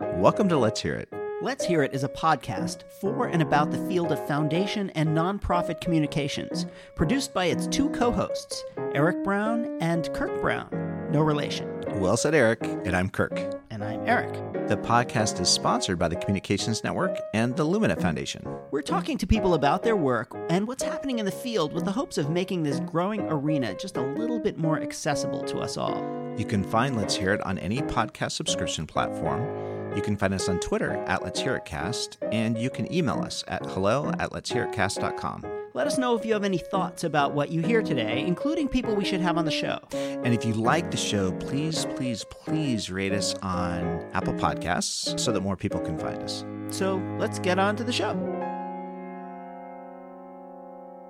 Welcome 0.00 0.48
to 0.50 0.56
Let's 0.56 0.80
Hear 0.80 0.94
It. 0.94 1.12
Let's 1.42 1.64
Hear 1.64 1.82
It 1.82 1.92
is 1.92 2.04
a 2.04 2.08
podcast 2.08 2.84
for 3.00 3.26
and 3.26 3.42
about 3.42 3.72
the 3.72 3.84
field 3.88 4.12
of 4.12 4.28
foundation 4.28 4.90
and 4.90 5.08
nonprofit 5.08 5.80
communications, 5.80 6.66
produced 6.94 7.34
by 7.34 7.46
its 7.46 7.66
two 7.66 7.90
co 7.90 8.12
hosts, 8.12 8.62
Eric 8.94 9.24
Brown 9.24 9.76
and 9.80 10.08
Kirk 10.14 10.40
Brown. 10.40 10.68
No 11.10 11.20
relation. 11.20 11.82
Well 11.96 12.16
said, 12.16 12.36
Eric, 12.36 12.62
and 12.62 12.94
I'm 12.94 13.10
Kirk. 13.10 13.60
And 13.70 13.82
I'm 13.82 14.06
Eric. 14.06 14.32
The 14.68 14.76
podcast 14.76 15.40
is 15.40 15.48
sponsored 15.48 15.98
by 15.98 16.06
the 16.06 16.16
Communications 16.16 16.84
Network 16.84 17.18
and 17.34 17.56
the 17.56 17.64
Lumina 17.64 17.96
Foundation. 17.96 18.46
We're 18.70 18.82
talking 18.82 19.18
to 19.18 19.26
people 19.26 19.54
about 19.54 19.82
their 19.82 19.96
work 19.96 20.32
and 20.48 20.68
what's 20.68 20.84
happening 20.84 21.18
in 21.18 21.24
the 21.24 21.32
field 21.32 21.72
with 21.72 21.84
the 21.84 21.92
hopes 21.92 22.18
of 22.18 22.30
making 22.30 22.62
this 22.62 22.78
growing 22.80 23.22
arena 23.22 23.74
just 23.74 23.96
a 23.96 24.02
little 24.02 24.38
bit 24.38 24.58
more 24.58 24.80
accessible 24.80 25.42
to 25.42 25.58
us 25.58 25.76
all. 25.76 26.04
You 26.36 26.44
can 26.44 26.62
find 26.62 26.96
Let's 26.96 27.16
Hear 27.16 27.34
It 27.34 27.44
on 27.44 27.58
any 27.58 27.78
podcast 27.82 28.30
subscription 28.32 28.86
platform 28.86 29.67
you 29.98 30.04
can 30.04 30.16
find 30.16 30.32
us 30.32 30.48
on 30.48 30.60
Twitter 30.60 30.92
at 31.08 31.24
Let's 31.24 31.40
Hear 31.40 31.56
It 31.56 31.64
Cast, 31.64 32.18
and 32.30 32.56
you 32.56 32.70
can 32.70 32.90
email 32.94 33.18
us 33.18 33.42
at 33.48 33.66
hello 33.66 34.12
at 34.20 34.32
let's 34.32 34.48
hear 34.48 34.62
it 34.62 34.72
cast.com. 34.72 35.44
Let 35.74 35.88
us 35.88 35.98
know 35.98 36.14
if 36.14 36.24
you 36.24 36.34
have 36.34 36.44
any 36.44 36.58
thoughts 36.58 37.02
about 37.02 37.34
what 37.34 37.50
you 37.50 37.62
hear 37.62 37.82
today, 37.82 38.24
including 38.24 38.68
people 38.68 38.94
we 38.94 39.04
should 39.04 39.20
have 39.20 39.36
on 39.36 39.44
the 39.44 39.50
show. 39.50 39.80
And 39.92 40.32
if 40.32 40.44
you 40.44 40.54
like 40.54 40.92
the 40.92 40.96
show, 40.96 41.32
please, 41.32 41.84
please, 41.96 42.24
please 42.30 42.92
rate 42.92 43.12
us 43.12 43.34
on 43.42 44.08
Apple 44.12 44.34
Podcasts 44.34 45.18
so 45.18 45.32
that 45.32 45.40
more 45.40 45.56
people 45.56 45.80
can 45.80 45.98
find 45.98 46.22
us. 46.22 46.44
So 46.70 47.02
let's 47.18 47.40
get 47.40 47.58
on 47.58 47.74
to 47.74 47.82
the 47.82 47.92
show. 47.92 48.14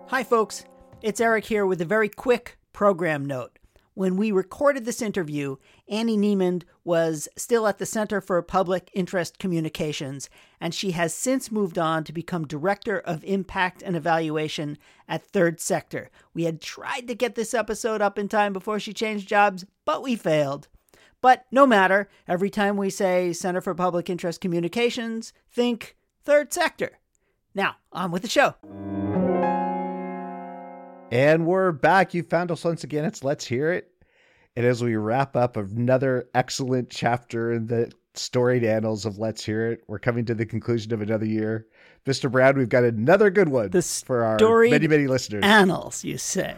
Hi, 0.08 0.24
folks. 0.24 0.64
It's 1.02 1.20
Eric 1.20 1.44
here 1.44 1.66
with 1.66 1.82
a 1.82 1.84
very 1.84 2.08
quick 2.08 2.56
program 2.72 3.26
note 3.26 3.58
when 3.98 4.16
we 4.16 4.30
recorded 4.30 4.84
this 4.84 5.02
interview, 5.02 5.56
Annie 5.88 6.16
Neimand 6.16 6.64
was 6.84 7.28
still 7.36 7.66
at 7.66 7.78
the 7.78 7.86
Center 7.86 8.20
for 8.20 8.40
Public 8.42 8.90
Interest 8.94 9.38
Communications, 9.38 10.28
and 10.60 10.74
she 10.74 10.92
has 10.92 11.14
since 11.14 11.50
moved 11.50 11.78
on 11.78 12.04
to 12.04 12.12
become 12.12 12.46
Director 12.46 12.98
of 12.98 13.24
Impact 13.24 13.82
and 13.82 13.96
Evaluation 13.96 14.78
at 15.08 15.24
Third 15.24 15.60
Sector. 15.60 16.10
We 16.34 16.44
had 16.44 16.60
tried 16.60 17.08
to 17.08 17.14
get 17.14 17.34
this 17.34 17.54
episode 17.54 18.02
up 18.02 18.18
in 18.18 18.28
time 18.28 18.52
before 18.52 18.78
she 18.78 18.92
changed 18.92 19.28
jobs, 19.28 19.64
but 19.84 20.02
we 20.02 20.16
failed. 20.16 20.68
But 21.20 21.46
no 21.50 21.66
matter, 21.66 22.08
every 22.28 22.50
time 22.50 22.76
we 22.76 22.90
say 22.90 23.32
Center 23.32 23.60
for 23.60 23.74
Public 23.74 24.08
Interest 24.08 24.40
Communications, 24.40 25.32
think 25.50 25.96
Third 26.24 26.52
Sector. 26.52 26.98
Now, 27.54 27.76
on 27.92 28.10
with 28.10 28.22
the 28.22 28.28
show. 28.28 28.54
And 31.10 31.46
we're 31.46 31.72
back. 31.72 32.12
You 32.14 32.22
found 32.22 32.50
us 32.52 32.64
once 32.64 32.84
again. 32.84 33.04
It's 33.04 33.24
Let's 33.24 33.46
Hear 33.46 33.72
It. 33.72 33.90
And 34.58 34.66
as 34.66 34.82
we 34.82 34.96
wrap 34.96 35.36
up 35.36 35.56
another 35.56 36.28
excellent 36.34 36.90
chapter 36.90 37.52
in 37.52 37.68
the 37.68 37.92
storied 38.14 38.64
annals 38.64 39.06
of 39.06 39.16
Let's 39.16 39.44
Hear 39.44 39.70
It, 39.70 39.84
we're 39.86 40.00
coming 40.00 40.24
to 40.24 40.34
the 40.34 40.44
conclusion 40.44 40.92
of 40.92 41.00
another 41.00 41.26
year. 41.26 41.68
Mr. 42.04 42.28
Brown, 42.28 42.58
we've 42.58 42.68
got 42.68 42.82
another 42.82 43.30
good 43.30 43.50
one 43.50 43.70
the 43.70 43.82
for 43.82 44.24
our 44.24 44.36
many, 44.68 44.88
many 44.88 45.06
listeners. 45.06 45.44
Annals, 45.44 46.02
you 46.02 46.18
say. 46.18 46.56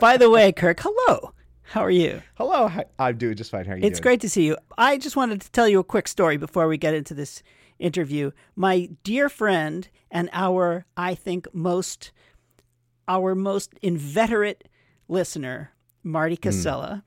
By 0.00 0.16
the 0.16 0.30
way, 0.30 0.52
Kirk, 0.52 0.80
hello. 0.80 1.34
How 1.64 1.82
are 1.82 1.90
you? 1.90 2.22
Hello. 2.36 2.70
I'm 2.98 3.18
doing 3.18 3.36
just 3.36 3.50
fine. 3.50 3.66
How 3.66 3.72
are 3.72 3.76
you 3.76 3.84
It's 3.84 3.98
doing? 3.98 4.04
great 4.04 4.20
to 4.22 4.30
see 4.30 4.46
you. 4.46 4.56
I 4.78 4.96
just 4.96 5.14
wanted 5.14 5.42
to 5.42 5.50
tell 5.50 5.68
you 5.68 5.80
a 5.80 5.84
quick 5.84 6.08
story 6.08 6.38
before 6.38 6.66
we 6.66 6.78
get 6.78 6.94
into 6.94 7.12
this 7.12 7.42
interview. 7.78 8.30
My 8.56 8.88
dear 9.02 9.28
friend 9.28 9.86
and 10.10 10.30
our, 10.32 10.86
I 10.96 11.14
think, 11.14 11.46
most– 11.52 12.10
our 13.06 13.34
most 13.34 13.74
inveterate 13.82 14.64
listener, 15.08 15.72
Marty 16.02 16.36
hmm. 16.36 16.40
Casella. 16.40 17.04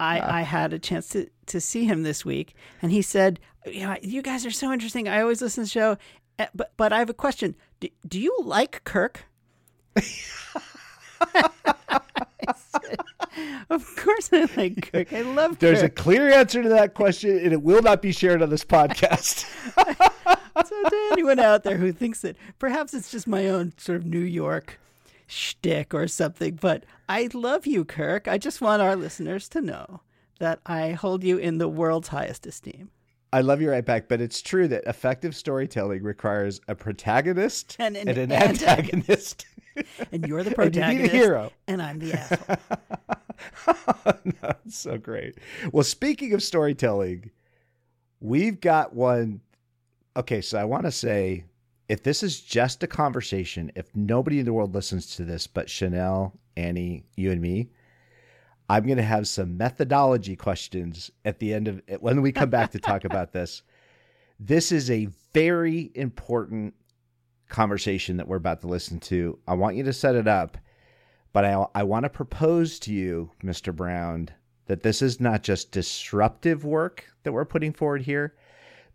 I. 0.00 0.40
I 0.40 0.42
had 0.42 0.72
a 0.72 0.78
chance 0.78 1.08
to, 1.10 1.28
to 1.46 1.60
see 1.60 1.84
him 1.84 2.02
this 2.02 2.24
week, 2.24 2.54
and 2.80 2.90
he 2.90 3.02
said, 3.02 3.38
you, 3.66 3.86
know, 3.86 3.96
you 4.02 4.22
guys 4.22 4.46
are 4.46 4.50
so 4.50 4.72
interesting. 4.72 5.08
I 5.08 5.20
always 5.20 5.42
listen 5.42 5.64
to 5.64 5.66
the 5.66 5.70
show, 5.70 5.96
eh, 6.38 6.46
but, 6.54 6.72
but 6.76 6.92
I 6.92 6.98
have 6.98 7.10
a 7.10 7.14
question. 7.14 7.54
Do, 7.80 7.88
do 8.08 8.18
you 8.18 8.36
like 8.42 8.82
Kirk? 8.84 9.26
said, 12.56 12.96
of 13.70 13.96
course 13.96 14.30
I 14.32 14.48
like 14.56 14.90
Kirk. 14.92 15.12
I 15.12 15.22
love 15.22 15.58
There's 15.58 15.82
Kirk. 15.82 15.92
a 15.92 15.94
clear 15.94 16.30
answer 16.32 16.62
to 16.62 16.68
that 16.70 16.94
question, 16.94 17.38
and 17.38 17.52
it 17.52 17.62
will 17.62 17.82
not 17.82 18.02
be 18.02 18.12
shared 18.12 18.42
on 18.42 18.50
this 18.50 18.64
podcast. 18.64 19.44
so 20.66 20.82
to 20.88 21.08
anyone 21.12 21.38
out 21.38 21.62
there 21.62 21.76
who 21.76 21.92
thinks 21.92 22.22
that 22.22 22.36
perhaps 22.58 22.94
it's 22.94 23.10
just 23.10 23.26
my 23.26 23.48
own 23.48 23.72
sort 23.76 23.96
of 23.96 24.06
New 24.06 24.18
York 24.18 24.78
shtick 25.30 25.94
or 25.94 26.06
something. 26.08 26.56
But 26.60 26.84
I 27.08 27.28
love 27.32 27.66
you, 27.66 27.84
Kirk. 27.84 28.28
I 28.28 28.38
just 28.38 28.60
want 28.60 28.82
our 28.82 28.96
listeners 28.96 29.48
to 29.50 29.60
know 29.60 30.00
that 30.38 30.60
I 30.66 30.92
hold 30.92 31.22
you 31.22 31.36
in 31.38 31.58
the 31.58 31.68
world's 31.68 32.08
highest 32.08 32.46
esteem. 32.46 32.90
I 33.32 33.42
love 33.42 33.60
you 33.60 33.70
right 33.70 33.84
back, 33.84 34.08
but 34.08 34.20
it's 34.20 34.42
true 34.42 34.66
that 34.68 34.82
effective 34.86 35.36
storytelling 35.36 36.02
requires 36.02 36.60
a 36.66 36.74
protagonist 36.74 37.76
and 37.78 37.96
an, 37.96 38.08
and 38.08 38.18
an 38.18 38.32
antagonist. 38.32 39.46
and 40.10 40.26
you're 40.26 40.42
the 40.42 40.50
protagonist, 40.54 41.12
and, 41.14 41.22
hero. 41.22 41.52
and 41.68 41.80
I'm 41.80 42.00
the 42.00 42.12
asshole. 42.18 42.56
That's 44.40 44.76
so 44.76 44.98
great. 44.98 45.36
Well, 45.72 45.84
speaking 45.84 46.32
of 46.32 46.42
storytelling, 46.42 47.30
we've 48.20 48.60
got 48.60 48.94
one. 48.94 49.42
Okay, 50.16 50.40
so 50.40 50.58
I 50.58 50.64
want 50.64 50.86
to 50.86 50.92
say 50.92 51.44
if 51.90 52.04
this 52.04 52.22
is 52.22 52.40
just 52.40 52.84
a 52.84 52.86
conversation, 52.86 53.72
if 53.74 53.96
nobody 53.96 54.38
in 54.38 54.44
the 54.44 54.52
world 54.52 54.72
listens 54.76 55.16
to 55.16 55.24
this 55.24 55.48
but 55.48 55.66
Shanelle, 55.66 56.30
Annie, 56.56 57.02
you 57.16 57.32
and 57.32 57.40
me, 57.40 57.68
I'm 58.68 58.86
going 58.86 58.98
to 58.98 59.02
have 59.02 59.26
some 59.26 59.56
methodology 59.56 60.36
questions 60.36 61.10
at 61.24 61.40
the 61.40 61.52
end 61.52 61.66
of 61.66 61.82
when 61.98 62.22
we 62.22 62.30
come 62.30 62.48
back 62.48 62.70
to 62.70 62.78
talk 62.78 63.04
about 63.04 63.32
this. 63.32 63.62
This 64.38 64.70
is 64.70 64.88
a 64.88 65.08
very 65.34 65.90
important 65.96 66.74
conversation 67.48 68.18
that 68.18 68.28
we're 68.28 68.36
about 68.36 68.60
to 68.60 68.68
listen 68.68 69.00
to. 69.00 69.36
I 69.48 69.54
want 69.54 69.74
you 69.74 69.82
to 69.82 69.92
set 69.92 70.14
it 70.14 70.28
up, 70.28 70.58
but 71.32 71.44
I, 71.44 71.66
I 71.74 71.82
want 71.82 72.04
to 72.04 72.08
propose 72.08 72.78
to 72.80 72.92
you, 72.92 73.32
Mr. 73.42 73.74
Brown, 73.74 74.28
that 74.66 74.84
this 74.84 75.02
is 75.02 75.18
not 75.18 75.42
just 75.42 75.72
disruptive 75.72 76.64
work 76.64 77.04
that 77.24 77.32
we're 77.32 77.44
putting 77.44 77.72
forward 77.72 78.02
here, 78.02 78.36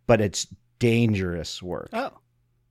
but 0.07 0.21
it's 0.21 0.47
dangerous 0.79 1.61
work. 1.61 1.89
Oh 1.91 2.13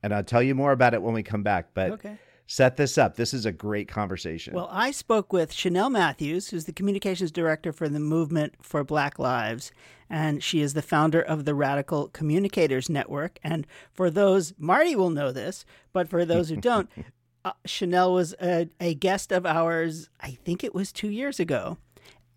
and 0.05 0.13
I'll 0.13 0.23
tell 0.23 0.43
you 0.43 0.53
more 0.53 0.71
about 0.71 0.93
it 0.93 1.01
when 1.01 1.15
we 1.15 1.23
come 1.23 1.41
back. 1.41 1.69
But 1.73 1.89
okay. 1.93 2.19
set 2.45 2.77
this 2.77 2.95
up. 2.95 3.15
This 3.15 3.33
is 3.33 3.47
a 3.47 3.51
great 3.51 3.87
conversation. 3.87 4.53
Well, 4.53 4.69
I 4.71 4.91
spoke 4.91 5.33
with 5.33 5.51
Shanelle 5.51 5.91
Matthews, 5.91 6.49
who's 6.49 6.65
the 6.65 6.71
communications 6.71 7.31
director 7.31 7.73
for 7.73 7.89
the 7.89 7.99
Movement 7.99 8.53
for 8.61 8.83
Black 8.83 9.17
Lives, 9.17 9.71
and 10.07 10.43
she 10.43 10.61
is 10.61 10.75
the 10.75 10.83
founder 10.83 11.19
of 11.19 11.45
the 11.45 11.55
Radical 11.55 12.09
Communicators 12.09 12.87
Network. 12.87 13.39
And 13.43 13.65
for 13.93 14.11
those, 14.11 14.53
Marty 14.59 14.95
will 14.95 15.09
know 15.09 15.31
this, 15.31 15.65
but 15.91 16.07
for 16.07 16.23
those 16.23 16.49
who 16.49 16.57
don't, 16.57 16.87
uh, 17.43 17.53
Shanelle 17.67 18.13
was 18.13 18.35
a, 18.39 18.69
a, 18.79 18.93
guest 18.93 19.31
of 19.31 19.43
ours. 19.43 20.07
I 20.21 20.37
think 20.45 20.63
it 20.63 20.75
was 20.75 20.91
two 20.91 21.09
years 21.09 21.39
ago, 21.39 21.79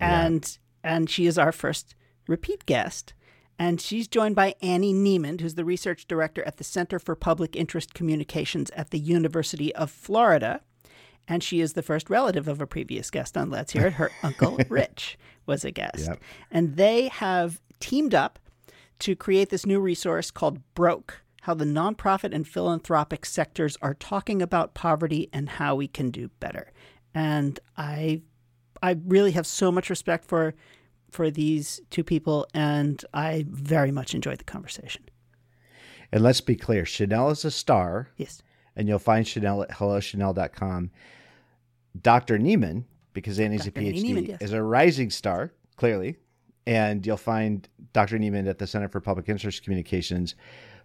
and 0.00 0.58
yeah. 0.82 0.96
and 0.96 1.10
she 1.10 1.26
is 1.26 1.36
our 1.36 1.52
first 1.52 1.94
repeat 2.26 2.64
guest. 2.64 3.12
And 3.58 3.80
she's 3.80 4.06
joined 4.06 4.36
by 4.36 4.54
Annie 4.62 4.94
Neimand, 4.94 5.40
who's 5.40 5.56
the 5.56 5.64
research 5.64 6.06
director 6.06 6.44
at 6.44 6.58
the 6.58 6.64
Center 6.64 6.98
for 6.98 7.16
Public 7.16 7.56
Interest 7.56 7.92
Communications 7.92 8.70
at 8.70 8.90
the 8.90 8.98
University 8.98 9.74
of 9.74 9.90
Florida. 9.90 10.60
And 11.26 11.42
she 11.42 11.60
is 11.60 11.72
the 11.72 11.82
first 11.82 12.08
relative 12.08 12.46
of 12.46 12.60
a 12.60 12.66
previous 12.66 13.10
guest 13.10 13.36
on 13.36 13.50
Let's 13.50 13.72
Hear 13.72 13.88
It. 13.88 13.94
Her 13.94 14.10
uncle, 14.22 14.58
Rich, 14.68 15.18
was 15.46 15.64
a 15.64 15.72
guest. 15.72 16.06
Yep. 16.06 16.22
And 16.50 16.76
they 16.76 17.08
have 17.08 17.60
teamed 17.80 18.14
up 18.14 18.38
to 19.00 19.16
create 19.16 19.50
this 19.50 19.66
new 19.66 19.80
resource 19.80 20.30
called 20.30 20.60
Broke 20.74 21.22
How 21.42 21.54
the 21.54 21.64
Nonprofit 21.64 22.32
and 22.32 22.46
Philanthropic 22.46 23.26
Sectors 23.26 23.76
Are 23.82 23.94
Talking 23.94 24.40
About 24.40 24.74
Poverty 24.74 25.28
and 25.32 25.48
How 25.48 25.74
We 25.74 25.88
Can 25.88 26.10
Do 26.10 26.30
Better. 26.40 26.72
And 27.14 27.58
I, 27.76 28.22
I 28.82 28.96
really 29.04 29.32
have 29.32 29.46
so 29.46 29.72
much 29.72 29.90
respect 29.90 30.24
for 30.24 30.54
for 31.10 31.30
these 31.30 31.80
two 31.90 32.04
people, 32.04 32.46
and 32.54 33.02
I 33.12 33.44
very 33.48 33.90
much 33.90 34.14
enjoyed 34.14 34.38
the 34.38 34.44
conversation. 34.44 35.04
And 36.12 36.22
let's 36.22 36.40
be 36.40 36.56
clear 36.56 36.84
Shanelle 36.84 37.32
is 37.32 37.44
a 37.44 37.50
star. 37.50 38.08
Yes. 38.16 38.42
And 38.76 38.88
you'll 38.88 38.98
find 38.98 39.26
Shanelle 39.26 39.64
at 39.64 39.70
hellochanel.com. 39.70 40.90
Dr. 42.00 42.38
Neimand, 42.38 42.84
because 43.12 43.40
Annie's 43.40 43.64
Dr. 43.64 43.80
a 43.80 43.82
PhD, 43.82 44.04
Neimand, 44.04 44.28
yes. 44.28 44.42
is 44.42 44.52
a 44.52 44.62
rising 44.62 45.10
star, 45.10 45.52
clearly. 45.76 46.16
And 46.66 47.04
you'll 47.04 47.16
find 47.16 47.68
Dr. 47.92 48.18
Neimand 48.18 48.48
at 48.48 48.58
the 48.58 48.66
Center 48.66 48.88
for 48.88 49.00
Public 49.00 49.28
Interest 49.28 49.62
Communications. 49.62 50.34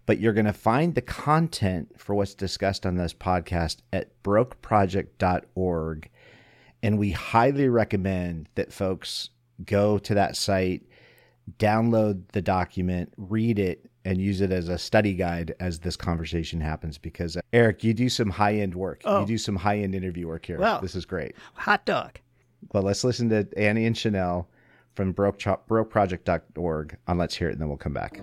But 0.05 0.19
you're 0.19 0.33
going 0.33 0.45
to 0.45 0.53
find 0.53 0.95
the 0.95 1.01
content 1.01 1.93
for 1.97 2.15
what's 2.15 2.33
discussed 2.33 2.85
on 2.85 2.95
this 2.95 3.13
podcast 3.13 3.77
at 3.93 4.21
brokeproject.org. 4.23 6.09
And 6.81 6.99
we 6.99 7.11
highly 7.11 7.69
recommend 7.69 8.49
that 8.55 8.73
folks 8.73 9.29
go 9.65 9.97
to 9.99 10.13
that 10.15 10.35
site, 10.35 10.83
download 11.57 12.23
the 12.31 12.41
document, 12.41 13.13
read 13.17 13.59
it, 13.59 13.89
and 14.05 14.19
use 14.19 14.41
it 14.41 14.51
as 14.51 14.67
a 14.67 14.77
study 14.77 15.13
guide 15.13 15.55
as 15.59 15.79
this 15.79 15.95
conversation 15.95 16.59
happens. 16.59 16.97
Because 16.97 17.37
Eric, 17.53 17.83
you 17.83 17.93
do 17.93 18.09
some 18.09 18.29
high 18.29 18.55
end 18.55 18.75
work. 18.75 19.01
Oh. 19.05 19.21
You 19.21 19.27
do 19.27 19.37
some 19.37 19.55
high 19.55 19.79
end 19.79 19.95
interview 19.95 20.27
work 20.27 20.45
here. 20.45 20.57
This 20.81 20.95
is 20.95 21.05
great. 21.05 21.35
Hot 21.53 21.85
dog. 21.85 22.19
Well, 22.73 22.83
let's 22.83 23.03
listen 23.03 23.29
to 23.29 23.47
Annie 23.57 23.85
and 23.85 23.95
Shanelle 23.95 24.45
from 24.95 25.11
Broke, 25.11 25.39
brokeproject.org 25.39 26.97
on 27.07 27.17
Let's 27.17 27.35
Hear 27.35 27.49
It, 27.49 27.53
and 27.53 27.61
then 27.61 27.67
we'll 27.67 27.77
come 27.77 27.93
back. 27.93 28.19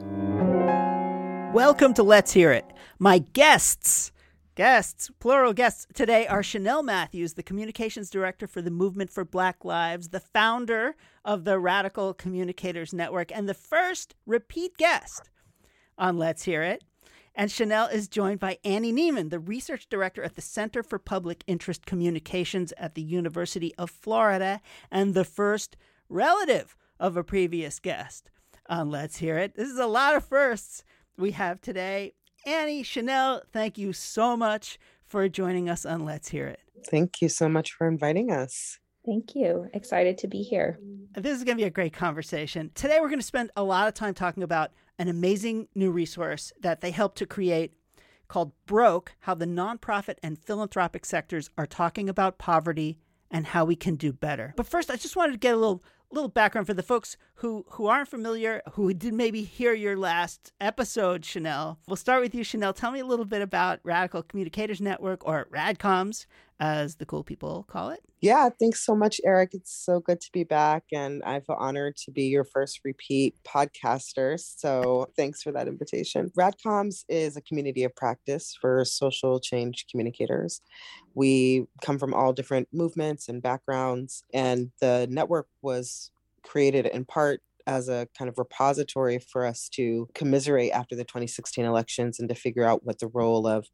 Welcome 1.53 1.95
to 1.95 2.03
Let's 2.03 2.33
Hear 2.33 2.53
It. 2.53 2.65
My 2.99 3.19
guests, 3.19 4.13
guests, 4.61 5.11
plural 5.21 5.55
guests 5.55 5.87
today 5.95 6.27
are 6.27 6.43
Shanelle 6.43 6.85
Matthews, 6.85 7.33
the 7.33 7.43
communications 7.43 8.11
director 8.11 8.47
for 8.47 8.61
the 8.61 8.71
Movement 8.71 9.11
for 9.11 9.25
Black 9.25 9.65
Lives, 9.65 10.11
the 10.11 10.21
founder 10.21 10.97
of 11.25 11.45
the 11.45 11.59
Radical 11.59 12.13
Communicators 12.13 12.93
Network, 12.93 13.35
and 13.35 13.49
the 13.49 13.55
first 13.55 14.15
repeat 14.27 14.77
guest 14.77 15.31
on 15.97 16.19
Let's 16.19 16.43
Hear 16.43 16.63
It. 16.63 16.85
And 17.35 17.49
Shanelle 17.49 17.91
is 17.91 18.07
joined 18.07 18.39
by 18.39 18.59
Annie 18.63 18.93
Neimand, 18.93 19.31
the 19.31 19.39
research 19.39 19.89
director 19.89 20.23
at 20.23 20.35
the 20.35 20.43
Center 20.43 20.83
for 20.83 20.99
Public 20.99 21.43
Interest 21.47 21.87
Communications 21.87 22.75
at 22.77 22.95
the 22.95 23.01
University 23.01 23.75
of 23.77 23.91
Florida, 23.91 24.61
and 24.91 25.15
the 25.15 25.25
first 25.25 25.79
relative 26.11 26.77
of 26.99 27.17
a 27.17 27.25
previous 27.25 27.79
guest 27.79 28.29
on 28.69 28.91
Let's 28.91 29.17
Hear 29.17 29.39
It. 29.39 29.55
This 29.55 29.71
is 29.71 29.79
a 29.79 29.87
lot 29.87 30.17
of 30.17 30.27
firsts 30.27 30.85
we 31.17 31.31
have 31.31 31.63
today. 31.63 32.13
Annie, 32.47 32.83
Shanelle, 32.83 33.43
thank 33.53 33.77
you 33.77 33.93
so 33.93 34.37
much 34.37 34.79
for 35.05 35.29
joining 35.29 35.69
us 35.69 35.85
on 35.85 36.05
Let's 36.05 36.29
Hear 36.29 36.47
It. 36.47 36.61
Thank 36.87 37.21
you 37.21 37.29
so 37.29 37.49
much 37.49 37.73
for 37.73 37.87
inviting 37.87 38.31
us. 38.31 38.79
Thank 39.05 39.35
you. 39.35 39.69
Excited 39.75 40.17
to 40.19 40.29
be 40.29 40.43
here. 40.43 40.79
This 41.15 41.37
is 41.37 41.45
going 41.45 41.57
to 41.57 41.63
be 41.63 41.67
a 41.67 41.71
great 41.71 41.93
conversation. 41.93 42.71
Today, 42.75 42.99
we're 43.01 43.09
going 43.09 43.21
to 43.21 43.27
spend 43.27 43.51
a 43.57 43.65
lot 43.65 43.89
of 43.89 43.95
time 43.95 44.15
talking 44.15 44.43
about 44.43 44.71
an 44.99 45.09
amazing 45.09 45.69
new 45.75 45.91
resource 45.91 46.53
that 46.61 46.81
they 46.81 46.91
helped 46.91 47.19
to 47.19 47.27
create 47.27 47.73
called 48.29 48.53
Broke 48.67 49.13
How 49.21 49.35
the 49.35 49.47
Nonprofit 49.47 50.17
and 50.23 50.39
Philanthropic 50.39 51.05
Sectors 51.05 51.51
Are 51.59 51.67
Talking 51.67 52.09
About 52.09 52.39
Poverty 52.39 52.99
and 53.31 53.49
How 53.49 53.65
We 53.65 53.77
Can 53.77 53.97
Do 53.97 54.13
Better. 54.13 54.55
But 54.57 54.67
first, 54.67 54.91
I 54.91 54.97
just 54.97 55.17
wanted 55.17 55.33
to 55.33 55.39
get 55.39 55.55
a 55.55 55.59
little 55.59 55.83
little 56.13 56.29
background 56.29 56.67
for 56.67 56.75
the 56.75 56.83
folks 56.83 57.17
who 57.41 57.65
who 57.71 57.87
aren't 57.87 58.09
familiar, 58.09 58.61
who 58.73 58.93
did 58.93 59.15
maybe 59.15 59.43
hear 59.43 59.73
your 59.73 59.97
last 59.97 60.53
episode, 60.61 61.23
Shanelle. 61.23 61.79
We'll 61.89 61.97
start 61.97 62.21
with 62.21 62.35
you, 62.35 62.45
Shanelle. 62.45 62.75
Tell 62.75 62.91
me 62.91 63.01
a 63.01 63.07
little 63.07 63.25
bit 63.25 63.41
about 63.41 63.81
Radical 63.83 64.23
Communicators 64.23 64.81
Network, 64.81 65.27
or 65.27 65.49
RADCOMS, 65.51 66.27
as 66.61 66.97
the 66.97 67.07
cool 67.07 67.25
people 67.25 67.65
call 67.67 67.89
it. 67.89 68.01
Yeah, 68.21 68.51
thanks 68.61 68.85
so 68.85 68.95
much, 68.95 69.23
Eric. 69.25 69.55
It's 69.55 69.73
so 69.73 70.01
good 70.01 70.21
to 70.21 70.31
be 70.33 70.45
back, 70.45 70.85
and 70.93 71.23
I 71.23 71.41
feel 71.41 71.57
honored 71.59 71.97
to 72.05 72.11
be 72.11 72.25
your 72.25 72.45
first 72.45 72.81
repeat 72.85 73.37
podcaster. 73.43 74.39
So 74.39 75.09
thanks 75.17 75.43
for 75.43 75.51
that 75.53 75.67
invitation. 75.67 76.31
RADCOMS 76.39 77.05
is 77.09 77.39
a 77.39 77.41
community 77.41 77.85
of 77.85 77.97
practice 77.97 78.55
for 78.61 78.85
social 78.85 79.41
change 79.41 79.87
communicators. 79.91 80.61
We 81.15 81.65
come 81.81 81.99
from 81.99 82.13
all 82.13 82.35
different 82.35 82.69
movements 82.71 83.31
and 83.31 83.41
backgrounds, 83.41 84.25
and 84.35 84.73
the 84.83 85.07
network 85.11 85.49
was 85.63 86.11
created 86.43 86.87
in 86.87 87.05
part 87.05 87.43
as 87.67 87.89
a 87.89 88.09
kind 88.19 88.29
of 88.29 88.39
repository 88.39 89.19
for 89.19 89.47
us 89.47 89.69
to 89.69 90.09
commiserate 90.15 90.73
after 90.73 90.97
the 90.97 91.05
2016 91.05 91.65
elections 91.65 92.19
and 92.19 92.29
to 92.29 92.35
figure 92.35 92.65
out 92.65 92.85
what 92.85 92.99
the 92.99 93.07
role 93.09 93.47
of 93.47 93.67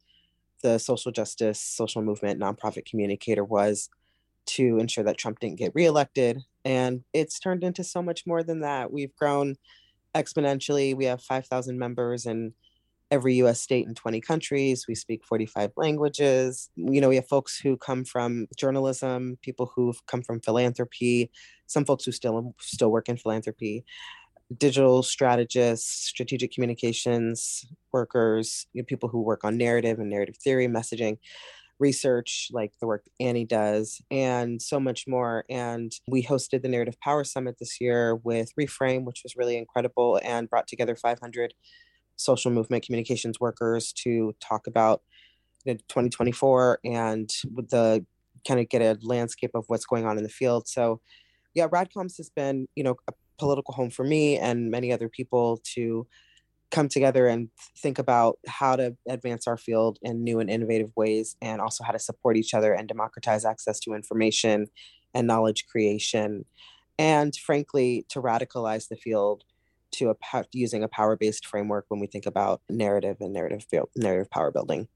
the 0.61 0.77
social 0.77 1.11
justice, 1.11 1.59
social 1.59 2.01
movement, 2.01 2.39
nonprofit 2.39 2.85
communicator 2.85 3.43
was 3.43 3.89
to 4.45 4.77
ensure 4.79 5.03
that 5.03 5.17
Trump 5.17 5.39
didn't 5.39 5.57
get 5.57 5.73
reelected. 5.75 6.41
And 6.65 7.03
it's 7.13 7.39
turned 7.39 7.63
into 7.63 7.83
so 7.83 8.01
much 8.01 8.25
more 8.25 8.43
than 8.43 8.61
that. 8.61 8.91
We've 8.91 9.15
grown 9.15 9.55
exponentially. 10.15 10.95
We 10.95 11.05
have 11.05 11.21
5,000 11.21 11.77
members 11.77 12.25
in 12.25 12.53
every 13.11 13.35
US 13.35 13.61
state 13.61 13.87
and 13.87 13.95
20 13.95 14.21
countries. 14.21 14.85
We 14.87 14.95
speak 14.95 15.23
45 15.25 15.71
languages. 15.77 16.69
You 16.75 17.01
know, 17.01 17.09
we 17.09 17.15
have 17.15 17.27
folks 17.27 17.59
who 17.59 17.77
come 17.77 18.03
from 18.03 18.47
journalism, 18.57 19.37
people 19.41 19.71
who've 19.75 20.05
come 20.07 20.21
from 20.21 20.41
philanthropy, 20.41 21.31
some 21.67 21.85
folks 21.85 22.05
who 22.05 22.11
still 22.11 22.55
still 22.59 22.91
work 22.91 23.09
in 23.09 23.17
philanthropy, 23.17 23.85
digital 24.55 25.03
strategists, 25.03 26.07
strategic 26.07 26.51
communications 26.51 27.65
workers, 27.91 28.67
you 28.73 28.81
know, 28.81 28.85
people 28.85 29.09
who 29.09 29.21
work 29.21 29.43
on 29.43 29.57
narrative 29.57 29.99
and 29.99 30.09
narrative 30.09 30.37
theory, 30.37 30.67
messaging 30.67 31.17
research 31.79 32.49
like 32.51 32.71
the 32.79 32.87
work 32.87 33.05
Annie 33.19 33.45
does, 33.45 34.01
and 34.09 34.61
so 34.61 34.79
much 34.79 35.05
more. 35.07 35.45
And 35.49 35.91
we 36.07 36.23
hosted 36.23 36.61
the 36.61 36.69
Narrative 36.69 36.99
Power 36.99 37.23
Summit 37.23 37.57
this 37.59 37.79
year 37.79 38.15
with 38.15 38.51
Reframe, 38.59 39.03
which 39.03 39.21
was 39.23 39.35
really 39.35 39.57
incredible 39.57 40.19
and 40.23 40.49
brought 40.49 40.67
together 40.67 40.95
500 40.95 41.53
social 42.17 42.51
movement 42.51 42.85
communications 42.85 43.39
workers 43.39 43.93
to 43.93 44.35
talk 44.39 44.67
about 44.67 45.01
you 45.63 45.73
know, 45.73 45.79
2024 45.87 46.79
and 46.83 47.29
the 47.69 48.05
kind 48.47 48.59
of 48.59 48.69
get 48.69 48.81
a 48.81 48.97
landscape 49.01 49.51
of 49.55 49.65
what's 49.67 49.85
going 49.85 50.05
on 50.05 50.17
in 50.17 50.23
the 50.23 50.29
field. 50.29 50.67
So, 50.67 51.01
yeah, 51.53 51.67
Radcoms 51.67 52.17
has 52.17 52.29
been, 52.29 52.67
you 52.75 52.83
know, 52.83 52.95
a 53.07 53.13
political 53.37 53.73
home 53.73 53.89
for 53.89 54.03
me 54.03 54.37
and 54.37 54.69
many 54.71 54.91
other 54.91 55.09
people 55.09 55.61
to 55.75 56.07
come 56.69 56.89
together 56.89 57.27
and 57.27 57.49
think 57.77 57.97
about 57.97 58.39
how 58.47 58.75
to 58.75 58.95
advance 59.07 59.47
our 59.47 59.57
field 59.57 59.99
in 60.01 60.23
new 60.23 60.39
and 60.39 60.49
innovative 60.49 60.91
ways 60.95 61.35
and 61.41 61.61
also 61.61 61.83
how 61.83 61.91
to 61.91 61.99
support 61.99 62.35
each 62.35 62.53
other 62.53 62.73
and 62.73 62.87
democratize 62.87 63.45
access 63.45 63.79
to 63.79 63.93
information 63.93 64.67
and 65.13 65.27
knowledge 65.27 65.65
creation 65.67 66.43
and 66.99 67.35
frankly 67.35 68.05
to 68.09 68.21
radicalize 68.21 68.89
the 68.89 68.97
field 68.97 69.43
to 69.91 70.09
a 70.09 70.45
using 70.51 70.83
a 70.83 70.87
power-based 70.87 71.45
framework 71.45 71.85
when 71.89 71.99
we 71.99 72.07
think 72.07 72.25
about 72.25 72.61
narrative 72.69 73.17
and 73.19 73.33
narrative 73.33 73.65
narrative 73.95 74.29
power 74.29 74.51
building 74.51 74.87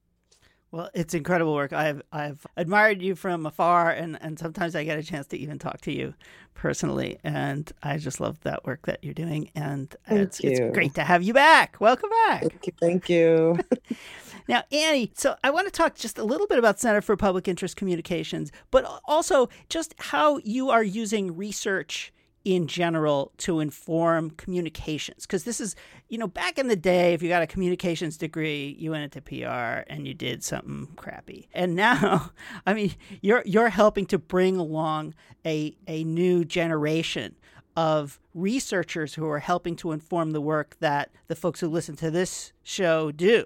well, 0.71 0.89
it's 0.93 1.13
incredible 1.13 1.53
work. 1.53 1.73
I've 1.73 2.01
I've 2.13 2.47
admired 2.55 3.01
you 3.01 3.15
from 3.15 3.45
afar, 3.45 3.91
and, 3.91 4.17
and 4.21 4.39
sometimes 4.39 4.73
I 4.73 4.85
get 4.85 4.97
a 4.97 5.03
chance 5.03 5.27
to 5.27 5.37
even 5.37 5.59
talk 5.59 5.81
to 5.81 5.91
you 5.91 6.13
personally. 6.53 7.19
And 7.25 7.69
I 7.83 7.97
just 7.97 8.21
love 8.21 8.39
that 8.41 8.63
work 8.63 8.85
that 8.85 9.03
you're 9.03 9.13
doing, 9.13 9.51
and 9.53 9.93
it's, 10.07 10.39
it's 10.39 10.59
great 10.73 10.95
to 10.95 11.03
have 11.03 11.23
you 11.23 11.33
back. 11.33 11.75
Welcome 11.81 12.09
back. 12.27 12.43
Thank 12.43 12.67
you. 12.67 12.73
Thank 12.79 13.09
you. 13.09 13.59
now, 14.47 14.63
Annie, 14.71 15.11
so 15.13 15.35
I 15.43 15.49
want 15.49 15.67
to 15.67 15.71
talk 15.71 15.95
just 15.95 16.17
a 16.17 16.23
little 16.23 16.47
bit 16.47 16.57
about 16.57 16.79
Center 16.79 17.01
for 17.01 17.17
Public 17.17 17.49
Interest 17.49 17.75
Communications, 17.75 18.49
but 18.71 18.85
also 19.03 19.49
just 19.67 19.93
how 19.97 20.37
you 20.37 20.69
are 20.69 20.83
using 20.83 21.35
research 21.35 22.13
in 22.43 22.67
general 22.67 23.31
to 23.37 23.59
inform 23.59 24.31
communications. 24.31 25.25
Because 25.25 25.43
this 25.43 25.61
is 25.61 25.75
you 26.09 26.17
know 26.17 26.27
back 26.27 26.57
in 26.57 26.67
the 26.67 26.75
day 26.75 27.13
if 27.13 27.21
you 27.21 27.29
got 27.29 27.43
a 27.43 27.47
communications 27.47 28.17
degree 28.17 28.75
you 28.79 28.91
went 28.91 29.03
into 29.03 29.21
PR 29.21 29.83
and 29.91 30.07
you 30.07 30.13
did 30.13 30.43
something 30.43 30.87
crappy. 30.95 31.47
And 31.53 31.75
now 31.81 32.31
I 32.65 32.73
mean 32.73 32.95
you're 33.21 33.43
you're 33.45 33.69
helping 33.69 34.05
to 34.07 34.17
bring 34.17 34.57
along 34.57 35.13
a 35.45 35.75
a 35.87 36.03
new 36.03 36.45
generation 36.45 37.35
of 37.75 38.19
researchers 38.33 39.13
who 39.13 39.27
are 39.29 39.39
helping 39.39 39.75
to 39.77 39.91
inform 39.91 40.31
the 40.31 40.41
work 40.41 40.75
that 40.79 41.09
the 41.27 41.35
folks 41.35 41.59
who 41.59 41.67
listen 41.67 41.95
to 41.95 42.11
this 42.11 42.51
show 42.63 43.11
do. 43.11 43.45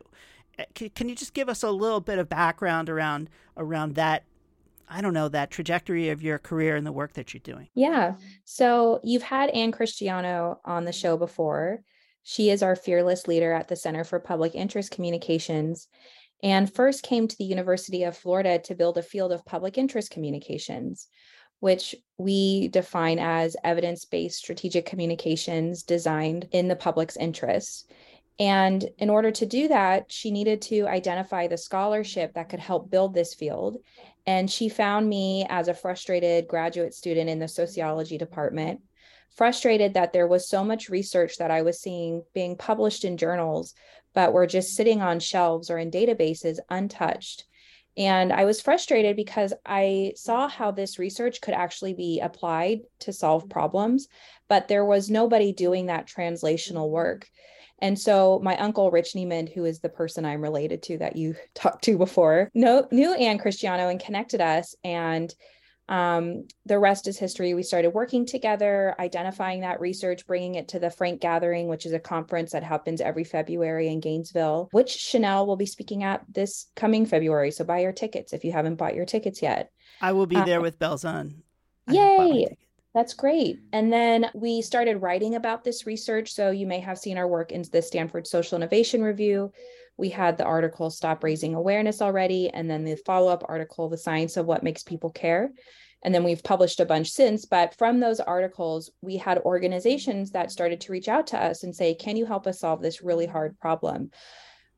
Eh, 0.57 0.89
can 0.95 1.09
you 1.09 1.15
just 1.15 1.33
give 1.33 1.49
us 1.49 1.63
a 1.63 1.69
little 1.69 2.01
bit 2.01 2.17
of 2.17 2.29
background 2.29 2.89
around 2.89 3.29
around 3.57 3.95
that 3.95 4.23
I 4.89 5.01
don't 5.01 5.13
know, 5.13 5.29
that 5.29 5.51
trajectory 5.51 6.09
of 6.09 6.21
your 6.21 6.37
career 6.37 6.75
and 6.75 6.85
the 6.85 6.91
work 6.91 7.13
that 7.13 7.33
you're 7.33 7.41
doing? 7.43 7.69
Yeah. 7.73 8.15
So 8.43 8.99
you've 9.03 9.23
had 9.23 9.49
Ann 9.49 9.71
Christiano 9.71 10.57
on 10.65 10.85
the 10.85 10.91
show 10.91 11.17
before. 11.17 11.81
She 12.23 12.49
is 12.49 12.63
our 12.63 12.75
fearless 12.75 13.27
leader 13.27 13.53
at 13.53 13.67
the 13.67 13.75
Center 13.75 14.03
for 14.03 14.19
Public 14.19 14.55
Interest 14.55 14.91
Communications 14.91 15.87
and 16.43 16.71
first 16.71 17.03
came 17.03 17.27
to 17.27 17.37
the 17.37 17.45
University 17.45 18.03
of 18.03 18.17
Florida 18.17 18.59
to 18.59 18.75
build 18.75 18.97
a 18.97 19.03
field 19.03 19.31
of 19.31 19.45
public 19.45 19.77
interest 19.77 20.11
communications, 20.11 21.07
which 21.59 21.95
we 22.17 22.67
define 22.67 23.19
as 23.19 23.55
evidence 23.63 24.05
based 24.05 24.37
strategic 24.37 24.85
communications 24.85 25.83
designed 25.83 26.47
in 26.51 26.67
the 26.67 26.75
public's 26.75 27.17
interests. 27.17 27.85
And 28.37 28.83
in 28.97 29.09
order 29.09 29.31
to 29.31 29.45
do 29.45 29.69
that, 29.69 30.11
she 30.11 30.29
needed 30.29 30.61
to 30.63 30.87
identify 30.87 31.47
the 31.47 31.57
scholarship 31.57 32.33
that 32.33 32.49
could 32.49 32.59
help 32.59 32.91
build 32.91 33.13
this 33.13 33.33
field 33.33 33.77
and 34.25 34.49
she 34.49 34.69
found 34.69 35.07
me 35.07 35.45
as 35.49 35.67
a 35.67 35.73
frustrated 35.73 36.47
graduate 36.47 36.93
student 36.93 37.29
in 37.29 37.39
the 37.39 37.47
sociology 37.47 38.17
department, 38.17 38.81
frustrated 39.35 39.93
that 39.93 40.13
there 40.13 40.27
was 40.27 40.49
so 40.49 40.63
much 40.63 40.89
research 40.89 41.37
that 41.37 41.51
I 41.51 41.61
was 41.61 41.79
seeing 41.79 42.23
being 42.33 42.55
published 42.55 43.05
in 43.05 43.17
journals, 43.17 43.73
but 44.13 44.33
were 44.33 44.47
just 44.47 44.75
sitting 44.75 45.01
on 45.01 45.19
shelves 45.19 45.69
or 45.69 45.77
in 45.77 45.91
databases 45.91 46.57
untouched. 46.69 47.45
And 47.97 48.33
I 48.33 48.45
was 48.45 48.61
frustrated 48.61 49.15
because 49.15 49.53
I 49.65 50.13
saw 50.15 50.49
how 50.49 50.71
this 50.71 50.99
research 50.99 51.39
could 51.39 51.53
actually 51.53 51.93
be 51.93 52.19
applied 52.19 52.81
to 52.99 53.13
solve 53.13 53.47
problems, 53.47 54.07
but 54.49 54.67
there 54.67 54.83
was 54.83 55.09
nobody 55.09 55.53
doing 55.53 55.85
that 55.85 56.07
translational 56.07 56.89
work. 56.89 57.29
And 57.79 57.99
so 57.99 58.39
my 58.43 58.57
uncle 58.57 58.91
Rich 58.91 59.13
Neimand, 59.13 59.53
who 59.53 59.65
is 59.65 59.79
the 59.79 59.89
person 59.89 60.25
I'm 60.25 60.41
related 60.41 60.83
to 60.83 60.97
that 60.99 61.15
you 61.15 61.35
talked 61.55 61.83
to 61.85 61.97
before, 61.97 62.49
know, 62.53 62.87
knew 62.91 63.13
Ann 63.13 63.39
Christiano 63.39 63.89
and 63.89 63.99
connected 63.99 64.41
us. 64.41 64.75
And 64.83 65.33
um, 65.87 66.47
the 66.65 66.79
rest 66.79 67.07
is 67.07 67.19
history. 67.19 67.53
We 67.53 67.61
started 67.61 67.91
working 67.91 68.25
together, 68.25 68.95
identifying 68.99 69.61
that 69.61 69.79
research, 69.79 70.25
bringing 70.25 70.55
it 70.55 70.69
to 70.69 70.79
the 70.79 70.89
Frank 70.89 71.21
Gathering, 71.21 71.67
which 71.67 71.85
is 71.85 71.93
a 71.93 71.99
conference 71.99 72.53
that 72.53 72.63
happens 72.63 73.01
every 73.01 73.23
February 73.23 73.89
in 73.89 73.99
Gainesville, 73.99 74.69
which 74.71 74.93
Shanelle 74.93 75.45
will 75.45 75.57
be 75.57 75.67
speaking 75.67 76.03
at 76.03 76.23
this 76.27 76.67
coming 76.75 77.05
February. 77.05 77.51
So 77.51 77.63
buy 77.63 77.79
your 77.79 77.91
tickets 77.91 78.33
if 78.33 78.43
you 78.43 78.51
haven't 78.51 78.75
bought 78.75 78.95
your 78.95 79.05
tickets 79.05 79.41
yet. 79.43 79.71
I 80.01 80.13
will 80.13 80.25
be 80.25 80.41
there 80.41 80.59
uh, 80.59 80.63
with 80.63 80.79
bells 80.79 81.05
on. 81.05 81.43
Yay! 81.87 82.57
That's 82.95 83.13
great. 83.13 83.59
And 83.73 83.91
then 83.91 84.31
we 84.33 84.61
started 84.61 85.01
writing 85.01 85.35
about 85.35 85.65
this 85.65 85.85
research. 85.85 86.31
So 86.31 86.49
you 86.49 86.65
may 86.65 86.79
have 86.79 86.97
seen 86.97 87.17
our 87.17 87.27
work 87.27 87.51
in 87.51 87.65
the 87.69 87.81
Stanford 87.81 88.25
Social 88.25 88.55
Innovation 88.55 89.03
Review. 89.03 89.51
We 89.97 90.07
had 90.09 90.37
the 90.37 90.45
article 90.45 90.89
Stop 90.89 91.21
Raising 91.21 91.55
Awareness 91.55 92.01
already, 92.01 92.49
and 92.49 92.71
then 92.71 92.85
the 92.85 92.95
follow 92.95 93.31
up 93.31 93.43
article, 93.49 93.89
The 93.89 93.97
Science 93.97 94.37
of 94.37 94.45
What 94.45 94.63
Makes 94.63 94.83
People 94.83 95.09
Care. 95.09 95.51
And 96.03 96.15
then 96.15 96.23
we've 96.23 96.43
published 96.43 96.79
a 96.79 96.85
bunch 96.85 97.09
since. 97.09 97.43
But 97.43 97.75
from 97.75 97.99
those 97.99 98.21
articles, 98.21 98.89
we 99.01 99.17
had 99.17 99.39
organizations 99.39 100.31
that 100.31 100.51
started 100.51 100.79
to 100.81 100.93
reach 100.93 101.09
out 101.09 101.27
to 101.27 101.37
us 101.37 101.63
and 101.63 101.75
say, 101.75 101.95
Can 101.95 102.15
you 102.15 102.25
help 102.25 102.47
us 102.47 102.61
solve 102.61 102.81
this 102.81 103.03
really 103.03 103.25
hard 103.25 103.59
problem? 103.59 104.11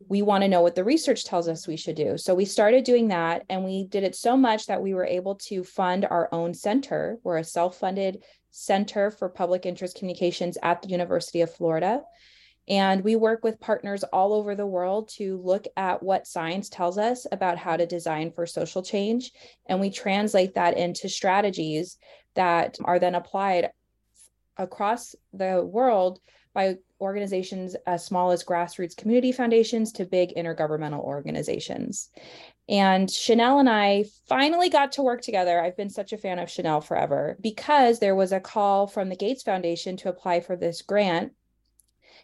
We 0.08 0.22
want 0.22 0.44
to 0.44 0.48
know 0.48 0.62
what 0.62 0.76
the 0.76 0.84
research 0.84 1.26
tells 1.26 1.48
us 1.48 1.68
we 1.68 1.78
should 1.78 1.96
do. 1.96 2.18
So 2.18 2.36
we 2.36 2.46
started 2.46 2.84
doing 2.84 3.08
that 3.08 3.44
and 3.50 3.66
we 3.66 3.86
did 3.86 4.04
it 4.04 4.16
so 4.16 4.38
much 4.38 4.68
that 4.68 4.82
we 4.82 4.94
were 4.94 5.06
able 5.06 5.36
to 5.36 5.64
fund 5.64 6.06
our 6.06 6.30
own 6.32 6.54
center. 6.54 7.18
We're 7.24 7.38
a 7.38 7.44
self 7.44 7.80
funded 7.80 8.24
center 8.52 9.12
for 9.12 9.30
public 9.30 9.66
interest 9.66 9.98
communications 9.98 10.58
at 10.62 10.82
the 10.82 10.90
University 10.90 11.42
of 11.42 11.54
Florida. 11.54 12.02
And 12.68 13.04
we 13.04 13.16
work 13.16 13.44
with 13.44 13.62
partners 13.62 14.04
all 14.04 14.34
over 14.34 14.54
the 14.54 14.66
world 14.66 15.10
to 15.16 15.42
look 15.42 15.66
at 15.78 16.04
what 16.04 16.28
science 16.28 16.68
tells 16.70 16.98
us 16.98 17.26
about 17.32 17.58
how 17.58 17.78
to 17.78 17.86
design 17.86 18.32
for 18.32 18.46
social 18.46 18.84
change. 18.84 19.32
And 19.68 19.80
we 19.80 19.90
translate 19.90 20.56
that 20.56 20.78
into 20.78 21.08
strategies 21.08 21.98
that 22.36 22.78
are 22.84 23.00
then 23.00 23.16
applied 23.16 23.72
across 24.58 25.16
the 25.34 25.64
world 25.64 26.20
by 26.58 26.76
organizations 27.00 27.76
as 27.86 28.04
small 28.04 28.32
as 28.32 28.44
grassroots 28.44 28.98
community 28.98 29.32
foundations 29.32 29.92
to 29.92 30.06
big 30.06 30.34
intergovernmental 30.36 31.04
organizations. 31.04 32.10
And 32.68 33.08
Shanelle 33.08 33.60
and 33.60 33.70
I 33.70 34.06
finally 34.28 34.68
got 34.70 34.94
to 34.94 35.04
work 35.04 35.22
together. 35.22 35.62
I've 35.62 35.78
been 35.78 35.92
such 35.92 36.14
a 36.14 36.18
fan 36.18 36.40
of 36.40 36.50
Shanelle 36.50 36.84
forever 36.84 37.38
because 37.40 38.00
there 38.00 38.16
was 38.16 38.32
a 38.32 38.40
call 38.40 38.88
from 38.88 39.10
the 39.10 39.16
Gates 39.16 39.44
Foundation 39.44 39.98
to 39.98 40.10
apply 40.10 40.40
for 40.40 40.56
this 40.56 40.82
grant 40.82 41.34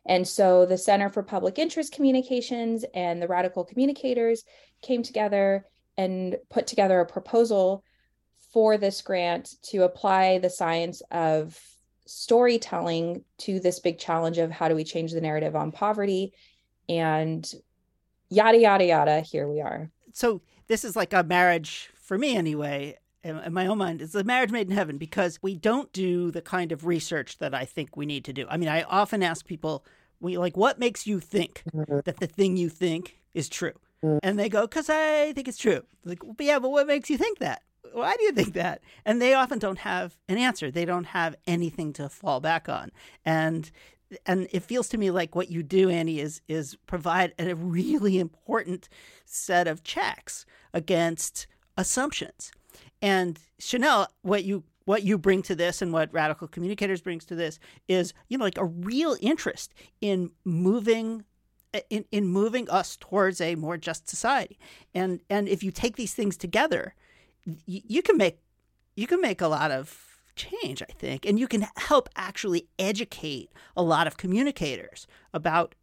and 0.05 0.27
so 0.27 0.65
the 0.65 0.77
Center 0.77 1.09
for 1.09 1.23
Public 1.23 1.57
Interest 1.57 1.93
Communications 1.93 2.83
and 2.93 3.21
the 3.21 3.27
Radical 3.27 3.63
Communicators 3.63 4.43
came 4.81 5.03
together 5.03 5.65
and 5.97 6.37
put 6.49 6.67
together 6.67 6.99
a 6.99 7.05
proposal 7.05 7.83
for 8.51 8.77
this 8.77 9.01
grant 9.01 9.55
to 9.63 9.83
apply 9.83 10.39
the 10.39 10.49
science 10.49 11.01
of 11.09 11.57
storytelling 12.05 13.23
to 13.37 13.59
this 13.59 13.79
big 13.79 13.97
challenge 13.97 14.37
of 14.37 14.51
how 14.51 14.67
do 14.67 14.75
we 14.75 14.83
change 14.83 15.11
the 15.11 15.21
narrative 15.21 15.55
on 15.55 15.71
poverty 15.71 16.33
and 16.89 17.53
yada 18.29 18.57
yada 18.57 18.85
yada 18.85 19.21
here 19.21 19.47
we 19.47 19.61
are 19.61 19.89
so 20.11 20.41
this 20.67 20.83
is 20.83 20.95
like 20.95 21.13
a 21.13 21.23
marriage 21.23 21.89
for 21.95 22.17
me 22.17 22.35
anyway 22.35 22.97
in 23.23 23.53
my 23.53 23.67
own 23.67 23.77
mind 23.77 24.01
it's 24.01 24.15
a 24.15 24.23
marriage 24.23 24.51
made 24.51 24.69
in 24.69 24.75
heaven 24.75 24.97
because 24.97 25.39
we 25.41 25.55
don't 25.55 25.91
do 25.93 26.31
the 26.31 26.41
kind 26.41 26.71
of 26.71 26.85
research 26.85 27.37
that 27.39 27.53
I 27.53 27.65
think 27.65 27.95
we 27.95 28.05
need 28.05 28.25
to 28.25 28.33
do. 28.33 28.45
I 28.49 28.57
mean, 28.57 28.69
I 28.69 28.83
often 28.83 29.23
ask 29.23 29.45
people, 29.45 29.85
we 30.19 30.37
like, 30.37 30.57
what 30.57 30.79
makes 30.79 31.07
you 31.07 31.19
think 31.19 31.63
mm-hmm. 31.73 31.99
that 32.03 32.19
the 32.19 32.27
thing 32.27 32.57
you 32.57 32.69
think 32.69 33.19
is 33.33 33.49
true? 33.49 33.73
Mm-hmm. 34.03 34.17
And 34.23 34.37
they 34.37 34.49
go, 34.49 34.61
because 34.61 34.89
I 34.89 35.31
think 35.33 35.47
it's 35.47 35.57
true. 35.57 35.83
Like, 36.03 36.19
but 36.25 36.45
yeah, 36.45 36.59
but 36.59 36.69
what 36.69 36.87
makes 36.87 37.09
you 37.09 37.17
think 37.17 37.39
that? 37.39 37.61
Why 37.93 38.15
do 38.17 38.23
you 38.23 38.31
think 38.31 38.53
that? 38.53 38.81
And 39.05 39.21
they 39.21 39.33
often 39.33 39.59
don't 39.59 39.79
have 39.79 40.17
an 40.27 40.37
answer. 40.37 40.71
They 40.71 40.85
don't 40.85 41.05
have 41.05 41.35
anything 41.45 41.93
to 41.93 42.09
fall 42.09 42.39
back 42.39 42.67
on. 42.67 42.91
And 43.23 43.69
and 44.25 44.47
it 44.51 44.61
feels 44.61 44.89
to 44.89 44.97
me 44.97 45.11
like 45.11 45.35
what 45.35 45.49
you 45.49 45.63
do, 45.63 45.89
Annie, 45.89 46.19
is 46.19 46.41
is 46.47 46.75
provide 46.87 47.33
a 47.39 47.53
really 47.55 48.19
important 48.19 48.89
set 49.25 49.67
of 49.67 49.83
checks 49.83 50.45
against 50.73 51.47
assumptions. 51.77 52.51
And 53.01 53.39
Shanelle, 53.59 54.07
what 54.21 54.43
you 54.43 54.63
what 54.85 55.03
you 55.03 55.17
bring 55.17 55.41
to 55.43 55.55
this 55.55 55.81
and 55.81 55.93
what 55.93 56.13
radical 56.13 56.47
communicators 56.47 57.01
brings 57.01 57.25
to 57.25 57.35
this 57.35 57.59
is 57.87 58.13
you 58.27 58.37
know 58.37 58.45
like 58.45 58.57
a 58.57 58.65
real 58.65 59.15
interest 59.21 59.73
in 60.01 60.31
moving 60.43 61.23
in, 61.89 62.05
in 62.11 62.27
moving 62.27 62.69
us 62.69 62.97
towards 62.97 63.41
a 63.41 63.55
more 63.55 63.77
just 63.77 64.09
society 64.09 64.59
and 64.93 65.21
and 65.29 65.47
if 65.47 65.63
you 65.63 65.71
take 65.71 65.95
these 65.95 66.13
things 66.13 66.35
together 66.37 66.93
you, 67.65 68.01
can 68.01 68.17
make 68.17 68.39
you 68.95 69.07
can 69.07 69.21
make 69.21 69.41
a 69.41 69.47
lot 69.47 69.71
of 69.71 70.21
change 70.35 70.81
i 70.81 70.91
think 70.93 71.25
and 71.25 71.39
you 71.39 71.47
can 71.47 71.67
help 71.77 72.09
actually 72.15 72.67
educate 72.79 73.51
a 73.75 73.83
lot 73.83 74.07
of 74.07 74.17
communicators 74.17 75.05
about 75.33 75.75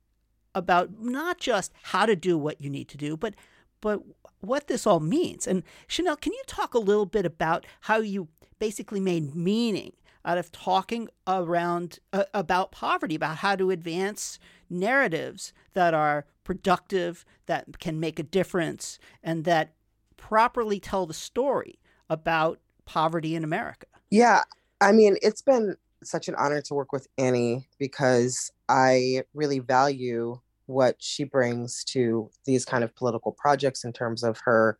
about 0.54 1.00
not 1.00 1.38
just 1.38 1.72
how 1.82 2.04
to 2.04 2.16
do 2.16 2.36
what 2.36 2.60
you 2.60 2.68
need 2.68 2.88
to 2.88 2.96
do 2.96 3.16
but 3.16 3.34
but 3.80 4.02
what 4.40 4.66
this 4.66 4.86
all 4.86 5.00
means. 5.00 5.46
And 5.46 5.62
Shanelle, 5.88 6.20
can 6.20 6.32
you 6.32 6.42
talk 6.46 6.74
a 6.74 6.78
little 6.78 7.06
bit 7.06 7.26
about 7.26 7.66
how 7.82 7.98
you 7.98 8.28
basically 8.58 9.00
made 9.00 9.34
meaning 9.34 9.92
out 10.24 10.38
of 10.38 10.52
talking 10.52 11.08
around 11.26 11.98
uh, 12.12 12.24
about 12.34 12.72
poverty, 12.72 13.14
about 13.14 13.38
how 13.38 13.56
to 13.56 13.70
advance 13.70 14.38
narratives 14.68 15.52
that 15.72 15.94
are 15.94 16.26
productive, 16.44 17.24
that 17.46 17.78
can 17.78 17.98
make 17.98 18.18
a 18.18 18.22
difference, 18.22 18.98
and 19.22 19.44
that 19.44 19.72
properly 20.20 20.78
tell 20.78 21.06
the 21.06 21.14
story 21.14 21.78
about 22.08 22.60
poverty 22.84 23.34
in 23.34 23.42
America? 23.42 23.86
Yeah, 24.10 24.42
I 24.80 24.92
mean, 24.92 25.16
it's 25.22 25.42
been 25.42 25.76
such 26.04 26.28
an 26.28 26.34
honor 26.36 26.60
to 26.62 26.74
work 26.74 26.92
with 26.92 27.08
Annie 27.18 27.66
because 27.78 28.52
I 28.68 29.24
really 29.34 29.58
value 29.58 30.38
what 30.66 30.96
she 30.98 31.24
brings 31.24 31.82
to 31.84 32.30
these 32.44 32.64
kind 32.64 32.84
of 32.84 32.94
political 32.94 33.32
projects 33.32 33.82
in 33.82 33.92
terms 33.92 34.22
of 34.22 34.38
her 34.44 34.78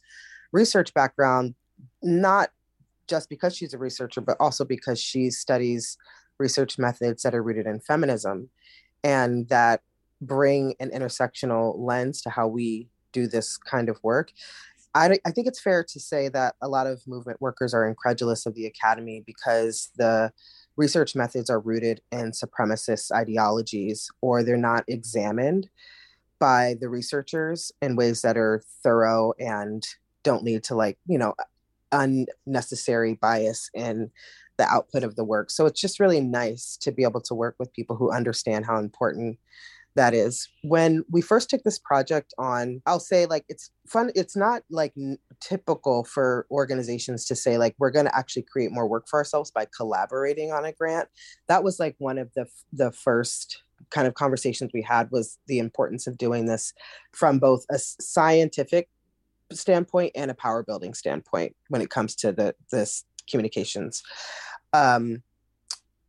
research 0.52 0.94
background, 0.94 1.54
not 2.02 2.50
just 3.08 3.28
because 3.28 3.56
she's 3.56 3.74
a 3.74 3.78
researcher, 3.78 4.20
but 4.20 4.36
also 4.38 4.64
because 4.64 5.00
she 5.00 5.30
studies 5.30 5.96
research 6.38 6.78
methods 6.78 7.22
that 7.22 7.34
are 7.34 7.42
rooted 7.42 7.66
in 7.66 7.80
feminism 7.80 8.48
and 9.02 9.48
that 9.48 9.82
bring 10.20 10.74
an 10.80 10.90
intersectional 10.90 11.74
lens 11.78 12.20
to 12.22 12.30
how 12.30 12.46
we 12.46 12.88
do 13.12 13.26
this 13.26 13.56
kind 13.56 13.88
of 13.88 13.98
work. 14.02 14.32
I, 14.94 15.18
I 15.24 15.30
think 15.30 15.46
it's 15.46 15.60
fair 15.60 15.84
to 15.84 16.00
say 16.00 16.28
that 16.30 16.56
a 16.60 16.68
lot 16.68 16.86
of 16.86 17.06
movement 17.06 17.40
workers 17.40 17.72
are 17.72 17.86
incredulous 17.86 18.46
of 18.46 18.54
the 18.54 18.66
academy 18.66 19.22
because 19.24 19.90
the 19.96 20.32
research 20.76 21.14
methods 21.14 21.50
are 21.50 21.60
rooted 21.60 22.00
in 22.10 22.32
supremacist 22.32 23.12
ideologies 23.12 24.10
or 24.20 24.42
they're 24.42 24.56
not 24.56 24.84
examined 24.88 25.68
by 26.38 26.74
the 26.80 26.88
researchers 26.88 27.70
in 27.82 27.96
ways 27.96 28.22
that 28.22 28.36
are 28.36 28.62
thorough 28.82 29.32
and 29.38 29.86
don't 30.22 30.42
lead 30.42 30.64
to 30.64 30.74
like 30.74 30.98
you 31.06 31.18
know 31.18 31.34
unnecessary 31.92 33.14
bias 33.14 33.70
in 33.74 34.10
the 34.56 34.66
output 34.68 35.02
of 35.02 35.16
the 35.16 35.24
work. 35.24 35.50
So 35.50 35.66
it's 35.66 35.80
just 35.80 36.00
really 36.00 36.20
nice 36.20 36.76
to 36.82 36.92
be 36.92 37.02
able 37.02 37.22
to 37.22 37.34
work 37.34 37.56
with 37.58 37.72
people 37.72 37.96
who 37.96 38.12
understand 38.12 38.66
how 38.66 38.78
important 38.78 39.38
that 39.96 40.14
is 40.14 40.48
when 40.62 41.04
we 41.10 41.20
first 41.20 41.50
took 41.50 41.62
this 41.64 41.78
project 41.78 42.32
on 42.38 42.80
i'll 42.86 43.00
say 43.00 43.26
like 43.26 43.44
it's 43.48 43.70
fun 43.88 44.10
it's 44.14 44.36
not 44.36 44.62
like 44.70 44.92
n- 44.96 45.18
typical 45.40 46.04
for 46.04 46.46
organizations 46.50 47.24
to 47.24 47.34
say 47.34 47.58
like 47.58 47.74
we're 47.78 47.90
going 47.90 48.04
to 48.04 48.16
actually 48.16 48.42
create 48.42 48.70
more 48.70 48.86
work 48.86 49.08
for 49.08 49.18
ourselves 49.18 49.50
by 49.50 49.66
collaborating 49.76 50.52
on 50.52 50.64
a 50.64 50.72
grant. 50.72 51.08
That 51.48 51.64
was 51.64 51.80
like 51.80 51.96
one 51.98 52.18
of 52.18 52.32
the 52.34 52.46
the 52.72 52.92
first 52.92 53.62
kind 53.90 54.06
of 54.06 54.14
conversations 54.14 54.70
we 54.72 54.82
had 54.82 55.10
was 55.10 55.38
the 55.46 55.58
importance 55.58 56.06
of 56.06 56.18
doing 56.18 56.46
this 56.46 56.72
from 57.12 57.38
both 57.38 57.64
a 57.70 57.78
scientific 57.78 58.88
standpoint 59.52 60.12
and 60.14 60.30
a 60.30 60.34
power 60.34 60.62
building 60.62 60.94
standpoint 60.94 61.56
when 61.68 61.80
it 61.80 61.90
comes 61.90 62.14
to 62.16 62.32
the 62.32 62.54
this 62.70 63.04
communications. 63.28 64.02
Um 64.72 65.22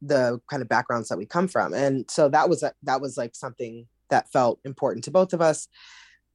the 0.01 0.39
kind 0.49 0.61
of 0.61 0.69
backgrounds 0.69 1.09
that 1.09 1.17
we 1.17 1.25
come 1.25 1.47
from 1.47 1.73
and 1.73 2.09
so 2.09 2.27
that 2.29 2.49
was 2.49 2.63
a, 2.63 2.73
that 2.83 3.01
was 3.01 3.17
like 3.17 3.35
something 3.35 3.85
that 4.09 4.31
felt 4.31 4.59
important 4.65 5.03
to 5.03 5.11
both 5.11 5.33
of 5.33 5.41
us 5.41 5.67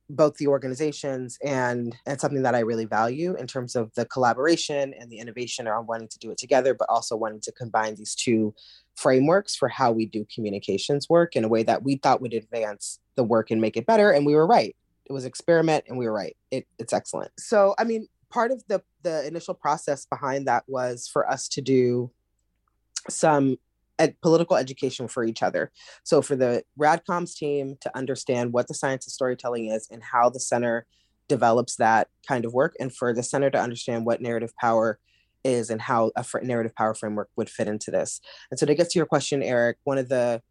both 0.08 0.36
the 0.36 0.46
organizations 0.46 1.38
and 1.44 1.96
and 2.06 2.20
something 2.20 2.42
that 2.42 2.54
I 2.54 2.60
really 2.60 2.84
value 2.84 3.34
in 3.36 3.46
terms 3.46 3.74
of 3.74 3.92
the 3.94 4.04
collaboration 4.04 4.94
and 4.98 5.10
the 5.10 5.18
innovation 5.18 5.66
around 5.66 5.86
wanting 5.86 6.08
to 6.08 6.18
do 6.18 6.30
it 6.30 6.38
together, 6.38 6.74
but 6.74 6.88
also 6.88 7.16
wanting 7.16 7.40
to 7.42 7.52
combine 7.52 7.96
these 7.96 8.14
two 8.14 8.54
frameworks 8.94 9.56
for 9.56 9.68
how 9.68 9.92
we 9.92 10.06
do 10.06 10.26
communications 10.32 11.08
work 11.08 11.36
in 11.36 11.44
a 11.44 11.48
way 11.48 11.62
that 11.62 11.82
we 11.82 11.96
thought 11.96 12.20
would 12.20 12.34
advance 12.34 13.00
the 13.16 13.24
work 13.24 13.50
and 13.50 13.60
make 13.60 13.76
it 13.76 13.86
better. 13.86 14.10
And 14.10 14.24
we 14.24 14.34
were 14.34 14.46
right. 14.46 14.76
It 15.06 15.12
was 15.12 15.24
experiment 15.24 15.84
and 15.88 15.98
we 15.98 16.06
were 16.06 16.12
right. 16.12 16.36
It, 16.50 16.66
it's 16.78 16.92
excellent. 16.92 17.32
So 17.38 17.74
I 17.78 17.84
mean, 17.84 18.08
part 18.30 18.52
of 18.52 18.62
the 18.68 18.82
the 19.02 19.26
initial 19.26 19.54
process 19.54 20.06
behind 20.06 20.46
that 20.46 20.64
was 20.68 21.08
for 21.08 21.28
us 21.28 21.48
to 21.48 21.60
do 21.60 22.10
some 23.08 23.56
ed- 23.98 24.20
political 24.20 24.56
education 24.56 25.08
for 25.08 25.24
each 25.24 25.42
other. 25.42 25.70
So 26.04 26.22
for 26.22 26.36
the 26.36 26.62
Radcoms 26.78 27.34
team 27.34 27.76
to 27.80 27.96
understand 27.96 28.52
what 28.52 28.68
the 28.68 28.74
science 28.74 29.06
of 29.06 29.12
storytelling 29.12 29.66
is 29.66 29.88
and 29.90 30.02
how 30.02 30.30
the 30.30 30.40
center 30.40 30.86
develops 31.28 31.76
that 31.76 32.08
kind 32.26 32.44
of 32.44 32.52
work, 32.52 32.74
and 32.78 32.94
for 32.94 33.12
the 33.12 33.22
center 33.22 33.50
to 33.50 33.60
understand 33.60 34.06
what 34.06 34.20
narrative 34.20 34.54
power 34.60 34.98
is 35.42 35.70
and 35.70 35.80
how 35.80 36.10
a 36.16 36.22
fr- 36.22 36.40
narrative 36.40 36.74
power 36.74 36.94
framework 36.94 37.28
would 37.36 37.50
fit 37.50 37.68
into 37.68 37.90
this. 37.90 38.20
And 38.50 38.58
so 38.58 38.66
to 38.66 38.74
get 38.74 38.90
to 38.90 38.98
your 38.98 39.06
question, 39.06 39.42
Eric, 39.42 39.78
one 39.84 39.98
of 39.98 40.08
the 40.08 40.42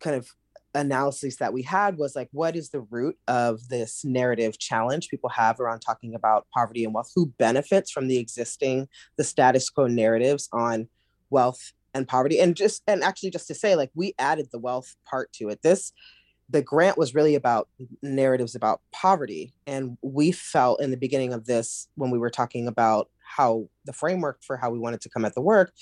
kind 0.00 0.16
of 0.16 0.28
analyses 0.74 1.36
that 1.36 1.52
we 1.52 1.62
had 1.62 1.96
was 1.96 2.16
like 2.16 2.28
what 2.32 2.56
is 2.56 2.70
the 2.70 2.80
root 2.80 3.16
of 3.28 3.68
this 3.68 4.04
narrative 4.04 4.58
challenge 4.58 5.08
people 5.08 5.30
have 5.30 5.60
around 5.60 5.78
talking 5.78 6.14
about 6.14 6.46
poverty 6.52 6.84
and 6.84 6.92
wealth 6.92 7.12
who 7.14 7.26
benefits 7.38 7.92
from 7.92 8.08
the 8.08 8.18
existing 8.18 8.88
the 9.16 9.22
status 9.22 9.70
quo 9.70 9.86
narratives 9.86 10.48
on 10.52 10.88
wealth 11.34 11.72
and 11.92 12.08
poverty 12.08 12.38
and 12.38 12.56
just 12.56 12.82
and 12.86 13.02
actually 13.02 13.30
just 13.30 13.48
to 13.48 13.54
say 13.54 13.76
like 13.76 13.90
we 13.94 14.14
added 14.18 14.48
the 14.52 14.58
wealth 14.58 14.96
part 15.04 15.32
to 15.32 15.48
it. 15.48 15.60
This 15.62 15.92
the 16.48 16.62
grant 16.62 16.98
was 16.98 17.14
really 17.14 17.34
about 17.34 17.68
narratives 18.02 18.54
about 18.54 18.80
poverty 18.92 19.52
and 19.66 19.96
we 20.02 20.30
felt 20.30 20.80
in 20.80 20.90
the 20.90 20.96
beginning 20.96 21.32
of 21.32 21.46
this 21.46 21.88
when 21.96 22.10
we 22.10 22.18
were 22.18 22.30
talking 22.30 22.68
about 22.68 23.08
how 23.36 23.66
the 23.86 23.92
framework 23.92 24.38
for 24.46 24.58
how 24.58 24.70
we 24.70 24.78
wanted 24.78 25.00
to 25.00 25.08
come 25.08 25.24
at 25.24 25.34
the 25.34 25.40
work 25.40 25.72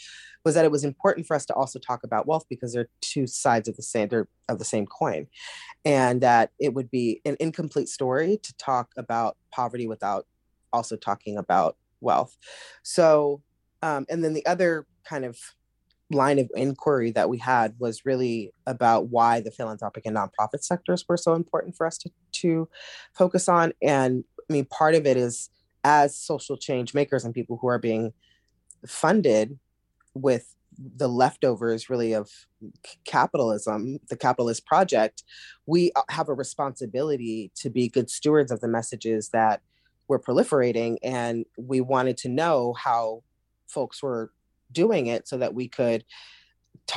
was 0.44 0.54
that 0.54 0.64
it 0.64 0.70
was 0.70 0.84
important 0.84 1.26
for 1.26 1.34
us 1.34 1.44
to 1.44 1.54
also 1.54 1.78
talk 1.80 2.04
about 2.04 2.26
wealth 2.26 2.44
because 2.48 2.72
they're 2.72 2.88
two 3.00 3.26
sides 3.26 3.68
of 3.68 3.76
the 3.76 3.82
same 3.82 4.08
they're 4.08 4.28
of 4.48 4.58
the 4.58 4.64
same 4.64 4.86
coin 4.86 5.26
and 5.84 6.20
that 6.20 6.50
it 6.60 6.72
would 6.74 6.90
be 6.90 7.20
an 7.24 7.36
incomplete 7.40 7.88
story 7.88 8.38
to 8.42 8.56
talk 8.56 8.90
about 8.96 9.36
poverty 9.50 9.88
without 9.88 10.26
also 10.72 10.96
talking 10.96 11.36
about 11.36 11.76
wealth. 12.00 12.36
So 12.82 13.42
um, 13.82 14.06
and 14.08 14.22
then 14.22 14.32
the 14.32 14.46
other 14.46 14.86
kind 15.04 15.24
of 15.24 15.38
line 16.10 16.38
of 16.38 16.50
inquiry 16.54 17.10
that 17.12 17.28
we 17.28 17.38
had 17.38 17.74
was 17.78 18.04
really 18.04 18.52
about 18.66 19.08
why 19.08 19.40
the 19.40 19.50
philanthropic 19.50 20.04
and 20.06 20.16
nonprofit 20.16 20.62
sectors 20.62 21.04
were 21.08 21.16
so 21.16 21.34
important 21.34 21.76
for 21.76 21.86
us 21.86 21.98
to, 21.98 22.10
to 22.32 22.68
focus 23.14 23.48
on. 23.48 23.72
And 23.82 24.24
I 24.48 24.52
mean, 24.52 24.66
part 24.66 24.94
of 24.94 25.06
it 25.06 25.16
is 25.16 25.50
as 25.84 26.16
social 26.16 26.56
change 26.56 26.94
makers 26.94 27.24
and 27.24 27.34
people 27.34 27.58
who 27.60 27.68
are 27.68 27.78
being 27.78 28.12
funded 28.86 29.58
with 30.14 30.54
the 30.96 31.08
leftovers 31.08 31.90
really 31.90 32.14
of 32.14 32.30
capitalism, 33.04 33.98
the 34.08 34.16
capitalist 34.16 34.64
project, 34.66 35.22
we 35.66 35.92
uh, 35.94 36.02
have 36.08 36.28
a 36.28 36.34
responsibility 36.34 37.50
to 37.56 37.70
be 37.70 37.88
good 37.88 38.08
stewards 38.08 38.50
of 38.50 38.60
the 38.60 38.68
messages 38.68 39.30
that 39.30 39.60
were 40.08 40.18
proliferating. 40.18 40.96
And 41.02 41.44
we 41.56 41.80
wanted 41.80 42.16
to 42.18 42.28
know 42.28 42.74
how 42.74 43.22
folks 43.66 44.02
were 44.02 44.32
doing 44.72 45.06
it 45.06 45.28
so 45.28 45.38
that 45.38 45.54
we 45.54 45.68
could 45.68 46.04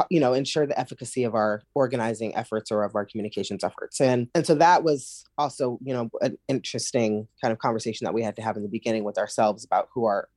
you 0.10 0.20
know 0.20 0.34
ensure 0.34 0.66
the 0.66 0.80
efficacy 0.80 1.24
of 1.24 1.36
our 1.36 1.62
organizing 1.74 2.36
efforts 2.36 2.72
or 2.72 2.84
of 2.84 2.96
our 2.96 3.06
communications 3.06 3.64
efforts. 3.64 4.02
And 4.02 4.28
and 4.36 4.46
so 4.46 4.56
that 4.56 4.84
was 4.84 5.26
also 5.38 5.80
you 5.84 5.94
know 5.94 6.10
an 6.22 6.38
interesting 6.48 7.28
kind 7.42 7.52
of 7.52 7.60
conversation 7.60 8.06
that 8.06 8.14
we 8.14 8.24
had 8.24 8.36
to 8.38 8.42
have 8.42 8.58
in 8.58 8.64
the 8.64 8.70
beginning 8.70 9.04
with 9.04 9.18
ourselves 9.18 9.64
about 9.64 9.90
who 9.94 10.06
our 10.06 10.30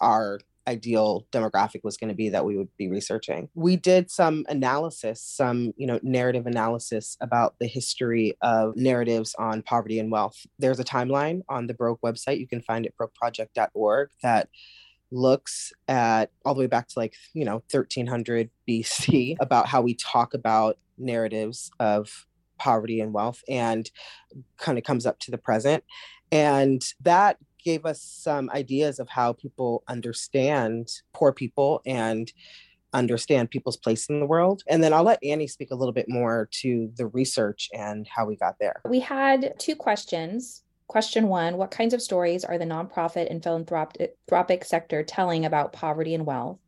our 0.00 0.40
ideal 0.68 1.26
demographic 1.32 1.82
was 1.82 1.96
going 1.96 2.08
to 2.08 2.14
be 2.14 2.28
that 2.28 2.44
we 2.44 2.56
would 2.56 2.68
be 2.76 2.88
researching. 2.88 3.48
We 3.54 3.76
did 3.76 4.10
some 4.10 4.44
analysis 4.48 5.22
some 5.22 5.72
you 5.76 5.86
know 5.86 5.98
narrative 6.02 6.46
analysis 6.46 7.16
about 7.20 7.54
the 7.58 7.66
history 7.66 8.36
of 8.42 8.76
narratives 8.76 9.34
on 9.38 9.62
poverty 9.62 9.98
and 9.98 10.10
wealth. 10.10 10.46
There's 10.58 10.80
a 10.80 10.84
timeline 10.84 11.40
on 11.48 11.66
the 11.66 11.74
broke 11.74 12.00
website. 12.02 12.38
You 12.38 12.48
can 12.48 12.62
find 12.62 12.86
it 12.86 12.94
brokeproject.org 13.00 14.10
that 14.22 14.48
looks 15.10 15.72
at 15.88 16.30
all 16.44 16.54
the 16.54 16.60
way 16.60 16.66
back 16.66 16.88
to 16.88 16.98
like 16.98 17.14
you 17.34 17.44
know 17.44 17.62
1300 17.70 18.50
bc 18.68 19.36
about 19.40 19.66
how 19.66 19.80
we 19.80 19.94
talk 19.94 20.34
about 20.34 20.78
narratives 20.98 21.70
of 21.80 22.26
poverty 22.58 23.00
and 23.00 23.12
wealth 23.12 23.42
and 23.48 23.90
kind 24.58 24.78
of 24.78 24.84
comes 24.84 25.06
up 25.06 25.18
to 25.18 25.30
the 25.30 25.38
present 25.38 25.82
and 26.30 26.82
that 27.00 27.38
gave 27.62 27.84
us 27.84 28.00
some 28.00 28.50
ideas 28.50 28.98
of 28.98 29.08
how 29.08 29.32
people 29.32 29.82
understand 29.88 30.88
poor 31.12 31.32
people 31.32 31.82
and 31.86 32.32
understand 32.92 33.50
people's 33.50 33.76
place 33.76 34.06
in 34.08 34.20
the 34.20 34.26
world. 34.26 34.62
And 34.66 34.82
then 34.82 34.92
I'll 34.92 35.04
let 35.04 35.22
Annie 35.22 35.46
speak 35.46 35.70
a 35.70 35.74
little 35.74 35.92
bit 35.92 36.08
more 36.08 36.48
to 36.62 36.90
the 36.96 37.06
research 37.06 37.68
and 37.72 38.06
how 38.08 38.26
we 38.26 38.36
got 38.36 38.58
there. 38.58 38.80
We 38.88 39.00
had 39.00 39.54
two 39.58 39.76
questions 39.76 40.64
Question 40.90 41.28
one 41.28 41.56
What 41.56 41.70
kinds 41.70 41.94
of 41.94 42.02
stories 42.02 42.44
are 42.44 42.58
the 42.58 42.64
nonprofit 42.64 43.30
and 43.30 43.40
philanthropic 43.40 44.64
sector 44.64 45.04
telling 45.04 45.44
about 45.44 45.72
poverty 45.72 46.16
and 46.16 46.26
wealth? 46.26 46.58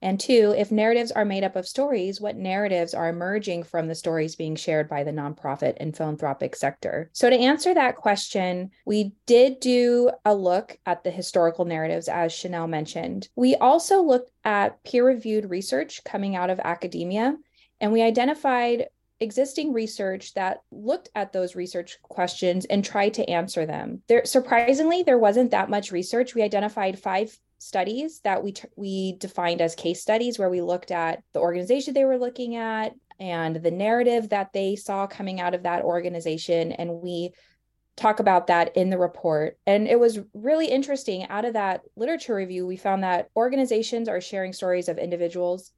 And 0.00 0.20
two, 0.20 0.54
if 0.56 0.70
narratives 0.70 1.10
are 1.10 1.24
made 1.24 1.42
up 1.42 1.56
of 1.56 1.66
stories, 1.66 2.20
what 2.20 2.36
narratives 2.36 2.94
are 2.94 3.08
emerging 3.08 3.64
from 3.64 3.88
the 3.88 3.96
stories 3.96 4.36
being 4.36 4.54
shared 4.54 4.88
by 4.88 5.02
the 5.02 5.10
nonprofit 5.10 5.78
and 5.80 5.96
philanthropic 5.96 6.54
sector? 6.54 7.10
So, 7.12 7.28
to 7.28 7.36
answer 7.36 7.74
that 7.74 7.96
question, 7.96 8.70
we 8.84 9.14
did 9.26 9.58
do 9.58 10.12
a 10.24 10.32
look 10.32 10.78
at 10.86 11.02
the 11.02 11.10
historical 11.10 11.64
narratives, 11.64 12.06
as 12.06 12.30
Shanelle 12.30 12.68
mentioned. 12.68 13.30
We 13.34 13.56
also 13.56 14.00
looked 14.00 14.30
at 14.44 14.80
peer 14.84 15.04
reviewed 15.04 15.50
research 15.50 16.04
coming 16.04 16.36
out 16.36 16.50
of 16.50 16.60
academia, 16.60 17.36
and 17.80 17.92
we 17.92 18.02
identified 18.02 18.86
existing 19.20 19.72
research 19.72 20.34
that 20.34 20.58
looked 20.70 21.08
at 21.14 21.32
those 21.32 21.54
research 21.54 21.98
questions 22.02 22.64
and 22.66 22.84
tried 22.84 23.14
to 23.14 23.28
answer 23.28 23.66
them. 23.66 24.02
There 24.08 24.24
surprisingly 24.24 25.02
there 25.02 25.18
wasn't 25.18 25.52
that 25.52 25.70
much 25.70 25.92
research. 25.92 26.34
We 26.34 26.42
identified 26.42 26.98
5 26.98 27.38
studies 27.58 28.20
that 28.20 28.42
we 28.42 28.52
t- 28.52 28.68
we 28.76 29.16
defined 29.18 29.62
as 29.62 29.74
case 29.74 30.02
studies 30.02 30.38
where 30.38 30.50
we 30.50 30.60
looked 30.60 30.90
at 30.90 31.22
the 31.32 31.40
organization 31.40 31.94
they 31.94 32.04
were 32.04 32.18
looking 32.18 32.56
at 32.56 32.94
and 33.18 33.56
the 33.56 33.70
narrative 33.70 34.28
that 34.28 34.52
they 34.52 34.76
saw 34.76 35.06
coming 35.06 35.40
out 35.40 35.54
of 35.54 35.62
that 35.62 35.82
organization 35.82 36.72
and 36.72 36.90
we 37.00 37.32
talk 37.96 38.20
about 38.20 38.48
that 38.48 38.76
in 38.76 38.90
the 38.90 38.98
report. 38.98 39.58
And 39.66 39.88
it 39.88 39.98
was 39.98 40.20
really 40.34 40.66
interesting. 40.66 41.26
Out 41.28 41.46
of 41.46 41.54
that 41.54 41.80
literature 41.96 42.34
review, 42.34 42.66
we 42.66 42.76
found 42.76 43.02
that 43.02 43.30
organizations 43.34 44.06
are 44.08 44.20
sharing 44.20 44.52
stories 44.52 44.88
of 44.88 44.98
individuals 44.98 45.72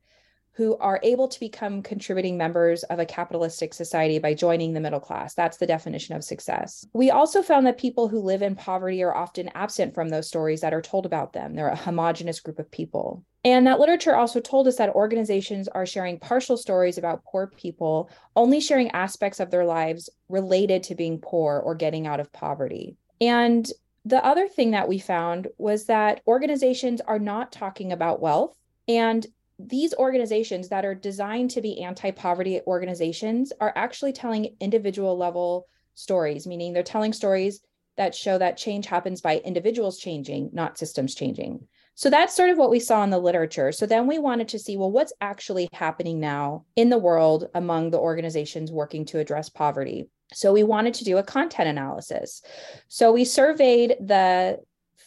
who 0.58 0.76
are 0.78 0.98
able 1.04 1.28
to 1.28 1.38
become 1.38 1.84
contributing 1.84 2.36
members 2.36 2.82
of 2.82 2.98
a 2.98 3.06
capitalistic 3.06 3.72
society 3.72 4.18
by 4.18 4.34
joining 4.34 4.72
the 4.72 4.80
middle 4.80 4.98
class. 4.98 5.32
That's 5.32 5.58
the 5.58 5.68
definition 5.68 6.16
of 6.16 6.24
success. 6.24 6.84
We 6.92 7.12
also 7.12 7.42
found 7.42 7.64
that 7.68 7.78
people 7.78 8.08
who 8.08 8.18
live 8.18 8.42
in 8.42 8.56
poverty 8.56 9.00
are 9.04 9.14
often 9.14 9.50
absent 9.54 9.94
from 9.94 10.08
those 10.08 10.26
stories 10.26 10.60
that 10.62 10.74
are 10.74 10.82
told 10.82 11.06
about 11.06 11.32
them. 11.32 11.54
They're 11.54 11.68
a 11.68 11.76
homogenous 11.76 12.40
group 12.40 12.58
of 12.58 12.68
people. 12.72 13.24
And 13.44 13.68
that 13.68 13.78
literature 13.78 14.16
also 14.16 14.40
told 14.40 14.66
us 14.66 14.74
that 14.78 14.96
organizations 14.96 15.68
are 15.68 15.86
sharing 15.86 16.18
partial 16.18 16.56
stories 16.56 16.98
about 16.98 17.22
poor 17.22 17.46
people, 17.56 18.10
only 18.34 18.58
sharing 18.58 18.90
aspects 18.90 19.38
of 19.38 19.52
their 19.52 19.64
lives 19.64 20.10
related 20.28 20.82
to 20.82 20.96
being 20.96 21.20
poor 21.20 21.62
or 21.64 21.76
getting 21.76 22.08
out 22.08 22.18
of 22.18 22.32
poverty. 22.32 22.96
And 23.20 23.70
the 24.04 24.24
other 24.24 24.48
thing 24.48 24.72
that 24.72 24.88
we 24.88 24.98
found 24.98 25.46
was 25.56 25.84
that 25.84 26.20
organizations 26.26 27.00
are 27.00 27.20
not 27.20 27.52
talking 27.52 27.92
about 27.92 28.20
wealth. 28.20 28.56
And 28.88 29.24
these 29.58 29.94
organizations 29.94 30.68
that 30.68 30.84
are 30.84 30.94
designed 30.94 31.50
to 31.50 31.60
be 31.60 31.82
anti-poverty 31.82 32.60
organizations 32.66 33.52
are 33.60 33.72
actually 33.74 34.12
telling 34.12 34.54
individual 34.60 35.16
level 35.16 35.66
stories 35.94 36.46
meaning 36.46 36.72
they're 36.72 36.82
telling 36.82 37.12
stories 37.12 37.60
that 37.96 38.14
show 38.14 38.38
that 38.38 38.56
change 38.56 38.86
happens 38.86 39.20
by 39.20 39.38
individuals 39.38 39.98
changing 39.98 40.50
not 40.52 40.78
systems 40.78 41.14
changing. 41.14 41.66
So 41.96 42.08
that's 42.08 42.36
sort 42.36 42.50
of 42.50 42.56
what 42.56 42.70
we 42.70 42.78
saw 42.78 43.02
in 43.02 43.10
the 43.10 43.18
literature. 43.18 43.72
So 43.72 43.84
then 43.84 44.06
we 44.06 44.20
wanted 44.20 44.46
to 44.48 44.58
see 44.60 44.76
well 44.76 44.92
what's 44.92 45.12
actually 45.20 45.68
happening 45.72 46.20
now 46.20 46.64
in 46.76 46.90
the 46.90 46.98
world 46.98 47.48
among 47.54 47.90
the 47.90 47.98
organizations 47.98 48.70
working 48.70 49.04
to 49.06 49.18
address 49.18 49.48
poverty? 49.48 50.08
So 50.32 50.52
we 50.52 50.62
wanted 50.62 50.94
to 50.94 51.04
do 51.04 51.18
a 51.18 51.24
content 51.24 51.68
analysis. 51.68 52.42
So 52.86 53.10
we 53.10 53.24
surveyed 53.24 53.96
the 53.98 54.60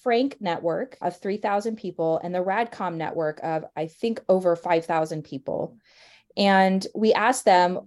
Frank 0.04 0.38
network 0.40 0.98
of 1.02 1.20
3,000 1.20 1.76
people 1.76 2.20
and 2.24 2.34
the 2.34 2.44
RADCOM 2.44 2.96
network 2.96 3.40
of, 3.44 3.66
I 3.76 3.88
think, 3.88 4.22
over 4.28 4.56
5,000 4.56 5.24
people. 5.24 5.78
And 6.36 6.86
we 6.96 7.14
asked 7.14 7.46
them, 7.46 7.80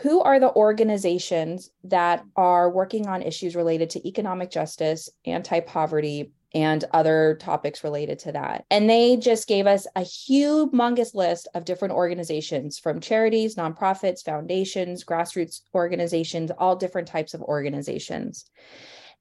who 0.00 0.20
are 0.22 0.38
the 0.38 0.54
organizations 0.54 1.70
that 1.84 2.24
are 2.36 2.70
working 2.70 3.08
on 3.08 3.20
issues 3.20 3.56
related 3.56 3.90
to 3.90 4.08
economic 4.08 4.48
justice, 4.48 5.08
anti 5.24 5.58
poverty, 5.58 6.32
and 6.54 6.84
other 6.92 7.36
topics 7.40 7.82
related 7.82 8.18
to 8.20 8.32
that. 8.32 8.64
And 8.70 8.88
they 8.88 9.16
just 9.16 9.48
gave 9.48 9.66
us 9.66 9.86
a 9.96 10.02
humongous 10.02 11.14
list 11.14 11.48
of 11.54 11.64
different 11.64 11.94
organizations 11.94 12.78
from 12.78 13.00
charities, 13.00 13.56
nonprofits, 13.56 14.22
foundations, 14.22 15.04
grassroots 15.04 15.62
organizations, 15.74 16.50
all 16.56 16.76
different 16.76 17.08
types 17.08 17.34
of 17.34 17.42
organizations. 17.42 18.44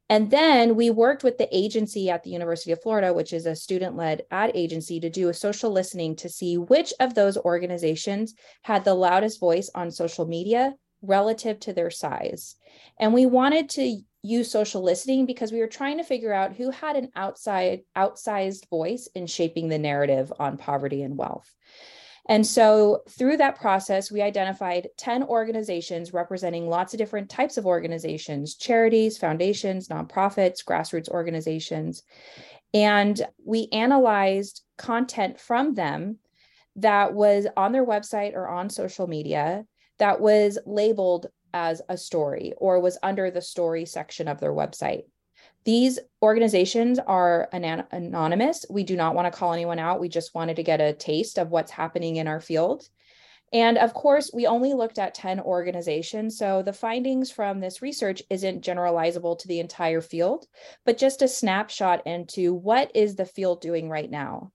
And 0.09 0.29
then 0.29 0.75
we 0.75 0.89
worked 0.89 1.23
with 1.23 1.37
the 1.37 1.47
agency 1.55 2.09
at 2.09 2.23
the 2.23 2.31
University 2.31 2.71
of 2.71 2.81
Florida, 2.81 3.13
which 3.13 3.31
is 3.31 3.45
a 3.45 3.55
student 3.55 3.95
led 3.95 4.23
ad 4.29 4.51
agency, 4.53 4.99
to 4.99 5.09
do 5.09 5.29
a 5.29 5.33
social 5.33 5.71
listening 5.71 6.17
to 6.17 6.29
see 6.29 6.57
which 6.57 6.93
of 6.99 7.13
those 7.13 7.37
organizations 7.37 8.33
had 8.63 8.83
the 8.83 8.93
loudest 8.93 9.39
voice 9.39 9.69
on 9.73 9.89
social 9.89 10.25
media 10.25 10.73
relative 11.01 11.59
to 11.61 11.73
their 11.73 11.89
size. 11.89 12.55
And 12.99 13.13
we 13.13 13.25
wanted 13.25 13.69
to 13.71 14.01
use 14.23 14.51
social 14.51 14.83
listening 14.83 15.25
because 15.25 15.51
we 15.51 15.59
were 15.59 15.67
trying 15.67 15.97
to 15.97 16.03
figure 16.03 16.33
out 16.33 16.53
who 16.53 16.69
had 16.69 16.95
an 16.95 17.09
outside 17.15 17.81
outsized 17.95 18.69
voice 18.69 19.09
in 19.15 19.25
shaping 19.25 19.69
the 19.69 19.79
narrative 19.79 20.31
on 20.39 20.57
poverty 20.57 21.01
and 21.01 21.17
wealth. 21.17 21.51
And 22.31 22.47
so 22.47 23.03
through 23.09 23.35
that 23.37 23.59
process, 23.59 24.09
we 24.09 24.21
identified 24.21 24.87
10 24.95 25.23
organizations 25.23 26.13
representing 26.13 26.69
lots 26.69 26.93
of 26.93 26.97
different 26.97 27.29
types 27.29 27.57
of 27.57 27.65
organizations 27.65 28.55
charities, 28.55 29.17
foundations, 29.17 29.89
nonprofits, 29.89 30.63
grassroots 30.63 31.09
organizations. 31.09 32.03
And 32.73 33.21
we 33.43 33.67
analyzed 33.73 34.61
content 34.77 35.41
from 35.41 35.73
them 35.73 36.19
that 36.77 37.13
was 37.13 37.47
on 37.57 37.73
their 37.73 37.85
website 37.85 38.33
or 38.33 38.47
on 38.47 38.69
social 38.69 39.07
media 39.07 39.65
that 39.99 40.21
was 40.21 40.57
labeled 40.65 41.27
as 41.53 41.81
a 41.89 41.97
story 41.97 42.53
or 42.55 42.79
was 42.79 42.97
under 43.03 43.29
the 43.29 43.41
story 43.41 43.83
section 43.83 44.29
of 44.29 44.39
their 44.39 44.53
website. 44.53 45.03
These 45.63 45.99
organizations 46.21 46.99
are 46.99 47.49
anon- 47.53 47.85
anonymous. 47.91 48.65
We 48.69 48.83
do 48.83 48.95
not 48.95 49.15
want 49.15 49.31
to 49.31 49.37
call 49.37 49.53
anyone 49.53 49.79
out. 49.79 49.99
We 49.99 50.09
just 50.09 50.33
wanted 50.33 50.55
to 50.55 50.63
get 50.63 50.81
a 50.81 50.93
taste 50.93 51.37
of 51.37 51.49
what's 51.49 51.71
happening 51.71 52.15
in 52.15 52.27
our 52.27 52.39
field. 52.39 52.87
And 53.53 53.77
of 53.77 53.93
course, 53.93 54.31
we 54.33 54.47
only 54.47 54.73
looked 54.73 54.97
at 54.97 55.13
10 55.13 55.41
organizations. 55.41 56.37
So 56.37 56.61
the 56.61 56.71
findings 56.71 57.29
from 57.29 57.59
this 57.59 57.81
research 57.81 58.23
isn't 58.29 58.63
generalizable 58.63 59.37
to 59.39 59.47
the 59.47 59.59
entire 59.59 59.99
field, 59.99 60.45
but 60.85 60.97
just 60.97 61.21
a 61.21 61.27
snapshot 61.27 62.07
into 62.07 62.53
what 62.53 62.95
is 62.95 63.15
the 63.15 63.25
field 63.25 63.61
doing 63.61 63.89
right 63.89 64.09
now. 64.09 64.51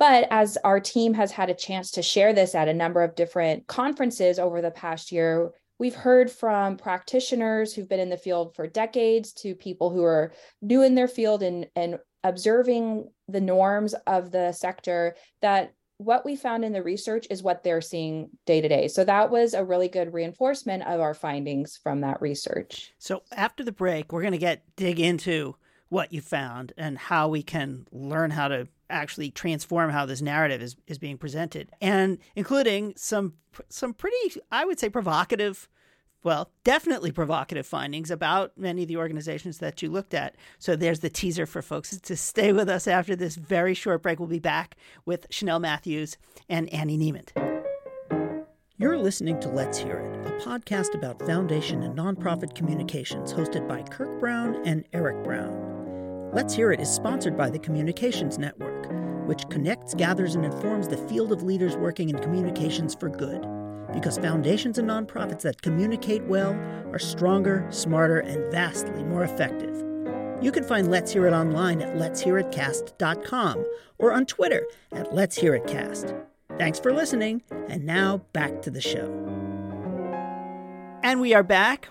But 0.00 0.26
as 0.30 0.56
our 0.64 0.80
team 0.80 1.14
has 1.14 1.30
had 1.30 1.50
a 1.50 1.54
chance 1.54 1.92
to 1.92 2.02
share 2.02 2.32
this 2.32 2.54
at 2.54 2.68
a 2.68 2.74
number 2.74 3.02
of 3.02 3.14
different 3.14 3.66
conferences 3.66 4.38
over 4.38 4.60
the 4.60 4.70
past 4.70 5.12
year, 5.12 5.52
We've 5.80 5.94
heard 5.94 6.30
from 6.30 6.76
practitioners 6.76 7.72
who've 7.72 7.88
been 7.88 8.00
in 8.00 8.10
the 8.10 8.18
field 8.18 8.54
for 8.54 8.66
decades 8.66 9.32
to 9.32 9.54
people 9.54 9.88
who 9.88 10.04
are 10.04 10.34
new 10.60 10.82
in 10.82 10.94
their 10.94 11.08
field 11.08 11.42
and, 11.42 11.68
and 11.74 11.98
observing 12.22 13.08
the 13.28 13.40
norms 13.40 13.94
of 14.06 14.30
the 14.30 14.52
sector 14.52 15.16
that 15.40 15.72
what 15.96 16.26
we 16.26 16.36
found 16.36 16.66
in 16.66 16.74
the 16.74 16.82
research 16.82 17.26
is 17.30 17.42
what 17.42 17.62
they're 17.62 17.80
seeing 17.80 18.28
day 18.44 18.60
to 18.60 18.68
day. 18.68 18.88
So 18.88 19.04
that 19.04 19.30
was 19.30 19.54
a 19.54 19.64
really 19.64 19.88
good 19.88 20.12
reinforcement 20.12 20.82
of 20.82 21.00
our 21.00 21.14
findings 21.14 21.78
from 21.82 22.02
that 22.02 22.20
research. 22.20 22.92
So 22.98 23.22
after 23.32 23.64
the 23.64 23.72
break, 23.72 24.12
we're 24.12 24.20
going 24.20 24.32
to 24.32 24.38
get 24.38 24.62
dig 24.76 25.00
into 25.00 25.56
what 25.90 26.12
you 26.12 26.20
found 26.20 26.72
and 26.78 26.96
how 26.96 27.28
we 27.28 27.42
can 27.42 27.86
learn 27.92 28.30
how 28.30 28.48
to 28.48 28.66
actually 28.88 29.30
transform 29.30 29.90
how 29.90 30.06
this 30.06 30.22
narrative 30.22 30.62
is, 30.62 30.76
is 30.86 30.98
being 30.98 31.18
presented. 31.18 31.70
And 31.80 32.18
including 32.34 32.94
some 32.96 33.34
some 33.68 33.92
pretty 33.92 34.40
i 34.52 34.64
would 34.64 34.78
say 34.78 34.88
provocative 34.88 35.68
well 36.22 36.52
definitely 36.62 37.10
provocative 37.10 37.66
findings 37.66 38.08
about 38.08 38.56
many 38.56 38.82
of 38.82 38.88
the 38.88 38.96
organizations 38.96 39.58
that 39.58 39.82
you 39.82 39.90
looked 39.90 40.14
at. 40.14 40.36
So 40.58 40.76
there's 40.76 41.00
the 41.00 41.10
teaser 41.10 41.46
for 41.46 41.60
folks 41.60 41.98
to 41.98 42.16
stay 42.16 42.52
with 42.52 42.68
us 42.68 42.86
after 42.86 43.16
this 43.16 43.34
very 43.36 43.74
short 43.74 44.02
break. 44.02 44.20
We'll 44.20 44.28
be 44.28 44.38
back 44.38 44.76
with 45.04 45.28
shanelle 45.28 45.60
matthews 45.60 46.16
and 46.48 46.72
annie 46.72 46.98
neimand 46.98 47.50
you're 48.80 48.96
listening 48.96 49.38
to 49.40 49.50
Let's 49.50 49.76
Hear 49.76 49.98
It, 49.98 50.26
a 50.26 50.30
podcast 50.40 50.94
about 50.94 51.20
foundation 51.26 51.82
and 51.82 51.94
nonprofit 51.98 52.54
communications 52.54 53.30
hosted 53.30 53.68
by 53.68 53.82
Kirk 53.82 54.18
Brown 54.18 54.62
and 54.64 54.86
Eric 54.94 55.22
Brown. 55.22 55.79
Let's 56.32 56.54
Hear 56.54 56.70
It 56.70 56.78
is 56.78 56.88
sponsored 56.88 57.36
by 57.36 57.50
the 57.50 57.58
Communications 57.58 58.38
Network, 58.38 58.86
which 59.26 59.48
connects, 59.48 59.94
gathers, 59.94 60.36
and 60.36 60.44
informs 60.44 60.86
the 60.86 60.96
field 61.08 61.32
of 61.32 61.42
leaders 61.42 61.76
working 61.76 62.08
in 62.08 62.20
communications 62.20 62.94
for 62.94 63.08
good. 63.08 63.44
Because 63.92 64.16
foundations 64.16 64.78
and 64.78 64.88
nonprofits 64.88 65.40
that 65.40 65.60
communicate 65.60 66.22
well 66.26 66.52
are 66.92 67.00
stronger, 67.00 67.66
smarter, 67.70 68.20
and 68.20 68.48
vastly 68.52 69.02
more 69.02 69.24
effective. 69.24 69.76
You 70.40 70.52
can 70.52 70.62
find 70.62 70.88
Let's 70.88 71.12
Hear 71.12 71.26
It 71.26 71.32
online 71.32 71.82
at 71.82 71.96
letshearitcast.com 71.96 73.66
or 73.98 74.12
on 74.12 74.24
Twitter 74.24 74.64
at 74.92 75.12
Let's 75.12 75.36
Hear 75.36 75.56
It 75.56 75.66
Cast. 75.66 76.14
Thanks 76.58 76.78
for 76.78 76.92
listening, 76.92 77.42
and 77.68 77.84
now 77.84 78.18
back 78.32 78.62
to 78.62 78.70
the 78.70 78.80
show. 78.80 79.08
And 81.02 81.20
we 81.20 81.34
are 81.34 81.42
back 81.42 81.88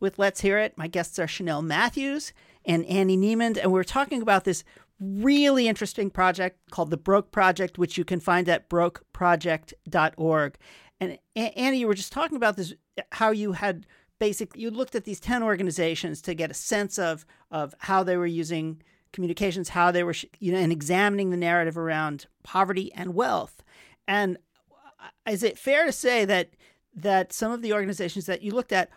with 0.00 0.18
Let's 0.18 0.42
Hear 0.42 0.58
It. 0.58 0.76
My 0.76 0.86
guests 0.86 1.18
are 1.18 1.26
Shanelle 1.26 1.64
Matthews 1.64 2.34
and 2.64 2.84
Annie 2.86 3.16
Neimand, 3.16 3.58
and 3.60 3.72
we're 3.72 3.84
talking 3.84 4.22
about 4.22 4.44
this 4.44 4.64
really 5.00 5.66
interesting 5.66 6.10
project 6.10 6.58
called 6.70 6.90
the 6.90 6.96
Broke 6.96 7.32
Project, 7.32 7.78
which 7.78 7.96
you 7.96 8.04
can 8.04 8.20
find 8.20 8.48
at 8.48 8.68
brokeproject.org. 8.68 10.56
And 11.00 11.18
Annie, 11.34 11.78
you 11.78 11.86
were 11.86 11.94
just 11.94 12.12
talking 12.12 12.36
about 12.36 12.56
this, 12.56 12.74
how 13.12 13.30
you 13.30 13.52
had 13.52 13.86
basically 14.18 14.60
you 14.60 14.70
looked 14.70 14.94
at 14.94 15.04
these 15.04 15.20
ten 15.20 15.42
organizations 15.42 16.20
to 16.22 16.34
get 16.34 16.50
a 16.50 16.54
sense 16.54 16.98
of 16.98 17.24
of 17.50 17.74
how 17.78 18.02
they 18.02 18.16
were 18.16 18.26
using 18.26 18.82
communications, 19.12 19.70
how 19.70 19.90
they 19.90 20.04
were, 20.04 20.14
you 20.38 20.52
know, 20.52 20.58
and 20.58 20.70
examining 20.70 21.30
the 21.30 21.36
narrative 21.36 21.78
around 21.78 22.26
poverty 22.42 22.92
and 22.94 23.14
wealth. 23.14 23.62
And 24.06 24.36
uh, 24.70 25.30
is 25.30 25.42
it 25.42 25.58
fair 25.58 25.86
to 25.86 25.92
say 25.92 26.24
that 26.26 26.50
that 26.94 27.32
some 27.32 27.52
of 27.52 27.62
the 27.62 27.72
organizations 27.72 28.26
that 28.26 28.42
you 28.42 28.52
looked 28.52 28.72
at 28.72 28.90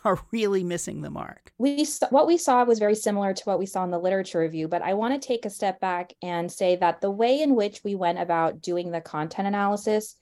are 0.04 0.18
really 0.30 0.64
missing 0.64 1.02
the 1.02 1.10
mark? 1.10 1.52
We 1.58 1.86
what 2.10 2.26
we 2.26 2.36
saw 2.36 2.64
was 2.64 2.78
very 2.78 2.94
similar 2.94 3.34
to 3.34 3.44
what 3.44 3.58
we 3.58 3.66
saw 3.66 3.84
in 3.84 3.90
the 3.90 3.98
literature 3.98 4.40
review, 4.40 4.68
but 4.68 4.82
I 4.82 4.94
want 4.94 5.20
to 5.20 5.26
take 5.26 5.44
a 5.44 5.50
step 5.50 5.80
back 5.80 6.12
and 6.22 6.50
say 6.50 6.76
that 6.76 7.00
the 7.00 7.10
way 7.10 7.40
in 7.40 7.54
which 7.54 7.82
we 7.84 7.94
went 7.94 8.18
about 8.18 8.60
doing 8.60 8.90
the 8.90 9.00
content 9.00 9.48
analysis 9.48 10.16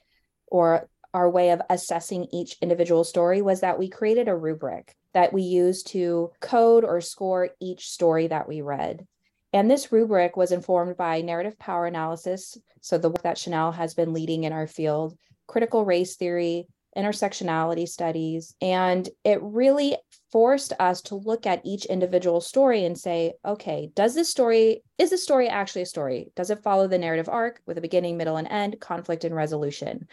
or 0.46 0.88
our 1.14 1.30
way 1.30 1.50
of 1.50 1.62
assessing 1.70 2.26
each 2.32 2.56
individual 2.60 3.04
story 3.04 3.40
was 3.40 3.60
that 3.60 3.78
we 3.78 3.88
created 3.88 4.28
a 4.28 4.36
rubric 4.36 4.94
that 5.14 5.32
we 5.32 5.42
used 5.42 5.86
to 5.88 6.30
code 6.40 6.84
or 6.84 7.00
score 7.00 7.48
each 7.58 7.88
story 7.88 8.26
that 8.26 8.46
we 8.46 8.60
read. 8.60 9.06
And 9.52 9.70
this 9.70 9.90
rubric 9.90 10.36
was 10.36 10.52
informed 10.52 10.98
by 10.98 11.22
narrative 11.22 11.58
power 11.58 11.86
analysis, 11.86 12.58
so 12.82 12.98
the 12.98 13.08
work 13.08 13.22
that 13.22 13.38
Shanelle 13.38 13.74
has 13.74 13.94
been 13.94 14.12
leading 14.12 14.44
in 14.44 14.52
our 14.52 14.66
field, 14.66 15.16
critical 15.46 15.86
race 15.86 16.16
theory, 16.16 16.66
intersectionality 16.96 17.86
studies. 17.86 18.54
And 18.60 19.08
it 19.24 19.42
really 19.42 19.96
forced 20.32 20.72
us 20.80 21.02
to 21.02 21.14
look 21.14 21.46
at 21.46 21.64
each 21.64 21.84
individual 21.84 22.40
story 22.40 22.84
and 22.84 22.98
say, 22.98 23.34
okay, 23.44 23.90
does 23.94 24.14
this 24.14 24.30
story, 24.30 24.82
is 24.98 25.10
this 25.10 25.22
story 25.22 25.48
actually 25.48 25.82
a 25.82 25.86
story? 25.86 26.30
Does 26.34 26.50
it 26.50 26.62
follow 26.62 26.88
the 26.88 26.98
narrative 26.98 27.28
arc 27.28 27.60
with 27.66 27.78
a 27.78 27.82
beginning, 27.82 28.16
middle, 28.16 28.36
and 28.36 28.48
end, 28.48 28.80
conflict, 28.80 29.24
and 29.24 29.34
resolution? 29.34 30.08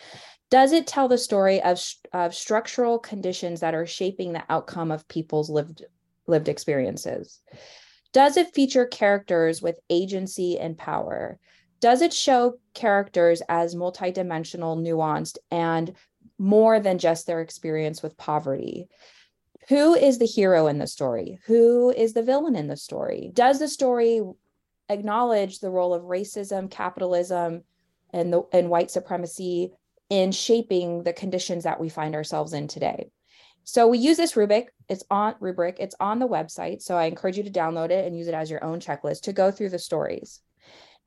Does 0.50 0.72
it 0.72 0.86
tell 0.86 1.08
the 1.08 1.18
story 1.18 1.62
of, 1.64 1.84
of 2.12 2.36
structural 2.36 3.00
conditions 3.00 3.62
that 3.62 3.74
are 3.74 3.88
shaping 3.88 4.34
the 4.34 4.44
outcome 4.50 4.92
of 4.92 5.08
people's 5.08 5.50
lived, 5.50 5.84
lived 6.28 6.48
experiences? 6.48 7.42
Does 8.12 8.38
it 8.38 8.54
feature 8.54 8.86
characters 8.86 9.62
with 9.62 9.80
agency 9.90 10.60
and 10.60 10.78
power? 10.78 11.40
Does 11.80 12.02
it 12.02 12.14
show 12.14 12.60
characters 12.74 13.42
as 13.50 13.76
multidimensional, 13.76 14.80
nuanced, 14.80 15.38
and 15.52 15.94
more 16.44 16.82
than 16.82 16.98
just 16.98 17.26
their 17.26 17.40
experience 17.40 18.04
with 18.04 18.18
poverty? 18.18 18.88
Who 19.70 19.96
is 19.96 20.18
the 20.18 20.26
hero 20.26 20.68
in 20.68 20.78
the 20.78 20.88
story? 20.88 21.40
Who 21.46 21.90
is 21.90 22.14
the 22.14 22.22
villain 22.22 22.58
in 22.58 22.68
the 22.68 22.76
story? 22.76 23.32
Does 23.34 23.60
the 23.60 23.70
story 23.70 24.22
acknowledge 24.90 25.60
the 25.60 25.70
role 25.70 25.94
of 25.94 26.04
racism, 26.04 26.70
capitalism, 26.70 27.64
and 28.12 28.34
the 28.34 28.44
and 28.52 28.70
white 28.70 28.92
supremacy 28.92 29.72
in 30.10 30.34
shaping 30.34 31.04
the 31.04 31.14
conditions 31.14 31.64
that 31.64 31.80
we 31.80 31.88
find 31.88 32.14
ourselves 32.14 32.52
in 32.52 32.68
today? 32.68 33.10
So 33.64 33.88
we 33.88 33.98
use 33.98 34.18
this 34.18 34.36
rubric. 34.36 34.74
It's 34.90 35.06
on 35.10 35.36
rubric. 35.40 35.78
It's 35.80 35.96
on 36.02 36.20
the 36.20 36.28
website. 36.28 36.82
So 36.82 36.98
I 36.98 37.06
encourage 37.06 37.38
you 37.38 37.44
to 37.44 37.52
download 37.52 37.90
it 37.92 38.06
and 38.06 38.18
use 38.18 38.28
it 38.28 38.34
as 38.34 38.52
your 38.52 38.62
own 38.66 38.82
checklist 38.82 39.22
to 39.22 39.34
go 39.34 39.50
through 39.50 39.70
the 39.70 39.80
stories. 39.80 40.42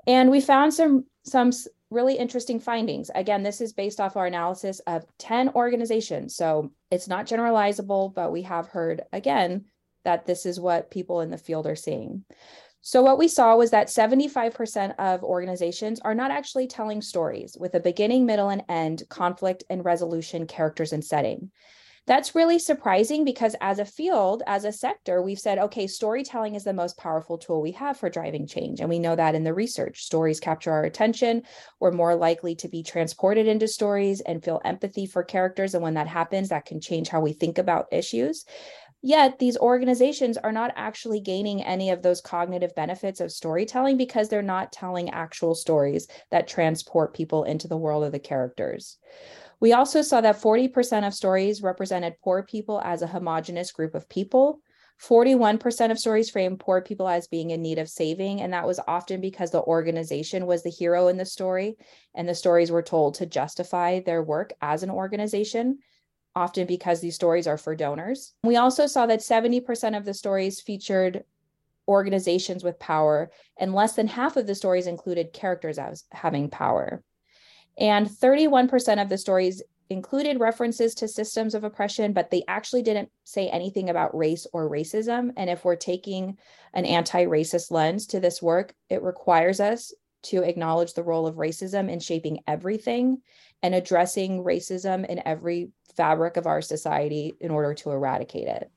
And 0.07 0.31
we 0.31 0.41
found 0.41 0.73
some 0.73 1.05
some 1.25 1.53
really 1.91 2.19
interesting 2.19 2.61
findings. 2.61 3.11
Again, 3.15 3.43
this 3.43 3.61
is 3.61 3.73
based 3.73 4.01
off 4.01 4.17
our 4.17 4.27
analysis 4.27 4.81
of 4.87 5.05
10 5.19 5.51
organizations. 5.51 6.35
So 6.35 6.73
it's 6.91 7.09
not 7.09 7.27
generalizable, 7.27 8.15
but 8.15 8.33
we 8.33 8.43
have 8.43 8.69
heard 8.69 9.03
again 9.13 9.67
that 10.05 10.27
this 10.27 10.47
is 10.47 10.61
what 10.61 10.91
people 10.91 11.21
in 11.21 11.31
the 11.31 11.39
field 11.39 11.67
are 11.67 11.77
seeing. 11.77 12.25
So, 12.81 13.03
what 13.03 13.19
we 13.19 13.27
saw 13.27 13.57
was 13.57 13.73
that 13.73 13.89
75% 13.89 14.95
of 15.01 15.25
organizations 15.25 15.99
are 15.99 16.15
not 16.15 16.31
actually 16.31 16.69
telling 16.69 17.03
stories 17.03 17.57
with 17.59 17.75
a 17.75 17.81
beginning, 17.81 18.27
middle, 18.27 18.49
and 18.49 18.63
end, 18.69 19.03
conflict 19.09 19.65
and 19.69 19.85
resolution, 19.85 20.47
characters, 20.47 20.93
and 20.93 21.05
setting. 21.05 21.51
That's 22.07 22.37
really 22.37 22.61
surprising 22.61 23.25
because, 23.25 23.57
as 23.61 23.81
a 23.81 23.85
field, 23.85 24.45
as 24.47 24.65
a 24.65 24.71
sector, 24.71 25.23
we've 25.23 25.41
said, 25.41 25.59
okay, 25.59 25.89
storytelling 25.89 26.55
is 26.55 26.63
the 26.63 26.73
most 26.73 26.97
powerful 26.97 27.37
tool 27.37 27.61
we 27.61 27.73
have 27.73 27.97
for 27.97 28.09
driving 28.09 28.47
change. 28.47 28.79
And 28.79 28.89
we 28.89 29.01
know 29.01 29.17
that 29.17 29.35
in 29.35 29.43
the 29.43 29.53
research. 29.53 30.05
Stories 30.05 30.39
capture 30.39 30.71
our 30.71 30.85
attention. 30.85 31.43
We're 31.81 31.91
more 31.91 32.15
likely 32.15 32.55
to 32.57 32.69
be 32.69 32.85
transported 32.85 33.49
into 33.49 33.67
stories 33.67 34.21
and 34.21 34.45
feel 34.45 34.61
empathy 34.65 35.07
for 35.07 35.25
characters. 35.25 35.75
And 35.75 35.83
when 35.83 35.95
that 35.95 36.07
happens, 36.07 36.51
that 36.51 36.65
can 36.65 36.81
change 36.81 37.09
how 37.09 37.21
we 37.21 37.33
think 37.33 37.59
about 37.59 37.89
issues. 37.91 38.45
Yet 39.03 39.41
these 39.41 39.59
organizations 39.59 40.39
are 40.39 40.53
not 40.53 40.73
actually 40.77 41.21
gaining 41.21 41.63
any 41.63 41.91
of 41.91 42.03
those 42.03 42.21
cognitive 42.21 42.75
benefits 42.77 43.21
of 43.21 43.33
storytelling 43.33 43.97
because 43.97 44.29
they're 44.29 44.43
not 44.43 44.73
telling 44.73 45.11
actual 45.11 45.55
stories 45.57 46.07
that 46.31 46.49
transport 46.49 47.15
people 47.15 47.45
into 47.45 47.67
the 47.69 47.77
world 47.77 48.05
of 48.05 48.13
the 48.13 48.19
characters. 48.19 48.97
We 49.61 49.73
also 49.73 50.03
saw 50.03 50.21
that 50.21 50.41
40% 50.41 51.07
of 51.07 51.15
stories 51.15 51.63
represented 51.63 52.21
poor 52.23 52.43
people 52.43 52.81
as 52.85 53.03
a 53.03 53.07
homogenous 53.07 53.73
group 53.73 53.95
of 53.95 54.09
people. 54.09 54.61
41% 55.03 55.91
of 55.91 55.99
stories 55.99 56.31
framed 56.31 56.59
poor 56.59 56.81
people 56.81 57.09
as 57.09 57.27
being 57.27 57.51
in 57.51 57.61
need 57.61 57.79
of 57.79 57.89
saving. 57.89 58.41
And 58.41 58.53
that 58.53 58.67
was 58.67 58.81
often 58.87 59.21
because 59.21 59.51
the 59.51 59.63
organization 59.63 60.47
was 60.47 60.63
the 60.63 60.71
hero 60.71 61.09
in 61.09 61.17
the 61.17 61.27
story, 61.27 61.77
and 62.15 62.29
the 62.29 62.35
stories 62.35 62.71
were 62.71 62.83
told 62.83 63.15
to 63.17 63.27
justify 63.27 64.01
their 64.01 64.23
work 64.23 64.53
as 64.63 64.83
an 64.83 64.91
organization, 64.91 65.79
often 66.35 66.67
because 66.67 67.01
these 67.01 67.15
stories 67.15 67.47
are 67.47 67.59
for 67.59 67.75
donors. 67.75 68.35
We 68.43 68.57
also 68.57 68.87
saw 68.87 69.07
that 69.07 69.21
70% 69.21 69.97
of 69.97 70.05
the 70.05 70.15
stories 70.15 70.61
featured 70.61 71.25
organizations 71.89 72.65
with 72.65 72.79
power, 72.79 73.31
and 73.59 73.75
less 73.75 73.95
than 73.95 74.09
half 74.09 74.37
of 74.37 74.47
the 74.47 74.55
stories 74.55 74.87
included 74.87 75.33
characters 75.33 75.79
as 75.79 76.05
having 76.11 76.51
power. 76.51 77.03
And 77.79 78.09
31% 78.09 79.03
of 79.03 79.09
the 79.09 79.19
stories 79.19 79.63
included 79.89 80.41
references 80.41 80.95
to 80.97 81.09
systems 81.09 81.55
of 81.55 81.65
oppression, 81.65 82.13
but 82.13 82.31
they 82.31 82.43
actually 82.49 82.83
didn't 82.83 83.11
say 83.25 83.49
anything 83.49 83.89
about 83.89 84.17
race 84.17 84.47
or 84.53 84.69
racism. 84.69 85.31
And 85.37 85.49
if 85.49 85.65
we're 85.65 85.77
taking 85.77 86.39
an 86.75 86.85
anti 86.85 87.25
racist 87.25 87.71
lens 87.71 88.07
to 88.09 88.21
this 88.21 88.43
work, 88.43 88.75
it 88.91 89.03
requires 89.03 89.61
us 89.61 89.93
to 90.25 90.43
acknowledge 90.43 90.95
the 90.95 91.05
role 91.05 91.27
of 91.27 91.37
racism 91.37 91.89
in 91.89 92.01
shaping 92.01 92.41
everything 92.49 93.23
and 93.63 93.75
addressing 93.75 94.43
racism 94.43 95.07
in 95.07 95.23
every 95.25 95.71
fabric 95.97 96.37
of 96.37 96.47
our 96.47 96.61
society 96.61 97.35
in 97.41 97.51
order 97.51 97.75
to 97.75 97.91
eradicate 97.91 98.49
it. 98.49 98.71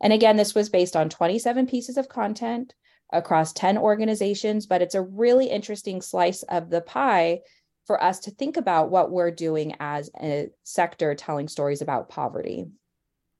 And 0.00 0.12
again, 0.12 0.36
this 0.36 0.54
was 0.54 0.68
based 0.68 0.96
on 0.96 1.08
27 1.08 1.66
pieces 1.66 1.96
of 1.96 2.08
content 2.08 2.74
across 3.12 3.52
10 3.52 3.78
organizations, 3.78 4.66
but 4.66 4.82
it's 4.82 4.94
a 4.94 5.02
really 5.02 5.46
interesting 5.46 6.02
slice 6.02 6.42
of 6.44 6.68
the 6.68 6.80
pie 6.80 7.40
for 7.84 8.02
us 8.02 8.20
to 8.20 8.30
think 8.30 8.56
about 8.56 8.90
what 8.90 9.10
we're 9.10 9.30
doing 9.30 9.74
as 9.80 10.10
a 10.20 10.50
sector 10.62 11.14
telling 11.14 11.48
stories 11.48 11.82
about 11.82 12.08
poverty. 12.08 12.66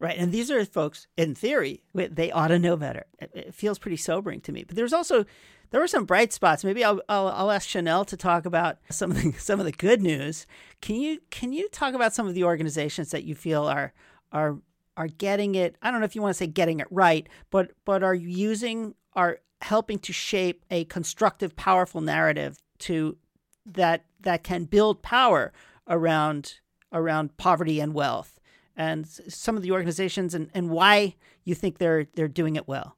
Right. 0.03 0.19
And 0.19 0.33
these 0.33 0.51
are 0.51 0.65
folks, 0.65 1.07
in 1.17 1.37
theory, 1.37 1.85
they 1.95 2.33
ought 2.33 2.49
to 2.49 2.59
know 2.59 2.77
better. 2.77 3.07
It 3.21 3.55
feels 3.55 3.79
pretty 3.79 3.97
sobering 3.97 4.41
to 4.41 4.53
me. 4.53 4.65
But 4.65 4.75
there's 4.75 4.93
also, 4.93 5.25
there 5.71 5.81
were 5.81 5.87
some 5.87 6.07
bright 6.07 6.33
spots. 6.33 6.65
Maybe 6.65 6.83
I'll, 6.83 7.01
I'll, 7.09 7.29
I'll 7.29 7.51
ask 7.53 7.69
Shanelle 7.69 8.05
to 8.09 8.17
talk 8.17 8.45
about 8.45 8.79
some 8.91 9.13
of 9.13 9.23
the, 9.23 9.33
some 9.39 9.61
of 9.61 9.65
the 9.65 9.71
good 9.71 10.03
news. 10.03 10.45
Can 10.81 10.97
you, 10.97 11.21
can 11.31 11.53
you 11.53 11.69
talk 11.69 11.95
about 11.95 12.13
some 12.13 12.27
of 12.27 12.35
the 12.35 12.43
organizations 12.43 13.13
that 13.13 13.23
you 13.23 13.37
feel 13.37 13.63
are, 13.63 13.93
are, 14.33 14.59
are 14.97 15.07
getting 15.07 15.55
it? 15.55 15.77
I 15.81 15.93
don't 15.93 16.01
know 16.01 16.07
if 16.07 16.17
you 16.17 16.23
want 16.23 16.35
to 16.35 16.39
say 16.39 16.49
getting 16.49 16.81
it 16.81 16.89
right, 16.91 17.29
but, 17.51 17.71
but 17.85 18.03
are 18.03 18.13
using, 18.13 18.97
are 19.15 19.39
helping 19.61 20.01
to 20.01 20.13
shape 20.13 20.65
a 20.69 20.85
constructive, 20.87 21.55
powerful 21.55 22.01
narrative 22.01 22.59
to 22.81 23.17
that 23.67 24.05
that 24.21 24.43
can 24.43 24.65
build 24.65 25.03
power 25.03 25.53
around 25.89 26.55
around 26.93 27.37
poverty 27.37 27.81
and 27.81 27.95
wealth. 27.95 28.39
And 28.77 29.07
some 29.07 29.57
of 29.57 29.63
the 29.63 29.73
organizations 29.73 30.35
and, 30.35 30.51
and 30.55 30.71
why 30.71 31.15
you 31.45 31.55
think 31.55 31.79
they're 31.79 32.07
they're 32.15 32.29
doing 32.29 32.57
it 32.57 32.69
well. 32.69 32.97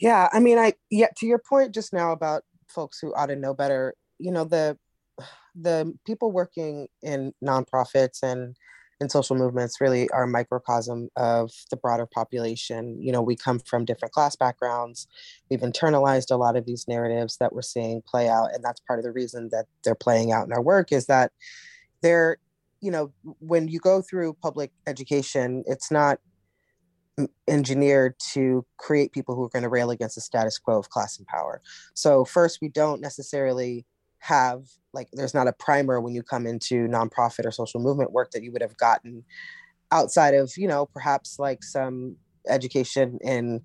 Yeah 0.00 0.28
i 0.32 0.40
mean 0.40 0.58
i 0.58 0.72
yeah 0.90 1.08
to 1.18 1.26
your 1.26 1.38
point 1.38 1.74
just 1.74 1.92
now 1.92 2.12
about 2.12 2.42
folks 2.68 2.98
who 3.00 3.14
ought 3.14 3.26
to 3.26 3.36
know 3.36 3.52
better 3.52 3.94
you 4.18 4.30
know 4.30 4.44
the 4.44 4.78
the 5.54 5.92
people 6.06 6.32
working 6.32 6.88
in 7.02 7.32
nonprofits 7.44 8.22
and 8.22 8.56
and 9.00 9.10
social 9.10 9.34
movements 9.34 9.80
really 9.80 10.08
are 10.10 10.24
a 10.24 10.28
microcosm 10.28 11.08
of 11.16 11.50
the 11.70 11.76
broader 11.76 12.06
population. 12.06 13.00
You 13.00 13.12
know, 13.12 13.22
we 13.22 13.34
come 13.34 13.58
from 13.58 13.84
different 13.84 14.12
class 14.12 14.36
backgrounds. 14.36 15.06
We've 15.50 15.60
internalized 15.60 16.30
a 16.30 16.36
lot 16.36 16.56
of 16.56 16.66
these 16.66 16.86
narratives 16.86 17.38
that 17.38 17.52
we're 17.52 17.62
seeing 17.62 18.02
play 18.02 18.28
out. 18.28 18.50
And 18.52 18.62
that's 18.62 18.80
part 18.80 18.98
of 18.98 19.04
the 19.04 19.12
reason 19.12 19.48
that 19.52 19.66
they're 19.84 19.94
playing 19.94 20.32
out 20.32 20.46
in 20.46 20.52
our 20.52 20.62
work 20.62 20.92
is 20.92 21.06
that 21.06 21.32
they're, 22.02 22.36
you 22.80 22.90
know, 22.90 23.12
when 23.38 23.68
you 23.68 23.80
go 23.80 24.02
through 24.02 24.34
public 24.34 24.70
education, 24.86 25.64
it's 25.66 25.90
not 25.90 26.18
engineered 27.48 28.18
to 28.18 28.64
create 28.76 29.12
people 29.12 29.34
who 29.34 29.44
are 29.44 29.48
going 29.48 29.62
to 29.62 29.68
rail 29.68 29.90
against 29.90 30.14
the 30.14 30.20
status 30.20 30.58
quo 30.58 30.78
of 30.78 30.88
class 30.90 31.18
and 31.18 31.26
power. 31.26 31.60
So, 31.94 32.24
first, 32.24 32.60
we 32.62 32.68
don't 32.68 33.00
necessarily 33.00 33.84
have 34.20 34.64
like 34.92 35.08
there's 35.12 35.34
not 35.34 35.48
a 35.48 35.52
primer 35.52 36.00
when 36.00 36.14
you 36.14 36.22
come 36.22 36.46
into 36.46 36.86
nonprofit 36.86 37.46
or 37.46 37.50
social 37.50 37.80
movement 37.80 38.12
work 38.12 38.30
that 38.32 38.42
you 38.42 38.52
would 38.52 38.62
have 38.62 38.76
gotten 38.76 39.24
outside 39.92 40.34
of 40.34 40.52
you 40.56 40.68
know 40.68 40.86
perhaps 40.86 41.38
like 41.38 41.62
some 41.62 42.16
education 42.48 43.18
in 43.22 43.60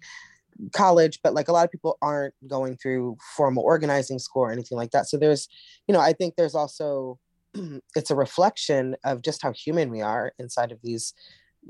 college 0.74 1.20
but 1.22 1.34
like 1.34 1.50
a 1.50 1.52
lot 1.52 1.66
of 1.66 1.72
people 1.72 1.98
aren't 2.02 2.34
going 2.48 2.78
through 2.78 3.18
formal 3.36 3.64
organizing 3.64 4.18
school 4.18 4.44
or 4.44 4.52
anything 4.52 4.78
like 4.78 4.92
that. 4.92 5.08
So 5.08 5.18
there's 5.18 5.48
you 5.88 5.94
know 5.94 6.00
i 6.00 6.14
think 6.14 6.36
there's 6.36 6.56
also 6.56 7.20
it's 7.96 8.12
a 8.12 8.16
reflection 8.16 8.96
of 9.04 9.22
just 9.22 9.42
how 9.42 9.52
human 9.52 9.90
we 9.90 10.02
are 10.02 10.34
inside 10.40 10.72
of 10.72 10.80
these 10.82 11.14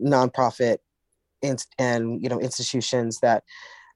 nonprofit 0.01 0.77
and, 1.41 1.63
and 1.79 2.21
you 2.21 2.29
know 2.29 2.39
institutions 2.39 3.19
that 3.21 3.43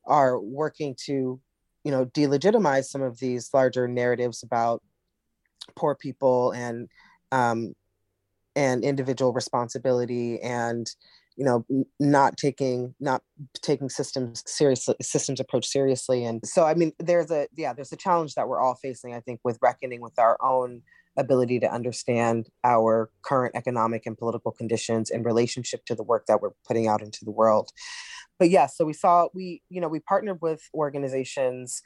are 0.06 0.40
working 0.40 0.96
to 1.06 1.40
you 1.84 1.92
know 1.92 2.06
delegitimize 2.06 2.86
some 2.86 3.02
of 3.02 3.20
these 3.20 3.50
larger 3.54 3.88
narratives 3.88 4.44
about 4.44 4.82
poor 5.76 5.96
people 5.96 6.52
and 6.52 6.90
um, 7.32 7.74
and 8.56 8.84
individual 8.84 9.34
responsibility 9.34 10.42
and 10.42 10.90
you 11.38 11.46
know 11.46 11.66
not 12.00 12.36
taking 12.38 12.94
not 13.00 13.24
taking 13.62 13.90
systems 13.90 14.44
seriously 14.46 14.96
systems 15.02 15.40
approach 15.40 15.68
seriously. 15.68 16.26
And 16.26 16.46
so 16.46 16.66
i 16.66 16.74
mean 16.74 16.92
there's 17.00 17.32
a 17.32 17.48
yeah 17.56 17.74
there's 17.74 17.94
a 17.94 17.98
challenge 17.98 18.36
that 18.36 18.48
we're 18.48 18.60
all 18.60 18.76
facing 18.76 19.14
i 19.14 19.22
think 19.22 19.40
with 19.44 19.58
reckoning 19.62 20.02
with 20.02 20.20
our 20.20 20.38
own 20.42 20.82
ability 21.18 21.60
to 21.60 21.72
understand 21.72 22.50
our 22.64 23.10
current 23.24 23.56
economic 23.56 24.06
and 24.06 24.18
political 24.18 24.52
conditions 24.52 25.10
in 25.10 25.24
relationship 25.24 25.86
to 25.86 25.96
the 25.96 26.04
work 26.04 26.26
that 26.28 26.42
we're 26.42 26.52
putting 26.68 26.88
out 26.88 27.02
into 27.02 27.26
the 27.26 27.32
world 27.32 27.72
but 28.40 28.50
yes, 28.50 28.54
yeah, 28.62 28.68
so 28.68 28.86
we 28.86 28.94
saw 28.94 29.28
we 29.34 29.62
you 29.70 29.82
know 29.82 29.88
we 29.88 30.00
partnered 30.00 30.42
with 30.42 30.70
organizations 30.74 31.82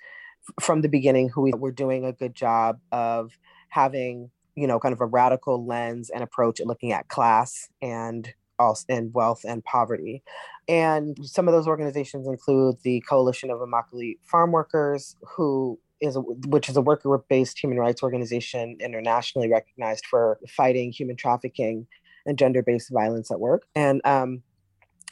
from 0.62 0.82
the 0.82 0.90
beginning 0.90 1.30
who 1.30 1.42
we 1.42 1.52
were 1.54 1.72
doing 1.72 2.06
a 2.06 2.14
good 2.14 2.36
job 2.36 2.80
of 2.92 3.32
having 3.70 4.30
you 4.56 4.68
know 4.68 4.80
kind 4.80 4.94
of 4.94 5.02
a 5.02 5.06
radical 5.06 5.66
lens 5.66 6.10
and 6.10 6.24
approach 6.24 6.60
at 6.60 6.68
looking 6.68 6.92
at 6.92 7.08
class 7.08 7.70
and 7.82 8.34
also 8.60 8.86
and 8.90 9.14
wealth 9.14 9.42
and 9.44 9.64
poverty. 9.64 10.24
And 10.68 11.18
some 11.24 11.48
of 11.48 11.54
those 11.54 11.68
organizations 11.68 12.28
include 12.28 12.78
the 12.84 13.02
coalition 13.02 13.50
of 13.50 13.60
immokalee 13.60 14.18
farm 14.24 14.52
workers 14.52 15.16
who 15.22 15.80
is 16.02 16.16
a, 16.16 16.22
which 16.22 16.70
is 16.70 16.78
a 16.78 16.82
worker-based 16.82 17.58
human 17.58 17.80
rights 17.80 18.04
organization 18.04 18.78
internationally 18.80 19.50
recognized 19.50 20.06
for 20.06 20.40
fighting 20.48 20.92
human 20.92 21.16
trafficking 21.16 21.88
and 22.26 22.38
gender-based 22.38 22.92
violence 22.92 23.32
at 23.32 23.40
work. 23.40 23.64
And 23.76 24.02
um, 24.06 24.44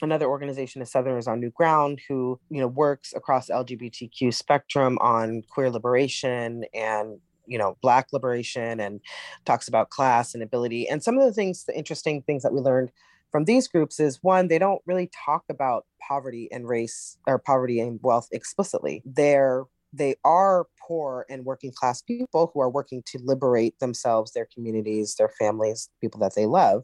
another 0.05 0.27
organization 0.27 0.81
is 0.81 0.91
Southerners 0.91 1.27
on 1.27 1.39
New 1.39 1.51
Ground, 1.51 1.99
who 2.07 2.39
you 2.49 2.59
know 2.59 2.67
works 2.67 3.13
across 3.15 3.49
LGBTQ 3.49 4.33
spectrum 4.33 4.97
on 5.01 5.43
queer 5.49 5.69
liberation 5.69 6.65
and 6.73 7.19
you 7.47 7.57
know 7.57 7.77
black 7.81 8.07
liberation 8.13 8.79
and 8.79 9.01
talks 9.45 9.67
about 9.67 9.89
class 9.89 10.33
and 10.33 10.43
ability. 10.43 10.87
And 10.87 11.03
some 11.03 11.17
of 11.17 11.25
the 11.25 11.33
things, 11.33 11.65
the 11.65 11.77
interesting 11.77 12.21
things 12.21 12.43
that 12.43 12.53
we 12.53 12.59
learned 12.59 12.91
from 13.31 13.45
these 13.45 13.67
groups 13.67 13.99
is 13.99 14.19
one, 14.21 14.49
they 14.49 14.59
don't 14.59 14.81
really 14.85 15.09
talk 15.25 15.45
about 15.49 15.85
poverty 16.05 16.49
and 16.51 16.67
race 16.67 17.17
or 17.25 17.39
poverty 17.39 17.79
and 17.79 17.99
wealth 18.03 18.27
explicitly. 18.31 19.01
They're 19.05 19.65
they 19.93 20.15
are 20.23 20.67
poor 20.79 21.25
and 21.29 21.45
working 21.45 21.71
class 21.71 22.01
people 22.01 22.51
who 22.53 22.61
are 22.61 22.69
working 22.69 23.03
to 23.07 23.19
liberate 23.23 23.77
themselves, 23.79 24.31
their 24.31 24.47
communities, 24.53 25.15
their 25.15 25.31
families, 25.39 25.89
people 25.99 26.19
that 26.19 26.35
they 26.35 26.45
love. 26.45 26.83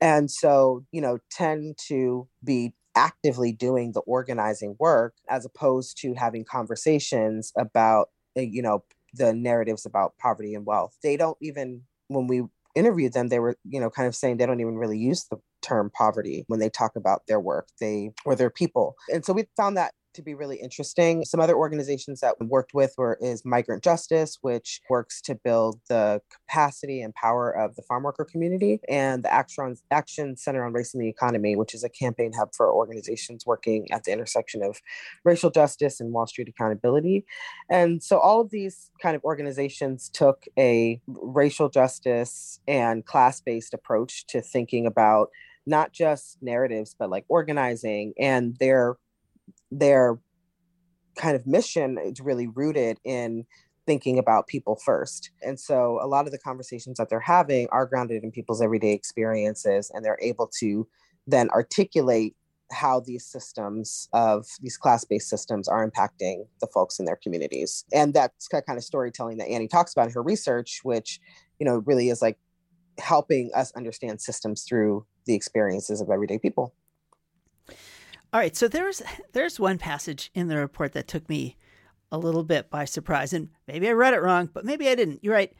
And 0.00 0.30
so, 0.30 0.84
you 0.92 1.00
know, 1.00 1.18
tend 1.30 1.76
to 1.88 2.28
be 2.42 2.74
actively 2.94 3.52
doing 3.52 3.92
the 3.92 4.00
organizing 4.00 4.76
work 4.78 5.14
as 5.28 5.44
opposed 5.44 5.98
to 6.00 6.14
having 6.14 6.44
conversations 6.44 7.52
about, 7.56 8.08
uh, 8.36 8.40
you 8.40 8.62
know, 8.62 8.82
the 9.14 9.32
narratives 9.32 9.86
about 9.86 10.16
poverty 10.18 10.54
and 10.54 10.66
wealth. 10.66 10.96
They 11.02 11.16
don't 11.16 11.38
even, 11.40 11.82
when 12.08 12.26
we 12.26 12.42
interviewed 12.74 13.12
them, 13.12 13.28
they 13.28 13.38
were, 13.38 13.56
you 13.64 13.80
know, 13.80 13.90
kind 13.90 14.08
of 14.08 14.14
saying 14.14 14.36
they 14.36 14.46
don't 14.46 14.60
even 14.60 14.76
really 14.76 14.98
use 14.98 15.24
the 15.30 15.38
term 15.62 15.90
poverty 15.90 16.44
when 16.48 16.60
they 16.60 16.70
talk 16.70 16.96
about 16.96 17.22
their 17.26 17.40
work 17.40 17.66
they 17.80 18.10
or 18.24 18.34
their 18.34 18.48
people 18.48 18.94
and 19.12 19.24
so 19.24 19.32
we 19.32 19.44
found 19.56 19.76
that 19.76 19.92
to 20.18 20.22
be 20.22 20.34
really 20.34 20.56
interesting. 20.56 21.24
Some 21.24 21.40
other 21.40 21.56
organizations 21.56 22.20
that 22.20 22.34
we 22.38 22.46
worked 22.46 22.74
with 22.74 22.92
were 22.98 23.16
is 23.20 23.44
Migrant 23.44 23.82
Justice, 23.82 24.36
which 24.42 24.80
works 24.90 25.22
to 25.22 25.34
build 25.34 25.80
the 25.88 26.20
capacity 26.30 27.00
and 27.00 27.14
power 27.14 27.50
of 27.50 27.76
the 27.76 27.82
farm 27.82 28.02
worker 28.02 28.26
community, 28.30 28.80
and 28.88 29.24
the 29.24 29.32
Action, 29.32 29.76
Action 29.90 30.36
Center 30.36 30.66
on 30.66 30.72
Race 30.72 30.92
and 30.92 31.02
the 31.02 31.08
Economy, 31.08 31.56
which 31.56 31.72
is 31.72 31.84
a 31.84 31.88
campaign 31.88 32.32
hub 32.36 32.50
for 32.54 32.70
organizations 32.70 33.46
working 33.46 33.86
at 33.92 34.04
the 34.04 34.12
intersection 34.12 34.62
of 34.62 34.80
racial 35.24 35.50
justice 35.50 36.00
and 36.00 36.12
Wall 36.12 36.26
Street 36.26 36.48
accountability. 36.48 37.24
And 37.70 38.02
so 38.02 38.18
all 38.18 38.40
of 38.40 38.50
these 38.50 38.90
kind 39.00 39.16
of 39.16 39.22
organizations 39.24 40.10
took 40.12 40.44
a 40.58 41.00
racial 41.06 41.68
justice 41.68 42.60
and 42.66 43.06
class-based 43.06 43.72
approach 43.72 44.26
to 44.26 44.42
thinking 44.42 44.86
about 44.86 45.30
not 45.64 45.92
just 45.92 46.38
narratives, 46.42 46.96
but 46.98 47.10
like 47.10 47.24
organizing 47.28 48.14
and 48.18 48.56
their 48.58 48.96
their 49.70 50.18
kind 51.16 51.36
of 51.36 51.46
mission 51.46 51.98
is 51.98 52.20
really 52.20 52.46
rooted 52.46 52.98
in 53.04 53.44
thinking 53.86 54.18
about 54.18 54.46
people 54.46 54.76
first. 54.76 55.30
And 55.42 55.58
so 55.58 55.98
a 56.02 56.06
lot 56.06 56.26
of 56.26 56.32
the 56.32 56.38
conversations 56.38 56.98
that 56.98 57.08
they're 57.08 57.20
having 57.20 57.68
are 57.72 57.86
grounded 57.86 58.22
in 58.22 58.30
people's 58.30 58.60
everyday 58.60 58.92
experiences 58.92 59.90
and 59.92 60.04
they're 60.04 60.18
able 60.20 60.50
to 60.58 60.86
then 61.26 61.48
articulate 61.50 62.36
how 62.70 63.00
these 63.00 63.24
systems 63.24 64.08
of 64.12 64.46
these 64.60 64.76
class-based 64.76 65.28
systems 65.28 65.68
are 65.68 65.90
impacting 65.90 66.46
the 66.60 66.66
folks 66.66 66.98
in 66.98 67.06
their 67.06 67.16
communities. 67.16 67.86
And 67.92 68.12
that's 68.12 68.46
kind 68.48 68.76
of 68.76 68.84
storytelling 68.84 69.38
that 69.38 69.48
Annie 69.48 69.68
talks 69.68 69.94
about 69.94 70.08
in 70.08 70.12
her 70.12 70.22
research, 70.22 70.80
which, 70.82 71.18
you 71.58 71.64
know, 71.64 71.78
really 71.86 72.10
is 72.10 72.20
like 72.20 72.38
helping 72.98 73.50
us 73.54 73.72
understand 73.72 74.20
systems 74.20 74.64
through 74.64 75.06
the 75.24 75.34
experiences 75.34 76.02
of 76.02 76.10
everyday 76.10 76.38
people. 76.38 76.74
All 78.32 78.40
right, 78.40 78.56
so 78.56 78.68
there's 78.68 79.02
there's 79.32 79.58
one 79.58 79.78
passage 79.78 80.30
in 80.34 80.48
the 80.48 80.56
report 80.56 80.92
that 80.92 81.08
took 81.08 81.28
me 81.28 81.56
a 82.12 82.18
little 82.18 82.44
bit 82.44 82.70
by 82.70 82.84
surprise, 82.84 83.32
and 83.32 83.48
maybe 83.66 83.88
I 83.88 83.92
read 83.92 84.14
it 84.14 84.22
wrong, 84.22 84.50
but 84.52 84.64
maybe 84.64 84.88
I 84.88 84.94
didn't. 84.94 85.22
You're 85.24 85.34
right. 85.34 85.52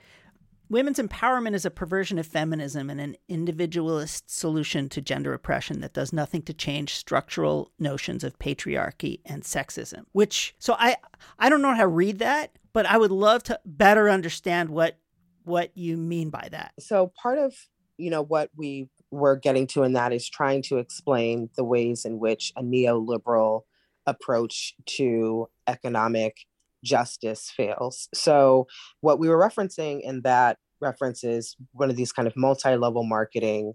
women's 0.69 0.99
empowerment 0.99 1.55
is 1.55 1.65
a 1.65 1.71
perversion 1.71 2.19
of 2.19 2.27
feminism 2.27 2.91
and 2.91 3.01
an 3.01 3.17
individualist 3.29 4.31
solution 4.31 4.89
to 4.91 5.01
gender 5.01 5.33
oppression 5.33 5.81
that 5.81 5.95
does 5.95 6.13
nothing 6.13 6.43
to 6.43 6.53
change 6.53 6.95
structural 6.95 7.73
notions 7.79 8.23
of 8.25 8.39
patriarchy 8.39 9.21
and 9.25 9.43
sexism. 9.43 10.05
Which 10.13 10.55
so 10.59 10.75
I 10.79 10.97
I 11.39 11.49
don't 11.49 11.63
know 11.63 11.75
how 11.75 11.83
to 11.83 11.89
read 11.89 12.19
that, 12.19 12.59
but 12.73 12.87
I 12.87 12.99
would 12.99 13.11
love 13.11 13.43
to 13.45 13.59
better 13.65 14.11
understand 14.11 14.69
what 14.71 14.99
what 15.45 15.71
you 15.75 15.97
mean 15.97 16.29
by 16.31 16.49
that. 16.51 16.73
So 16.81 17.13
part 17.21 17.39
of 17.39 17.55
you 17.97 18.11
know 18.11 18.23
what 18.23 18.51
we 18.57 18.89
were 19.11 19.37
getting 19.37 19.67
to 19.69 19.83
in 19.83 19.95
that 19.95 20.13
is 20.13 20.29
trying 20.29 20.63
to 20.63 20.79
explain 20.79 21.51
the 21.57 21.65
ways 21.65 22.05
in 22.05 22.19
which 22.19 22.53
a 22.57 22.63
neoliberal 22.63 23.63
approach 24.07 24.75
to 24.87 25.49
economic 25.67 26.37
justice 26.85 27.51
fails. 27.55 28.09
So, 28.15 28.67
what 29.01 29.19
we 29.19 29.29
were 29.29 29.39
referencing 29.39 30.01
in 30.03 30.23
that 30.23 30.59
reference 30.81 31.25
is 31.25 31.57
one 31.73 31.91
of 31.91 31.97
these 31.97 32.13
kind 32.13 32.29
of 32.29 32.37
multi 32.37 32.77
level 32.77 33.05
marketing 33.05 33.75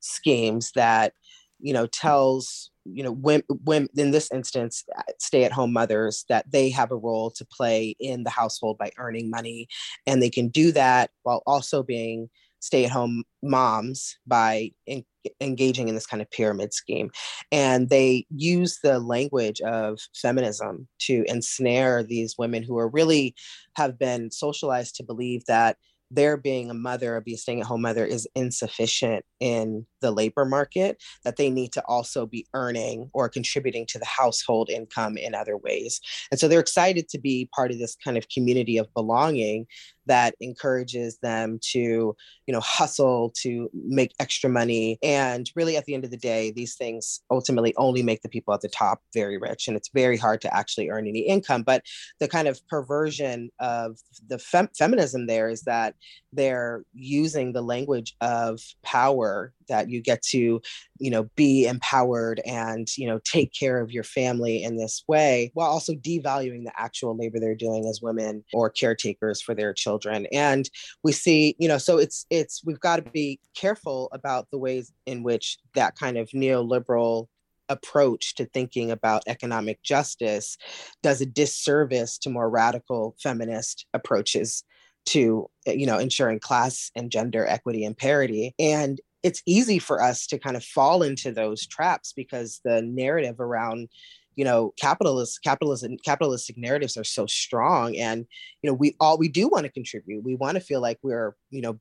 schemes 0.00 0.72
that, 0.74 1.14
you 1.60 1.72
know, 1.72 1.86
tells 1.86 2.70
you 2.84 3.02
know 3.02 3.12
when 3.12 3.42
when 3.64 3.88
in 3.96 4.10
this 4.10 4.30
instance 4.30 4.84
uh, 4.96 5.02
stay 5.18 5.44
at 5.44 5.52
home 5.52 5.72
mothers 5.72 6.24
that 6.28 6.50
they 6.50 6.68
have 6.68 6.90
a 6.90 6.96
role 6.96 7.30
to 7.30 7.44
play 7.46 7.96
in 7.98 8.24
the 8.24 8.30
household 8.30 8.76
by 8.76 8.90
earning 8.98 9.30
money 9.30 9.66
and 10.06 10.20
they 10.20 10.28
can 10.28 10.48
do 10.48 10.70
that 10.70 11.10
while 11.22 11.42
also 11.46 11.82
being 11.82 12.28
stay 12.64 12.86
at 12.86 12.90
home 12.90 13.24
moms 13.42 14.16
by 14.26 14.70
in, 14.86 15.04
engaging 15.40 15.88
in 15.88 15.94
this 15.94 16.06
kind 16.06 16.22
of 16.22 16.30
pyramid 16.30 16.72
scheme. 16.72 17.10
And 17.52 17.90
they 17.90 18.26
use 18.30 18.78
the 18.82 18.98
language 18.98 19.60
of 19.60 19.98
feminism 20.14 20.88
to 21.00 21.24
ensnare 21.28 22.02
these 22.02 22.36
women 22.38 22.62
who 22.62 22.78
are 22.78 22.88
really 22.88 23.34
have 23.76 23.98
been 23.98 24.30
socialized 24.30 24.96
to 24.96 25.04
believe 25.04 25.44
that 25.46 25.76
their 26.10 26.36
being 26.36 26.70
a 26.70 26.74
mother 26.74 27.16
or 27.16 27.20
be 27.20 27.34
a 27.34 27.36
staying 27.36 27.60
at 27.60 27.66
home 27.66 27.82
mother 27.82 28.04
is 28.04 28.28
insufficient 28.34 29.24
in 29.40 29.84
the 30.00 30.10
labor 30.10 30.44
market, 30.44 31.02
that 31.24 31.36
they 31.36 31.50
need 31.50 31.72
to 31.72 31.82
also 31.86 32.26
be 32.26 32.46
earning 32.54 33.10
or 33.12 33.28
contributing 33.28 33.84
to 33.86 33.98
the 33.98 34.04
household 34.04 34.70
income 34.70 35.16
in 35.16 35.34
other 35.34 35.56
ways. 35.56 36.00
And 36.30 36.38
so 36.38 36.46
they're 36.46 36.60
excited 36.60 37.08
to 37.08 37.18
be 37.18 37.48
part 37.54 37.72
of 37.72 37.78
this 37.78 37.96
kind 38.04 38.16
of 38.16 38.28
community 38.28 38.76
of 38.78 38.92
belonging 38.94 39.66
that 40.06 40.34
encourages 40.40 41.18
them 41.18 41.58
to 41.72 42.14
you 42.46 42.52
know 42.52 42.60
hustle 42.60 43.32
to 43.42 43.70
make 43.74 44.14
extra 44.20 44.50
money. 44.50 44.98
And 45.02 45.50
really 45.54 45.76
at 45.76 45.84
the 45.84 45.94
end 45.94 46.04
of 46.04 46.10
the 46.10 46.16
day 46.16 46.50
these 46.50 46.76
things 46.76 47.20
ultimately 47.30 47.74
only 47.76 48.02
make 48.02 48.22
the 48.22 48.28
people 48.28 48.54
at 48.54 48.60
the 48.60 48.68
top 48.68 49.00
very 49.12 49.38
rich 49.38 49.68
and 49.68 49.76
it's 49.76 49.90
very 49.92 50.16
hard 50.16 50.40
to 50.42 50.54
actually 50.54 50.90
earn 50.90 51.06
any 51.06 51.20
income. 51.20 51.62
But 51.62 51.82
the 52.20 52.28
kind 52.28 52.48
of 52.48 52.66
perversion 52.68 53.50
of 53.58 53.98
the 54.26 54.38
fem- 54.38 54.70
feminism 54.76 55.26
there 55.26 55.48
is 55.48 55.62
that 55.62 55.94
they're 56.32 56.84
using 56.92 57.52
the 57.52 57.62
language 57.62 58.16
of 58.20 58.60
power 58.82 59.52
that 59.68 59.90
you 59.90 60.00
get 60.00 60.22
to 60.22 60.60
you 60.98 61.10
know 61.10 61.24
be 61.36 61.66
empowered 61.66 62.40
and 62.46 62.88
you 62.96 63.06
know 63.06 63.20
take 63.24 63.52
care 63.52 63.80
of 63.80 63.90
your 63.90 64.04
family 64.04 64.62
in 64.62 64.76
this 64.76 65.04
way 65.08 65.50
while 65.54 65.68
also 65.68 65.92
devaluing 65.94 66.64
the 66.64 66.72
actual 66.76 67.16
labor 67.16 67.38
they're 67.40 67.54
doing 67.54 67.86
as 67.86 68.00
women 68.02 68.44
or 68.52 68.70
caretakers 68.70 69.40
for 69.40 69.54
their 69.54 69.72
children. 69.72 70.26
And 70.32 70.68
we 71.02 71.12
see 71.12 71.56
you 71.58 71.68
know 71.68 71.78
so 71.78 71.98
it's 71.98 72.26
it's 72.30 72.62
we've 72.64 72.80
got 72.80 73.04
to 73.04 73.10
be 73.10 73.40
careful 73.54 74.08
about 74.12 74.50
the 74.50 74.58
ways 74.58 74.92
in 75.06 75.22
which 75.22 75.58
that 75.74 75.96
kind 75.96 76.16
of 76.16 76.28
neoliberal 76.30 77.28
approach 77.68 78.34
to 78.34 78.44
thinking 78.46 78.90
about 78.90 79.22
economic 79.26 79.82
justice 79.82 80.56
does 81.02 81.20
a 81.20 81.26
disservice 81.26 82.18
to 82.18 82.30
more 82.30 82.50
radical 82.50 83.16
feminist 83.22 83.86
approaches 83.94 84.64
to 85.06 85.48
you 85.66 85.86
know 85.86 85.98
ensuring 85.98 86.40
class 86.40 86.90
and 86.94 87.10
gender 87.10 87.46
equity 87.46 87.84
and 87.84 87.96
parity. 87.96 88.54
And 88.58 89.00
it's 89.24 89.42
easy 89.46 89.78
for 89.80 90.00
us 90.00 90.26
to 90.28 90.38
kind 90.38 90.56
of 90.56 90.62
fall 90.62 91.02
into 91.02 91.32
those 91.32 91.66
traps 91.66 92.12
because 92.12 92.60
the 92.64 92.82
narrative 92.82 93.40
around 93.40 93.88
you 94.36 94.44
know 94.44 94.72
capitalist 94.78 95.42
capitalism 95.42 95.96
capitalistic 96.04 96.56
narratives 96.58 96.96
are 96.96 97.04
so 97.04 97.26
strong 97.26 97.96
and 97.96 98.26
you 98.62 98.70
know 98.70 98.74
we 98.74 98.94
all 99.00 99.18
we 99.18 99.28
do 99.28 99.48
want 99.48 99.64
to 99.64 99.72
contribute. 99.72 100.22
We 100.22 100.36
want 100.36 100.56
to 100.56 100.60
feel 100.60 100.80
like 100.80 100.98
we're 101.02 101.34
you 101.50 101.62
know 101.62 101.80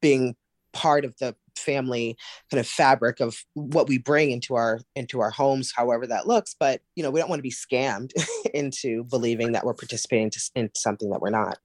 being 0.00 0.34
part 0.72 1.04
of 1.04 1.14
the 1.18 1.36
family 1.56 2.16
kind 2.50 2.58
of 2.58 2.66
fabric 2.66 3.20
of 3.20 3.36
what 3.54 3.86
we 3.86 3.98
bring 3.98 4.32
into 4.32 4.54
our 4.54 4.80
into 4.96 5.20
our 5.20 5.30
homes 5.30 5.70
however 5.76 6.06
that 6.06 6.26
looks 6.26 6.56
but 6.58 6.80
you 6.96 7.02
know 7.02 7.10
we 7.10 7.20
don't 7.20 7.28
want 7.28 7.38
to 7.38 7.42
be 7.42 7.50
scammed 7.50 8.10
into 8.54 9.04
believing 9.04 9.52
that 9.52 9.64
we're 9.64 9.74
participating 9.74 10.30
in 10.56 10.70
something 10.74 11.10
that 11.10 11.20
we're 11.20 11.30
not 11.30 11.58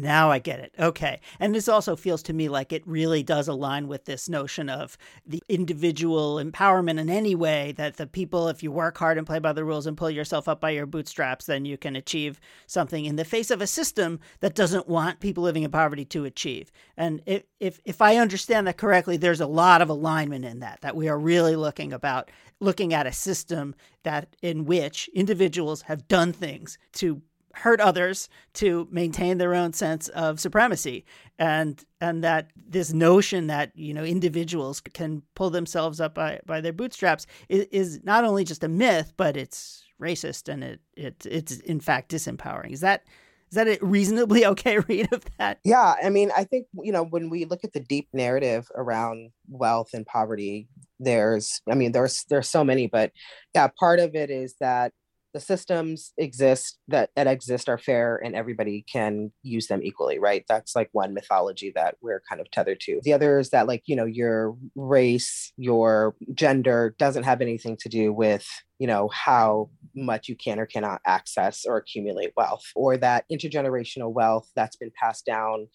now 0.00 0.30
I 0.30 0.38
get 0.38 0.60
it. 0.60 0.74
Okay. 0.78 1.20
And 1.40 1.54
this 1.54 1.68
also 1.68 1.96
feels 1.96 2.22
to 2.24 2.32
me 2.32 2.48
like 2.48 2.72
it 2.72 2.86
really 2.86 3.22
does 3.22 3.48
align 3.48 3.88
with 3.88 4.04
this 4.04 4.28
notion 4.28 4.68
of 4.68 4.96
the 5.26 5.42
individual 5.48 6.36
empowerment 6.36 6.98
in 6.98 7.10
any 7.10 7.34
way 7.34 7.72
that 7.72 7.96
the 7.96 8.06
people, 8.06 8.48
if 8.48 8.62
you 8.62 8.72
work 8.72 8.98
hard 8.98 9.18
and 9.18 9.26
play 9.26 9.38
by 9.38 9.52
the 9.52 9.64
rules 9.64 9.86
and 9.86 9.96
pull 9.96 10.10
yourself 10.10 10.48
up 10.48 10.60
by 10.60 10.70
your 10.70 10.86
bootstraps, 10.86 11.46
then 11.46 11.64
you 11.64 11.76
can 11.76 11.96
achieve 11.96 12.40
something 12.66 13.04
in 13.04 13.16
the 13.16 13.24
face 13.24 13.50
of 13.50 13.60
a 13.60 13.66
system 13.66 14.20
that 14.40 14.54
doesn't 14.54 14.88
want 14.88 15.20
people 15.20 15.44
living 15.44 15.62
in 15.62 15.70
poverty 15.70 16.04
to 16.04 16.24
achieve. 16.24 16.70
And 16.96 17.22
if, 17.26 17.44
if, 17.60 17.80
if 17.84 18.00
I 18.00 18.16
understand 18.16 18.66
that 18.66 18.76
correctly, 18.76 19.16
there's 19.16 19.40
a 19.40 19.46
lot 19.46 19.82
of 19.82 19.88
alignment 19.88 20.44
in 20.44 20.60
that, 20.60 20.80
that 20.82 20.96
we 20.96 21.08
are 21.08 21.18
really 21.18 21.56
looking 21.56 21.92
about 21.92 22.30
looking 22.60 22.92
at 22.92 23.06
a 23.06 23.12
system 23.12 23.74
that 24.02 24.36
in 24.42 24.64
which 24.64 25.08
individuals 25.14 25.82
have 25.82 26.08
done 26.08 26.32
things 26.32 26.78
to 26.92 27.22
hurt 27.54 27.80
others 27.80 28.28
to 28.54 28.88
maintain 28.90 29.38
their 29.38 29.54
own 29.54 29.72
sense 29.72 30.08
of 30.08 30.40
supremacy. 30.40 31.04
And 31.38 31.82
and 32.00 32.22
that 32.24 32.50
this 32.56 32.92
notion 32.92 33.46
that 33.46 33.72
you 33.74 33.94
know 33.94 34.04
individuals 34.04 34.80
can 34.80 35.22
pull 35.34 35.50
themselves 35.50 36.00
up 36.00 36.14
by, 36.14 36.40
by 36.46 36.60
their 36.60 36.72
bootstraps 36.72 37.26
is, 37.48 37.66
is 37.70 38.00
not 38.04 38.24
only 38.24 38.44
just 38.44 38.64
a 38.64 38.68
myth 38.68 39.12
but 39.16 39.36
it's 39.36 39.84
racist 40.00 40.52
and 40.52 40.64
it, 40.64 40.80
it 40.96 41.26
it's 41.28 41.58
in 41.60 41.80
fact 41.80 42.10
disempowering. 42.10 42.72
Is 42.72 42.80
that 42.80 43.04
is 43.50 43.54
that 43.54 43.68
a 43.68 43.78
reasonably 43.80 44.44
okay 44.52 44.78
read 44.80 45.12
of 45.12 45.24
that? 45.38 45.58
Yeah 45.64 45.94
i 46.02 46.08
mean 46.10 46.30
i 46.36 46.44
think 46.44 46.66
you 46.82 46.92
know 46.92 47.04
when 47.04 47.30
we 47.30 47.44
look 47.44 47.64
at 47.64 47.72
the 47.72 47.80
deep 47.80 48.08
narrative 48.12 48.68
around 48.74 49.30
wealth 49.48 49.90
and 49.94 50.06
poverty 50.06 50.68
there's 51.00 51.60
i 51.70 51.74
mean 51.74 51.92
there's 51.92 52.24
there's 52.28 52.48
so 52.48 52.64
many 52.64 52.86
but 52.86 53.12
yeah 53.54 53.68
part 53.78 54.00
of 54.00 54.14
it 54.14 54.30
is 54.30 54.54
that 54.60 54.92
the 55.38 55.44
systems 55.44 56.12
exist 56.18 56.78
that 56.88 57.10
that 57.14 57.28
exist 57.28 57.68
are 57.68 57.78
fair 57.78 58.16
and 58.16 58.34
everybody 58.34 58.84
can 58.92 59.30
use 59.42 59.68
them 59.68 59.80
equally 59.82 60.18
right? 60.18 60.44
That's 60.48 60.74
like 60.74 60.88
one 60.92 61.14
mythology 61.14 61.72
that 61.76 61.94
we're 62.02 62.22
kind 62.28 62.40
of 62.40 62.50
tethered 62.50 62.80
to. 62.80 63.00
The 63.04 63.12
other 63.12 63.38
is 63.38 63.50
that 63.50 63.68
like 63.68 63.84
you 63.86 63.94
know 63.94 64.04
your 64.04 64.56
race 64.74 65.52
your 65.56 66.16
gender 66.34 66.96
doesn't 66.98 67.22
have 67.22 67.40
anything 67.40 67.76
to 67.76 67.88
do 67.88 68.12
with 68.12 68.46
you 68.80 68.88
know 68.88 69.08
how 69.08 69.70
much 69.94 70.28
you 70.28 70.34
can 70.34 70.58
or 70.58 70.66
cannot 70.66 71.00
access 71.06 71.64
or 71.64 71.76
accumulate 71.76 72.32
wealth 72.36 72.64
or 72.74 72.96
that 72.96 73.24
intergenerational 73.30 74.12
wealth 74.12 74.50
that's 74.56 74.76
been 74.76 74.92
passed 75.00 75.24
down 75.24 75.68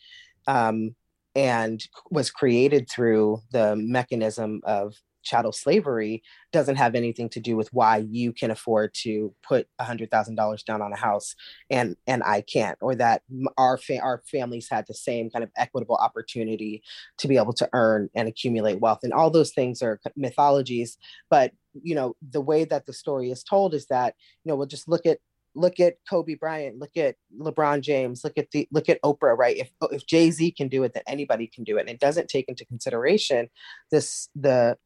um, 0.48 0.94
and 1.36 1.88
was 2.12 2.30
created 2.30 2.90
through 2.90 3.40
the 3.52 3.78
mechanism 3.78 4.60
of 4.66 4.94
chattel 5.24 5.52
slavery 5.52 6.22
doesn't 6.52 6.76
have 6.76 6.96
anything 6.96 7.30
to 7.30 7.40
do 7.40 7.56
with 7.56 7.72
why 7.74 7.98
you 7.98 8.32
can 8.32 8.52
afford 8.52 8.94
to 8.94 9.34
put 9.42 9.68
a 9.80 9.84
hundred 9.84 10.12
thousand 10.12 10.36
dollars 10.36 10.64
down 10.64 10.82
on 10.82 10.94
a 10.94 10.98
house 10.98 11.36
and 11.70 11.96
and 12.08 12.24
I 12.24 12.42
can't, 12.42 12.78
or 12.82 12.96
that 12.96 13.24
our 13.58 13.78
fa- 13.78 14.02
our 14.02 14.22
families 14.30 14.68
had 14.70 14.86
the 14.88 14.94
same 14.94 15.30
kind 15.30 15.44
of 15.44 15.52
equitable 15.58 15.96
opportunity 15.96 16.84
to 17.18 17.28
be 17.28 17.38
able 17.38 17.54
to 17.54 17.70
earn 17.74 18.10
and 18.16 18.28
accumulate 18.28 18.80
wealth, 18.80 19.00
and 19.04 19.14
all 19.14 19.30
those 19.30 19.52
things 19.52 19.82
are 19.82 20.00
mythologies. 20.16 20.98
But 21.30 21.54
you 21.82 21.96
know 21.96 22.16
the 22.32 22.42
way 22.42 22.66
that 22.66 22.86
the 22.86 22.94
story 22.94 23.32
is 23.32 23.44
told 23.44 23.74
is 23.74 23.88
that 23.88 24.16
you 24.44 24.52
know 24.52 24.56
we'll 24.56 24.68
just 24.68 24.88
look 24.88 25.06
at 25.06 25.20
look 25.56 25.80
at 25.80 25.98
Kobe 26.10 26.36
Bryant, 26.36 26.80
look 26.80 26.98
at 26.98 27.16
LeBron 27.40 27.82
James, 27.82 28.24
look 28.24 28.38
at 28.38 28.52
the 28.52 28.68
look 28.72 28.90
at 28.90 29.02
Oprah, 29.04 29.38
right? 29.38 29.58
If 29.58 29.72
if 29.92 30.06
Jay 30.06 30.32
Z 30.32 30.52
can 30.52 30.68
do 30.68 30.84
it, 30.84 30.94
then 30.94 31.04
anybody 31.08 31.48
can 31.48 31.64
do 31.64 31.78
it. 31.78 31.82
And 31.82 31.90
it 31.90 32.00
doesn't 32.00 32.28
take 32.30 32.48
into 32.48 32.66
consideration 32.66 33.50
this 33.92 34.30
the 34.36 34.78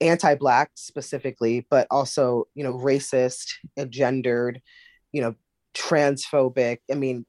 anti-black 0.00 0.70
specifically, 0.74 1.66
but 1.70 1.86
also 1.90 2.46
you 2.54 2.64
know 2.64 2.74
racist, 2.74 3.54
and 3.76 3.90
gendered, 3.90 4.60
you 5.12 5.20
know 5.20 5.34
transphobic. 5.74 6.78
I 6.90 6.94
mean, 6.94 7.26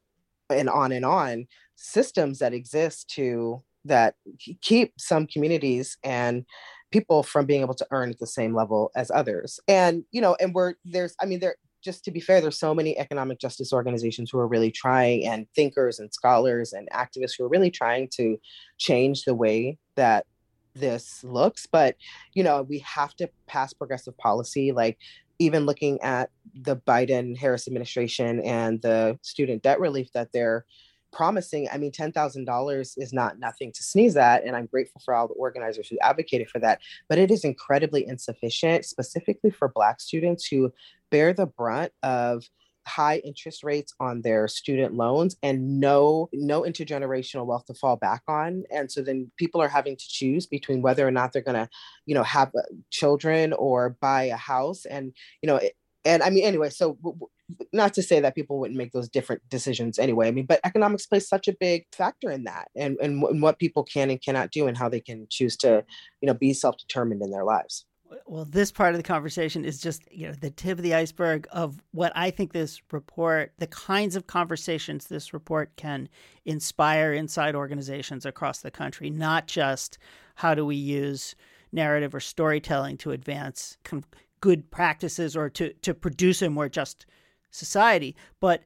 and 0.50 0.70
on 0.70 0.92
and 0.92 1.06
on 1.06 1.48
systems 1.76 2.40
that 2.40 2.54
exist 2.54 3.10
to 3.10 3.62
that 3.86 4.16
keep 4.62 4.94
some 4.98 5.28
communities 5.28 5.98
and 6.04 6.46
people 6.92 7.24
from 7.24 7.46
being 7.46 7.62
able 7.62 7.74
to 7.74 7.88
earn 7.92 8.12
at 8.12 8.20
the 8.20 8.28
same 8.28 8.56
level 8.56 8.92
as 8.96 9.12
others. 9.12 9.60
And 9.68 10.04
you 10.12 10.22
know, 10.22 10.36
and 10.40 10.54
we're 10.54 10.76
there's 10.86 11.16
I 11.22 11.26
mean 11.26 11.40
there 11.40 11.56
just 11.84 12.06
to 12.06 12.12
be 12.12 12.22
fair, 12.22 12.40
there's 12.40 12.60
so 12.60 12.74
many 12.74 12.98
economic 12.98 13.40
justice 13.40 13.74
organizations 13.74 14.32
who 14.32 14.40
are 14.40 14.48
really 14.48 14.72
trying, 14.72 15.26
and 15.28 15.48
thinkers 15.56 16.00
and 16.00 16.14
scholars 16.14 16.72
and 16.72 16.88
activists 16.94 17.34
who 17.38 17.44
are 17.44 17.50
really 17.50 17.72
trying 17.72 18.08
to 18.16 18.38
change 18.78 19.24
the 19.24 19.36
way 19.36 19.78
that 19.96 20.26
this 20.76 21.24
looks 21.24 21.66
but 21.66 21.96
you 22.34 22.44
know 22.44 22.62
we 22.64 22.80
have 22.80 23.16
to 23.16 23.30
pass 23.48 23.74
progressive 23.74 24.18
policy 24.18 24.72
like 24.72 24.98
even 25.40 25.66
looking 25.66 26.02
at 26.02 26.30
the 26.54 26.76
biden 26.76 27.38
harris 27.38 27.68
administration 27.68 28.40
and 28.42 28.82
the 28.82 29.18
student 29.22 29.62
debt 29.64 29.80
relief 29.80 30.12
that 30.14 30.32
they're 30.32 30.66
promising. 31.14 31.70
I 31.72 31.78
mean, 31.78 31.92
$10,000 31.92 32.94
is 32.98 33.14
not 33.14 33.40
nothing 33.40 33.72
to 33.72 33.84
sneeze 33.84 34.18
at. 34.18 34.44
And 34.44 34.56
I'm 34.56 34.66
grateful 34.66 35.02
for 35.06 35.14
all 35.14 35.28
the 35.28 35.36
organizers 35.36 35.88
who 35.88 35.98
advocated 36.02 36.50
for 36.50 36.60
that. 36.60 36.80
But 37.08 37.20
it 37.20 37.32
is 37.32 37.46
incredibly 37.46 38.06
insufficient, 38.06 38.84
specifically 38.86 39.52
for 39.52 39.70
Black 39.70 40.02
students 40.02 40.46
who 40.46 40.74
bear 41.12 41.32
the 41.32 41.46
brunt 41.46 41.94
of 42.02 42.44
high 42.88 43.18
interest 43.18 43.64
rates 43.64 43.94
on 44.00 44.22
their 44.22 44.48
student 44.48 44.96
loans 44.96 45.36
and 45.44 45.80
no 45.80 46.30
no 46.34 46.62
intergenerational 46.64 47.46
wealth 47.46 47.66
to 47.66 47.74
fall 47.74 47.96
back 47.96 48.24
on. 48.28 48.64
And 48.72 48.92
so 48.92 49.02
then 49.02 49.32
people 49.38 49.62
are 49.62 49.68
having 49.68 49.96
to 49.96 50.06
choose 50.08 50.46
between 50.46 50.82
whether 50.82 51.08
or 51.08 51.12
not 51.12 51.34
they're 51.34 51.42
going 51.42 51.56
to 51.56 51.70
you 52.06 52.16
know 52.16 52.24
have 52.24 52.50
uh, 52.58 52.62
children 52.92 53.54
or 53.54 53.98
buy 54.02 54.24
a 54.24 54.38
house. 54.38 54.86
And 54.86 55.14
you 55.42 55.48
know 55.48 55.60
and 56.06 56.22
i 56.24 56.30
mean 56.30 56.44
anyway 56.44 56.70
so 56.70 56.98
not 57.72 57.94
to 57.94 58.02
say 58.02 58.20
that 58.20 58.36
people 58.36 58.60
wouldn't 58.60 58.78
make 58.78 58.92
those 58.94 59.10
different 59.10 59.42
decisions 59.50 60.00
anyway. 60.00 60.28
I 60.28 60.32
mean 60.32 60.46
but 60.46 60.62
economics 60.64 61.06
plays 61.06 61.28
such 61.28 61.48
a 61.48 61.56
big 61.60 61.86
factor 61.92 62.32
in 62.32 62.46
that 62.46 62.70
and 62.76 62.98
and, 63.02 63.22
and 63.24 63.42
what 63.42 63.60
people 63.60 63.84
can 63.84 64.10
and 64.10 64.22
cannot 64.22 64.52
do 64.52 64.68
and 64.68 64.78
how 64.78 64.90
they 64.90 65.02
can 65.02 65.28
choose 65.30 65.58
to 65.58 65.84
you 66.22 66.28
know 66.28 66.34
be 66.34 66.54
self-determined 66.54 67.22
in 67.22 67.32
their 67.32 67.44
lives 67.44 67.86
well, 68.26 68.46
this 68.46 68.72
part 68.72 68.94
of 68.94 68.98
the 68.98 69.04
conversation 69.04 69.66
is 69.66 69.80
just 69.80 70.04
you 70.12 70.28
know 70.28 70.34
the 70.34 70.50
tip 70.50 70.78
of 70.78 70.84
the 70.84 70.94
iceberg 70.94 71.48
of 71.52 71.82
what 71.92 72.12
I 72.16 72.32
think 72.32 72.54
this 72.54 72.82
report, 72.92 73.54
the 73.58 73.68
kinds 73.68 74.16
of 74.16 74.28
conversations 74.28 75.08
this 75.08 75.34
report 75.34 75.76
can 75.76 76.10
inspire 76.46 77.14
inside 77.14 77.56
organizations 77.56 78.26
across 78.26 78.60
the 78.60 78.72
country. 78.72 79.10
Not 79.10 79.48
just 79.48 79.98
how 80.36 80.56
do 80.56 80.66
we 80.66 80.76
use 80.76 81.36
narrative 81.72 82.14
or 82.14 82.20
storytelling 82.20 82.98
to 82.98 83.12
advance 83.12 83.78
good 84.42 84.70
practices 84.72 85.36
or 85.36 85.50
to 85.50 85.74
to 85.74 85.94
produce 85.94 86.42
a 86.42 86.50
more 86.50 86.70
just 86.70 87.06
society, 87.52 88.16
but 88.40 88.64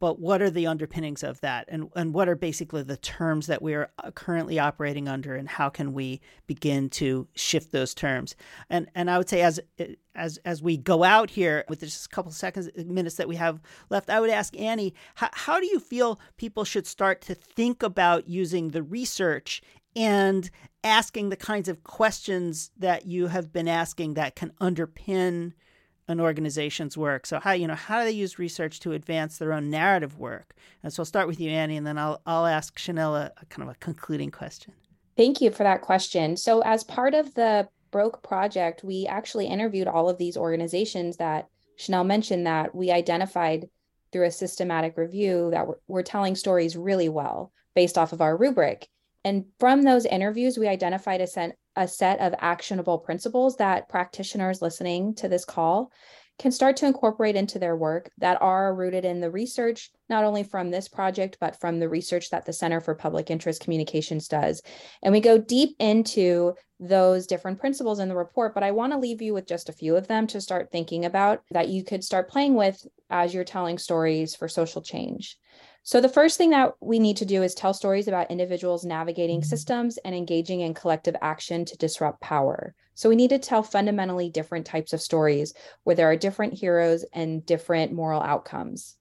but 0.00 0.18
what 0.18 0.42
are 0.42 0.50
the 0.50 0.66
underpinnings 0.66 1.22
of 1.22 1.40
that? 1.42 1.66
And, 1.68 1.90
and 1.94 2.12
what 2.12 2.28
are 2.28 2.34
basically 2.34 2.82
the 2.82 2.96
terms 2.96 3.46
that 3.46 3.62
we 3.62 3.74
are 3.74 3.90
uh, 3.98 4.10
currently 4.10 4.58
operating 4.58 5.06
under 5.06 5.36
and 5.36 5.48
how 5.48 5.68
can 5.68 5.92
we 5.92 6.20
begin 6.46 6.88
to 6.90 7.28
shift 7.34 7.70
those 7.70 7.94
terms? 7.94 8.34
And 8.68 8.88
and 8.94 9.10
i 9.10 9.18
would 9.18 9.28
say 9.28 9.42
as 9.42 9.60
as 10.14 10.38
as 10.44 10.62
we 10.62 10.76
go 10.76 11.04
out 11.04 11.30
here 11.30 11.64
with 11.68 11.80
just 11.80 12.06
a 12.06 12.08
couple 12.08 12.32
seconds 12.32 12.68
minutes 12.76 13.16
that 13.16 13.28
we 13.28 13.36
have 13.36 13.60
left 13.90 14.10
i 14.10 14.20
would 14.20 14.30
ask 14.30 14.58
annie 14.58 14.94
how, 15.16 15.28
how 15.32 15.60
do 15.60 15.66
you 15.66 15.78
feel 15.78 16.20
people 16.36 16.64
should 16.64 16.86
start 16.86 17.20
to 17.20 17.34
think 17.34 17.82
about 17.82 18.28
using 18.28 18.68
the 18.68 18.82
research 18.82 19.62
and 19.96 20.50
asking 20.84 21.28
the 21.28 21.36
kinds 21.36 21.68
of 21.68 21.82
questions 21.82 22.70
that 22.78 23.06
you 23.06 23.26
have 23.26 23.52
been 23.52 23.68
asking 23.68 24.14
that 24.14 24.36
can 24.36 24.52
underpin 24.60 25.52
an 26.10 26.20
organization's 26.20 26.96
work. 26.96 27.24
So 27.26 27.40
how 27.40 27.52
you 27.52 27.66
know 27.66 27.74
how 27.74 28.00
do 28.00 28.04
they 28.04 28.10
use 28.10 28.38
research 28.38 28.80
to 28.80 28.92
advance 28.92 29.38
their 29.38 29.52
own 29.52 29.70
narrative 29.70 30.18
work? 30.18 30.54
And 30.82 30.92
so 30.92 31.02
I'll 31.02 31.06
start 31.06 31.28
with 31.28 31.40
you, 31.40 31.50
Annie, 31.50 31.76
and 31.76 31.86
then 31.86 31.98
I'll 31.98 32.20
I'll 32.26 32.46
ask 32.46 32.78
Shanelle 32.78 33.16
a, 33.16 33.32
a 33.40 33.46
kind 33.46 33.68
of 33.68 33.74
a 33.74 33.78
concluding 33.78 34.30
question. 34.30 34.74
Thank 35.16 35.40
you 35.40 35.50
for 35.50 35.64
that 35.64 35.82
question. 35.82 36.36
So 36.36 36.60
as 36.60 36.84
part 36.84 37.14
of 37.14 37.34
the 37.34 37.68
Broke 37.90 38.22
project, 38.22 38.84
we 38.84 39.06
actually 39.08 39.46
interviewed 39.46 39.88
all 39.88 40.08
of 40.08 40.18
these 40.18 40.36
organizations 40.36 41.16
that 41.16 41.48
Shanelle 41.78 42.06
mentioned 42.06 42.46
that 42.46 42.74
we 42.74 42.90
identified 42.90 43.68
through 44.12 44.26
a 44.26 44.30
systematic 44.30 44.96
review 44.96 45.50
that 45.50 45.66
we're, 45.66 45.78
we're 45.88 46.02
telling 46.02 46.34
stories 46.34 46.76
really 46.76 47.08
well 47.08 47.52
based 47.74 47.98
off 47.98 48.12
of 48.12 48.20
our 48.20 48.36
rubric. 48.36 48.88
And 49.24 49.46
from 49.58 49.82
those 49.82 50.06
interviews, 50.06 50.56
we 50.56 50.68
identified 50.68 51.20
a, 51.20 51.26
set, 51.26 51.56
a 51.80 51.88
set 51.88 52.20
of 52.20 52.34
actionable 52.40 52.98
principles 52.98 53.56
that 53.56 53.88
practitioners 53.88 54.60
listening 54.60 55.14
to 55.14 55.28
this 55.28 55.46
call 55.46 55.90
can 56.38 56.52
start 56.52 56.76
to 56.76 56.86
incorporate 56.86 57.36
into 57.36 57.58
their 57.58 57.74
work 57.74 58.10
that 58.18 58.40
are 58.42 58.74
rooted 58.74 59.06
in 59.06 59.20
the 59.20 59.30
research, 59.30 59.90
not 60.10 60.22
only 60.22 60.42
from 60.42 60.70
this 60.70 60.88
project, 60.88 61.38
but 61.40 61.58
from 61.58 61.78
the 61.78 61.88
research 61.88 62.28
that 62.30 62.44
the 62.44 62.52
Center 62.52 62.80
for 62.80 62.94
Public 62.94 63.30
Interest 63.30 63.62
Communications 63.62 64.28
does. 64.28 64.60
And 65.02 65.12
we 65.12 65.20
go 65.20 65.38
deep 65.38 65.74
into 65.78 66.54
those 66.78 67.26
different 67.26 67.58
principles 67.58 67.98
in 67.98 68.08
the 68.10 68.16
report, 68.16 68.52
but 68.52 68.62
I 68.62 68.72
want 68.72 68.92
to 68.92 68.98
leave 68.98 69.22
you 69.22 69.32
with 69.32 69.46
just 69.46 69.70
a 69.70 69.74
few 69.74 69.96
of 69.96 70.06
them 70.06 70.26
to 70.28 70.40
start 70.40 70.70
thinking 70.70 71.06
about 71.06 71.42
that 71.50 71.68
you 71.68 71.82
could 71.82 72.04
start 72.04 72.28
playing 72.28 72.54
with 72.54 72.86
as 73.08 73.32
you're 73.32 73.44
telling 73.44 73.78
stories 73.78 74.34
for 74.34 74.48
social 74.48 74.82
change. 74.82 75.38
So, 75.90 76.00
the 76.00 76.08
first 76.08 76.38
thing 76.38 76.50
that 76.50 76.74
we 76.80 77.00
need 77.00 77.16
to 77.16 77.24
do 77.24 77.42
is 77.42 77.52
tell 77.52 77.74
stories 77.74 78.06
about 78.06 78.30
individuals 78.30 78.84
navigating 78.84 79.40
mm-hmm. 79.40 79.48
systems 79.48 79.96
and 80.04 80.14
engaging 80.14 80.60
in 80.60 80.72
collective 80.72 81.16
action 81.20 81.64
to 81.64 81.76
disrupt 81.78 82.20
power. 82.20 82.76
So, 82.94 83.08
we 83.08 83.16
need 83.16 83.30
to 83.30 83.40
tell 83.40 83.64
fundamentally 83.64 84.30
different 84.30 84.66
types 84.66 84.92
of 84.92 85.00
stories 85.00 85.52
where 85.82 85.96
there 85.96 86.08
are 86.08 86.14
different 86.14 86.54
heroes 86.54 87.04
and 87.12 87.44
different 87.44 87.90
moral 87.90 88.22
outcomes. 88.22 88.98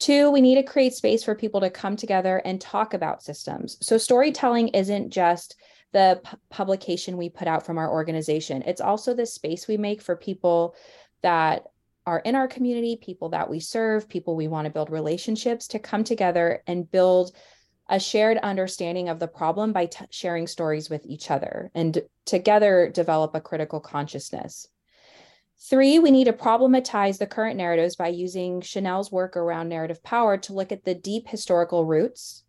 Two, 0.00 0.32
we 0.32 0.40
need 0.40 0.56
to 0.56 0.64
create 0.64 0.94
space 0.94 1.22
for 1.22 1.36
people 1.36 1.60
to 1.60 1.70
come 1.70 1.94
together 1.94 2.42
and 2.44 2.60
talk 2.60 2.92
about 2.92 3.22
systems. 3.22 3.78
So, 3.80 3.96
storytelling 3.96 4.70
isn't 4.70 5.10
just 5.10 5.54
the 5.92 6.20
p- 6.24 6.36
publication 6.48 7.18
we 7.18 7.28
put 7.28 7.46
out 7.46 7.64
from 7.64 7.78
our 7.78 7.88
organization, 7.88 8.64
it's 8.66 8.80
also 8.80 9.14
the 9.14 9.26
space 9.26 9.68
we 9.68 9.76
make 9.76 10.02
for 10.02 10.16
people 10.16 10.74
that 11.22 11.66
are 12.10 12.18
in 12.18 12.34
our 12.34 12.48
community, 12.48 12.96
people 12.96 13.28
that 13.28 13.48
we 13.48 13.60
serve, 13.60 14.08
people 14.08 14.34
we 14.34 14.48
want 14.48 14.64
to 14.64 14.72
build 14.72 14.90
relationships 14.90 15.68
to 15.68 15.78
come 15.78 16.02
together 16.02 16.60
and 16.66 16.90
build 16.90 17.30
a 17.88 18.00
shared 18.00 18.36
understanding 18.38 19.08
of 19.08 19.20
the 19.20 19.28
problem 19.28 19.72
by 19.72 19.86
t- 19.86 20.04
sharing 20.10 20.48
stories 20.48 20.90
with 20.90 21.06
each 21.06 21.30
other 21.30 21.70
and 21.72 22.02
together 22.24 22.90
develop 22.92 23.36
a 23.36 23.40
critical 23.40 23.78
consciousness. 23.78 24.66
Three, 25.60 26.00
we 26.00 26.10
need 26.10 26.24
to 26.24 26.32
problematize 26.32 27.18
the 27.18 27.28
current 27.28 27.56
narratives 27.56 27.94
by 27.94 28.08
using 28.08 28.60
Shanelle's 28.60 29.12
work 29.12 29.36
around 29.36 29.68
narrative 29.68 30.02
power 30.02 30.36
to 30.38 30.52
look 30.52 30.72
at 30.72 30.84
the 30.84 30.96
deep 30.96 31.28
historical 31.28 31.84
roots 31.84 32.42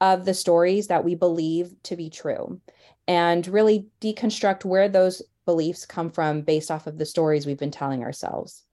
of 0.00 0.24
the 0.24 0.32
stories 0.32 0.86
that 0.86 1.04
we 1.04 1.14
believe 1.14 1.74
to 1.82 1.94
be 1.94 2.08
true 2.08 2.58
and 3.06 3.46
really 3.48 3.88
deconstruct 4.00 4.64
where 4.64 4.88
those 4.88 5.20
beliefs 5.44 5.84
come 5.84 6.08
from 6.08 6.40
based 6.40 6.70
off 6.70 6.86
of 6.86 6.96
the 6.96 7.04
stories 7.04 7.44
we've 7.44 7.58
been 7.58 7.70
telling 7.70 8.02
ourselves. 8.02 8.64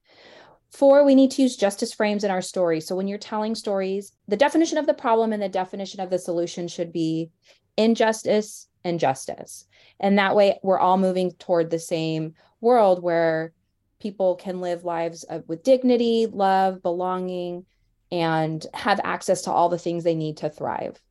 Four, 0.75 1.05
we 1.05 1.15
need 1.15 1.31
to 1.31 1.41
use 1.41 1.55
justice 1.55 1.93
frames 1.93 2.25
in 2.25 2.31
our 2.31 2.41
stories. 2.41 2.85
So 2.85 2.97
when 2.97 3.07
you're 3.07 3.17
telling 3.17 3.55
stories, 3.55 4.11
the 4.27 4.35
definition 4.35 4.77
of 4.77 4.85
the 4.85 4.93
problem 4.93 5.31
and 5.31 5.41
the 5.41 5.47
definition 5.47 6.01
of 6.01 6.09
the 6.09 6.19
solution 6.19 6.67
should 6.67 6.91
be 6.91 7.31
injustice 7.77 8.67
and 8.83 8.99
justice. 8.99 9.67
And 10.01 10.19
that 10.19 10.35
way, 10.35 10.59
we're 10.63 10.77
all 10.77 10.97
moving 10.97 11.31
toward 11.31 11.69
the 11.69 11.79
same 11.79 12.33
world 12.59 13.01
where 13.01 13.53
people 14.01 14.35
can 14.35 14.59
live 14.59 14.83
lives 14.83 15.23
with 15.47 15.63
dignity, 15.63 16.27
love, 16.29 16.81
belonging, 16.81 17.65
and 18.11 18.65
have 18.73 18.99
access 19.05 19.43
to 19.43 19.51
all 19.51 19.69
the 19.69 19.77
things 19.77 20.03
they 20.03 20.13
need 20.13 20.35
to 20.37 20.49
thrive. 20.49 21.01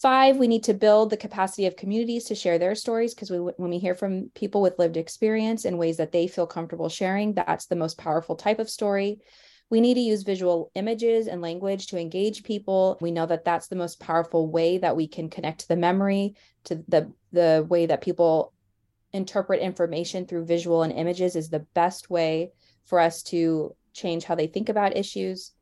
Five, 0.00 0.38
we 0.38 0.48
need 0.48 0.64
to 0.64 0.72
build 0.72 1.10
the 1.10 1.18
capacity 1.18 1.66
of 1.66 1.76
communities 1.76 2.24
to 2.24 2.34
share 2.34 2.58
their 2.58 2.74
stories 2.74 3.12
because 3.12 3.30
we, 3.30 3.36
when 3.36 3.68
we 3.70 3.78
hear 3.78 3.94
from 3.94 4.30
people 4.34 4.62
with 4.62 4.78
lived 4.78 4.96
experience 4.96 5.66
in 5.66 5.76
ways 5.76 5.98
that 5.98 6.10
they 6.10 6.26
feel 6.26 6.46
comfortable 6.46 6.88
sharing, 6.88 7.34
that's 7.34 7.66
the 7.66 7.76
most 7.76 7.98
powerful 7.98 8.34
type 8.34 8.58
of 8.60 8.70
story. 8.70 9.20
We 9.68 9.82
need 9.82 9.94
to 9.94 10.00
use 10.00 10.22
visual 10.22 10.72
images 10.74 11.26
and 11.26 11.42
language 11.42 11.88
to 11.88 11.98
engage 11.98 12.44
people. 12.44 12.96
We 13.02 13.10
know 13.10 13.26
that 13.26 13.44
that's 13.44 13.68
the 13.68 13.76
most 13.76 14.00
powerful 14.00 14.50
way 14.50 14.78
that 14.78 14.96
we 14.96 15.06
can 15.06 15.28
connect 15.28 15.60
to 15.60 15.68
the 15.68 15.76
memory, 15.76 16.34
to 16.64 16.82
the, 16.88 17.12
the 17.32 17.66
way 17.68 17.84
that 17.84 18.00
people 18.00 18.54
interpret 19.12 19.60
information 19.60 20.26
through 20.26 20.46
visual 20.46 20.82
and 20.82 20.94
images 20.94 21.36
is 21.36 21.50
the 21.50 21.66
best 21.74 22.08
way 22.08 22.52
for 22.86 23.00
us 23.00 23.22
to 23.24 23.76
change 23.92 24.24
how 24.24 24.34
they 24.34 24.46
think 24.46 24.70
about 24.70 24.96
issues. 24.96 25.52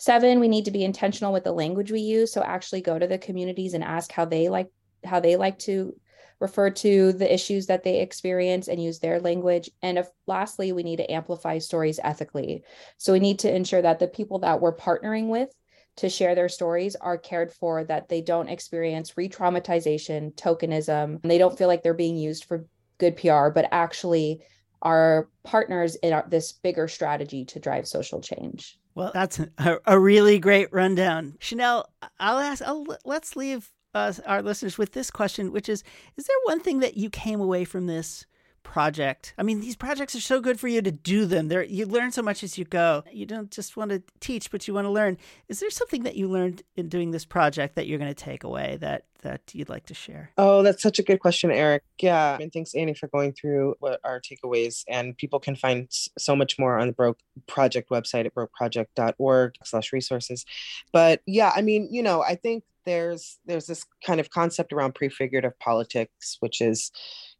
Seven, 0.00 0.40
we 0.40 0.48
need 0.48 0.64
to 0.64 0.70
be 0.70 0.82
intentional 0.82 1.30
with 1.30 1.44
the 1.44 1.52
language 1.52 1.92
we 1.92 2.00
use. 2.00 2.32
So 2.32 2.42
actually 2.42 2.80
go 2.80 2.98
to 2.98 3.06
the 3.06 3.18
communities 3.18 3.74
and 3.74 3.84
ask 3.84 4.10
how 4.10 4.24
they 4.24 4.48
like 4.48 4.70
how 5.04 5.20
they 5.20 5.36
like 5.36 5.58
to 5.58 5.94
refer 6.40 6.70
to 6.70 7.12
the 7.12 7.30
issues 7.30 7.66
that 7.66 7.84
they 7.84 8.00
experience 8.00 8.68
and 8.68 8.82
use 8.82 8.98
their 8.98 9.20
language. 9.20 9.68
And 9.82 9.98
if 9.98 10.08
lastly, 10.26 10.72
we 10.72 10.84
need 10.84 10.96
to 10.96 11.12
amplify 11.12 11.58
stories 11.58 12.00
ethically. 12.02 12.64
So 12.96 13.12
we 13.12 13.20
need 13.20 13.40
to 13.40 13.54
ensure 13.54 13.82
that 13.82 13.98
the 13.98 14.08
people 14.08 14.38
that 14.38 14.62
we're 14.62 14.74
partnering 14.74 15.26
with 15.26 15.50
to 15.96 16.08
share 16.08 16.34
their 16.34 16.48
stories 16.48 16.96
are 16.96 17.18
cared 17.18 17.52
for, 17.52 17.84
that 17.84 18.08
they 18.08 18.22
don't 18.22 18.48
experience 18.48 19.18
re 19.18 19.28
traumatization, 19.28 20.34
tokenism, 20.34 21.20
and 21.22 21.30
they 21.30 21.36
don't 21.36 21.58
feel 21.58 21.68
like 21.68 21.82
they're 21.82 21.92
being 21.92 22.16
used 22.16 22.46
for 22.46 22.64
good 22.96 23.18
PR, 23.18 23.50
but 23.50 23.68
actually 23.70 24.40
are 24.80 25.28
partners 25.42 25.96
in 25.96 26.14
our, 26.14 26.24
this 26.26 26.52
bigger 26.52 26.88
strategy 26.88 27.44
to 27.44 27.60
drive 27.60 27.86
social 27.86 28.22
change. 28.22 28.79
Well, 29.00 29.10
that's 29.12 29.38
a, 29.38 29.78
a 29.86 29.98
really 29.98 30.38
great 30.38 30.72
rundown. 30.72 31.36
Shanelle, 31.40 31.84
I'll 32.18 32.38
ask, 32.38 32.62
I'll, 32.62 32.86
let's 33.04 33.34
leave 33.34 33.70
uh, 33.94 34.12
our 34.26 34.42
listeners 34.42 34.78
with 34.78 34.92
this 34.92 35.10
question, 35.10 35.52
which 35.52 35.68
is 35.68 35.82
Is 36.16 36.26
there 36.26 36.36
one 36.44 36.60
thing 36.60 36.80
that 36.80 36.96
you 36.96 37.10
came 37.10 37.40
away 37.40 37.64
from 37.64 37.86
this 37.86 38.26
project. 38.62 39.34
I 39.38 39.42
mean, 39.42 39.60
these 39.60 39.76
projects 39.76 40.14
are 40.14 40.20
so 40.20 40.40
good 40.40 40.60
for 40.60 40.68
you 40.68 40.82
to 40.82 40.90
do 40.90 41.26
them. 41.26 41.48
There, 41.48 41.62
you 41.62 41.86
learn 41.86 42.12
so 42.12 42.22
much 42.22 42.42
as 42.42 42.58
you 42.58 42.64
go. 42.64 43.04
You 43.12 43.26
don't 43.26 43.50
just 43.50 43.76
want 43.76 43.90
to 43.90 44.02
teach, 44.20 44.50
but 44.50 44.66
you 44.68 44.74
want 44.74 44.86
to 44.86 44.90
learn. 44.90 45.18
Is 45.48 45.60
there 45.60 45.70
something 45.70 46.02
that 46.04 46.16
you 46.16 46.28
learned 46.28 46.62
in 46.76 46.88
doing 46.88 47.10
this 47.10 47.24
project 47.24 47.76
that 47.76 47.86
you're 47.86 47.98
going 47.98 48.10
to 48.10 48.24
take 48.24 48.44
away 48.44 48.76
that 48.80 49.04
that 49.22 49.42
you'd 49.52 49.68
like 49.68 49.84
to 49.86 49.94
share? 49.94 50.30
Oh, 50.38 50.62
that's 50.62 50.82
such 50.82 50.98
a 50.98 51.02
good 51.02 51.20
question, 51.20 51.50
Eric. 51.50 51.82
Yeah, 52.00 52.38
and 52.40 52.50
thanks 52.52 52.74
Annie 52.74 52.94
for 52.94 53.08
going 53.08 53.32
through 53.32 53.74
what 53.80 54.00
our 54.04 54.20
takeaways. 54.20 54.84
And 54.88 55.16
people 55.16 55.40
can 55.40 55.56
find 55.56 55.88
so 55.90 56.36
much 56.36 56.58
more 56.58 56.78
on 56.78 56.86
the 56.86 56.92
Broke 56.92 57.18
Project 57.46 57.88
website 57.90 58.26
at 58.26 58.34
brokeproject.org/resources. 58.34 60.44
But 60.92 61.22
yeah, 61.26 61.52
I 61.54 61.62
mean, 61.62 61.88
you 61.90 62.02
know, 62.02 62.22
I 62.22 62.34
think 62.34 62.64
there's 62.84 63.38
there's 63.46 63.66
this 63.66 63.84
kind 64.04 64.20
of 64.20 64.30
concept 64.30 64.72
around 64.72 64.94
prefigurative 64.94 65.58
politics, 65.58 66.36
which 66.40 66.60
is 66.60 66.90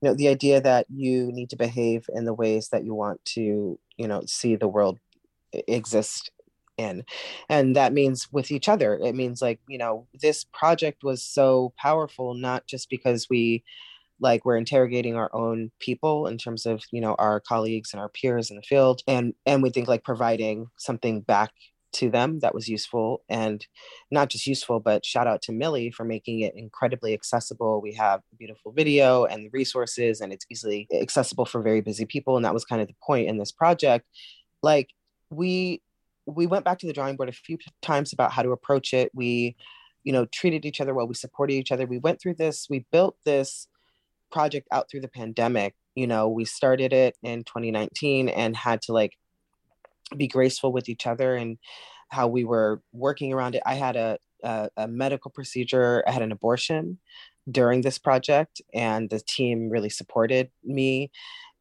you 0.01 0.09
know 0.09 0.15
the 0.15 0.29
idea 0.29 0.61
that 0.61 0.87
you 0.89 1.31
need 1.33 1.51
to 1.51 1.57
behave 1.57 2.07
in 2.15 2.25
the 2.25 2.35
ways 2.35 2.69
that 2.71 2.85
you 2.85 2.95
want 2.95 3.25
to 3.25 3.79
you 3.97 4.09
know 4.09 4.23
see 4.27 4.57
the 4.57 4.69
world 4.69 4.99
exist 5.53 6.31
in. 6.77 7.05
And 7.49 7.77
that 7.77 7.93
means 7.93 8.29
with 8.33 8.51
each 8.51 8.69
other. 8.69 8.95
It 8.95 9.15
means 9.15 9.43
like 9.43 9.61
you 9.69 9.79
know 9.79 10.07
this 10.21 10.45
project 10.45 11.05
was 11.05 11.23
so 11.23 11.73
powerful 11.77 12.35
not 12.35 12.67
just 12.67 12.91
because 12.91 13.29
we 13.29 13.63
like 14.21 14.45
we're 14.45 14.57
interrogating 14.57 15.17
our 15.17 15.31
own 15.35 15.71
people 15.81 16.27
in 16.27 16.39
terms 16.39 16.67
of 16.67 16.83
you 16.93 17.01
know 17.01 17.15
our 17.19 17.41
colleagues 17.41 17.93
and 17.93 18.01
our 18.01 18.09
peers 18.09 18.51
in 18.51 18.57
the 18.57 18.63
field 18.63 19.03
and 19.07 19.35
and 19.47 19.63
we 19.63 19.71
think 19.71 19.89
like 19.89 20.05
providing 20.05 20.67
something 20.77 21.23
back 21.23 21.53
to 21.93 22.11
them 22.11 22.41
that 22.41 22.55
was 22.55 22.69
useful 22.69 23.23
and 23.29 23.67
not 24.11 24.29
just 24.29 24.47
useful 24.47 24.81
but 24.81 25.05
shout 25.05 25.27
out 25.27 25.43
to 25.43 25.53
millie 25.53 25.91
for 25.91 26.05
making 26.05 26.41
it 26.41 26.55
incredibly 26.57 27.13
accessible. 27.13 27.81
We 27.81 27.95
have 27.95 28.21
beautiful 28.39 28.73
video 28.73 29.25
and 29.25 29.45
the 29.45 29.51
resources 29.51 30.21
and 30.21 30.33
it's 30.33 30.47
easily 30.51 30.87
accessible 30.93 31.47
for 31.47 31.63
very 31.63 31.81
busy 31.81 32.05
people 32.05 32.37
and 32.37 32.45
that 32.45 32.55
was 32.55 32.65
kind 32.65 32.81
of 32.81 32.89
the 32.89 32.95
point 33.03 33.29
in 33.29 33.39
this 33.39 33.53
project. 33.53 34.07
Like 34.63 34.89
we 35.31 35.83
we 36.27 36.47
went 36.47 36.65
back 36.65 36.79
to 36.79 36.87
the 36.87 36.93
drawing 36.93 37.17
board 37.17 37.29
a 37.29 37.33
few 37.33 37.59
times 37.83 38.13
about 38.13 38.33
how 38.33 38.43
to 38.43 38.51
approach 38.51 38.93
it. 38.95 39.11
We 39.15 39.57
you 40.05 40.13
know 40.13 40.27
treated 40.27 40.65
each 40.65 40.81
other 40.81 40.95
well. 40.95 41.09
We 41.09 41.15
supported 41.15 41.55
each 41.55 41.73
other. 41.73 41.87
We 41.87 41.99
went 41.99 42.21
through 42.21 42.35
this. 42.35 42.67
We 42.69 42.87
built 42.93 43.17
this 43.25 43.69
project 44.31 44.69
out 44.73 44.89
through 44.91 45.01
the 45.01 45.09
pandemic. 45.09 45.75
You 45.95 46.07
know 46.07 46.29
we 46.29 46.45
started 46.45 46.93
it 46.93 47.17
in 47.23 47.45
2019 47.45 48.29
and 48.29 48.57
had 48.57 48.83
to 48.83 48.93
like 48.93 49.17
be 50.17 50.29
graceful 50.29 50.73
with 50.73 50.89
each 50.89 51.07
other 51.07 51.37
and 51.37 51.59
how 52.09 52.27
we 52.27 52.45
were 52.45 52.83
working 52.93 53.33
around 53.33 53.55
it. 53.55 53.63
I 53.65 53.75
had 53.75 53.97
a, 53.97 54.19
a, 54.43 54.69
a 54.77 54.89
medical 54.89 55.31
procedure, 55.31 56.03
I 56.07 56.13
had 56.13 56.23
an 56.23 56.33
abortion 56.33 56.99
during 57.51 57.81
this 57.81 57.99
project, 57.99 58.61
and 58.75 59.09
the 59.09 59.21
team 59.21 59.71
really 59.71 59.91
supported 59.91 60.51
me 60.65 61.11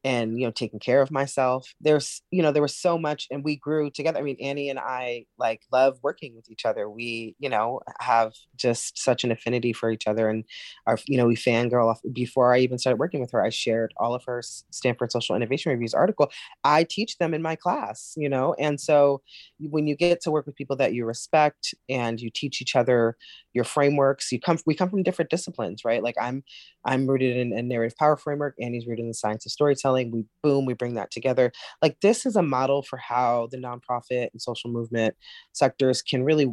and 0.02 0.38
you 0.38 0.46
know 0.46 0.50
taking 0.50 0.78
care 0.78 1.02
of 1.02 1.10
myself 1.10 1.74
there's 1.80 2.22
you 2.30 2.42
know 2.42 2.52
there 2.52 2.62
was 2.62 2.76
so 2.76 2.96
much 2.96 3.26
and 3.30 3.44
we 3.44 3.56
grew 3.56 3.90
together 3.90 4.18
i 4.18 4.22
mean 4.22 4.36
annie 4.40 4.70
and 4.70 4.78
i 4.78 5.24
like 5.38 5.62
love 5.72 5.98
working 6.02 6.34
with 6.34 6.50
each 6.50 6.64
other 6.64 6.88
we 6.88 7.34
you 7.38 7.48
know 7.48 7.80
have 8.00 8.32
just 8.56 8.98
such 8.98 9.24
an 9.24 9.30
affinity 9.30 9.72
for 9.72 9.90
each 9.90 10.06
other 10.06 10.28
and 10.28 10.44
our 10.86 10.98
you 11.06 11.18
know 11.18 11.26
we 11.26 11.36
fangirl 11.36 11.90
off 11.90 12.00
before 12.12 12.54
i 12.54 12.58
even 12.58 12.78
started 12.78 12.98
working 12.98 13.20
with 13.20 13.30
her 13.30 13.44
i 13.44 13.50
shared 13.50 13.92
all 13.98 14.14
of 14.14 14.24
her 14.24 14.40
stanford 14.70 15.12
social 15.12 15.36
innovation 15.36 15.70
reviews 15.70 15.92
article 15.92 16.30
i 16.64 16.82
teach 16.84 17.18
them 17.18 17.34
in 17.34 17.42
my 17.42 17.54
class 17.54 18.14
you 18.16 18.28
know 18.28 18.54
and 18.58 18.80
so 18.80 19.20
when 19.58 19.86
you 19.86 19.96
get 19.96 20.20
to 20.22 20.30
work 20.30 20.46
with 20.46 20.56
people 20.56 20.76
that 20.76 20.94
you 20.94 21.04
respect 21.04 21.74
and 21.88 22.20
you 22.20 22.30
teach 22.30 22.62
each 22.62 22.74
other 22.74 23.16
your 23.52 23.64
frameworks 23.64 24.32
you 24.32 24.40
come 24.40 24.58
we 24.64 24.74
come 24.74 24.88
from 24.88 25.02
different 25.02 25.30
disciplines 25.30 25.84
right? 25.84 26.02
Like 26.02 26.16
i'm 26.20 26.42
i'm 26.84 27.06
rooted 27.06 27.36
in 27.36 27.52
a 27.52 27.62
narrative 27.62 27.96
power 27.96 28.16
framework 28.16 28.54
and 28.58 28.74
he's 28.74 28.86
rooted 28.86 29.02
in 29.02 29.08
the 29.08 29.14
science 29.14 29.44
of 29.46 29.52
storytelling 29.52 30.10
we 30.10 30.24
boom 30.42 30.64
we 30.64 30.74
bring 30.74 30.94
that 30.94 31.10
together. 31.10 31.52
Like 31.82 32.00
this 32.00 32.26
is 32.26 32.36
a 32.36 32.42
model 32.42 32.82
for 32.82 32.96
how 32.96 33.48
the 33.50 33.58
nonprofit 33.58 34.28
and 34.32 34.40
social 34.40 34.70
movement 34.70 35.14
sectors 35.52 36.02
can 36.02 36.24
really 36.24 36.52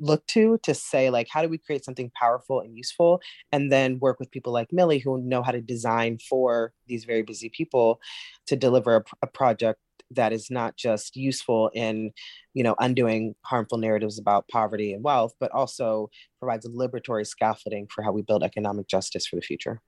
look 0.00 0.26
to 0.26 0.58
to 0.62 0.74
say 0.74 1.08
like 1.08 1.28
how 1.30 1.40
do 1.40 1.48
we 1.48 1.56
create 1.56 1.82
something 1.82 2.10
powerful 2.14 2.60
and 2.60 2.76
useful 2.76 3.22
and 3.52 3.72
then 3.72 3.98
work 4.00 4.20
with 4.20 4.30
people 4.30 4.52
like 4.52 4.70
millie 4.70 4.98
who 4.98 5.18
know 5.22 5.42
how 5.42 5.50
to 5.50 5.62
design 5.62 6.18
for 6.28 6.74
these 6.88 7.06
very 7.06 7.22
busy 7.22 7.48
people 7.48 7.98
to 8.46 8.54
deliver 8.54 8.96
a, 8.96 9.04
a 9.22 9.26
project 9.26 9.80
that 10.14 10.32
is 10.32 10.48
not 10.50 10.76
just 10.76 11.16
useful 11.16 11.70
in 11.74 12.10
you 12.54 12.62
know 12.62 12.74
undoing 12.78 13.34
harmful 13.44 13.78
narratives 13.78 14.18
about 14.18 14.48
poverty 14.48 14.92
and 14.92 15.04
wealth 15.04 15.32
but 15.40 15.50
also 15.52 16.08
provides 16.38 16.66
a 16.66 16.70
liberatory 16.70 17.26
scaffolding 17.26 17.86
for 17.94 18.02
how 18.02 18.12
we 18.12 18.22
build 18.22 18.42
economic 18.42 18.86
justice 18.88 19.26
for 19.26 19.36
the 19.36 19.42
future 19.42 19.80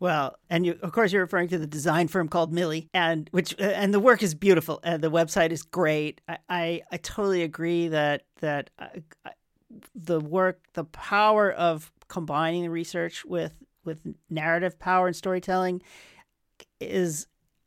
well, 0.00 0.36
and 0.50 0.66
you, 0.66 0.78
of 0.82 0.92
course, 0.92 1.12
you're 1.12 1.22
referring 1.22 1.48
to 1.48 1.58
the 1.58 1.66
design 1.66 2.08
firm 2.08 2.28
called 2.28 2.52
Millie, 2.52 2.90
and 2.92 3.28
which 3.32 3.58
uh, 3.60 3.64
and 3.64 3.94
the 3.94 4.00
work 4.00 4.22
is 4.22 4.34
beautiful, 4.34 4.80
and 4.82 5.02
the 5.02 5.10
website 5.10 5.50
is 5.50 5.62
great. 5.62 6.20
I 6.28 6.38
I, 6.48 6.82
I 6.92 6.96
totally 6.98 7.42
agree 7.42 7.88
that 7.88 8.22
that 8.40 8.70
uh, 8.78 8.88
the 9.94 10.20
work, 10.20 10.60
the 10.74 10.84
power 10.84 11.50
of 11.50 11.90
combining 12.08 12.62
the 12.62 12.70
research 12.70 13.24
with 13.24 13.54
with 13.84 14.00
narrative 14.30 14.78
power 14.78 15.06
and 15.06 15.16
storytelling 15.16 15.82
is, 16.80 17.26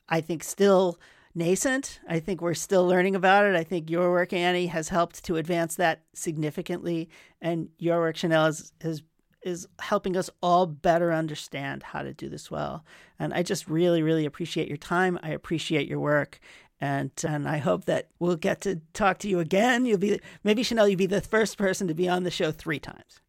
I 0.10 0.22
think, 0.22 0.44
still 0.44 1.00
nascent. 1.38 2.00
I 2.10 2.20
think 2.20 2.42
we're 2.42 2.54
still 2.54 2.86
learning 2.86 3.16
about 3.16 3.46
it. 3.46 3.56
I 3.56 3.64
think 3.64 3.90
your 3.90 4.12
work, 4.12 4.34
Annie, 4.34 4.68
has 4.68 4.90
helped 4.90 5.24
to 5.26 5.38
advance 5.38 5.76
that 5.76 6.02
significantly, 6.14 7.10
and 7.42 7.70
your 7.78 8.00
work, 8.00 8.18
Shanelle, 8.18 8.46
has, 8.46 8.74
has 8.82 9.04
is 9.44 9.68
helping 9.80 10.18
us 10.18 10.30
all 10.42 10.66
better 10.66 11.14
understand 11.14 11.84
how 11.84 12.02
to 12.02 12.14
do 12.14 12.28
this 12.28 12.52
well. 12.52 12.84
And 13.18 13.34
I 13.34 13.44
just 13.44 13.70
really, 13.70 14.02
really 14.02 14.26
appreciate 14.26 14.68
your 14.68 14.78
time. 14.78 15.18
I 15.24 15.30
appreciate 15.30 15.88
your 15.88 16.00
work. 16.00 16.40
And 16.82 17.12
and 17.26 17.48
I 17.48 17.58
hope 17.58 17.86
that 17.86 18.10
we'll 18.20 18.36
get 18.36 18.62
to 18.62 18.82
talk 18.94 19.20
to 19.20 19.30
you 19.30 19.40
again. 19.40 19.86
You'll 19.86 19.98
be 19.98 20.20
maybe 20.44 20.64
Shanelle, 20.64 20.90
you'll 20.90 20.98
be 20.98 21.06
the 21.06 21.22
first 21.22 21.58
person 21.58 21.88
to 21.88 21.94
be 21.94 22.10
on 22.10 22.24
the 22.24 22.32
show 22.32 22.52
three 22.52 22.80
times. 22.80 23.22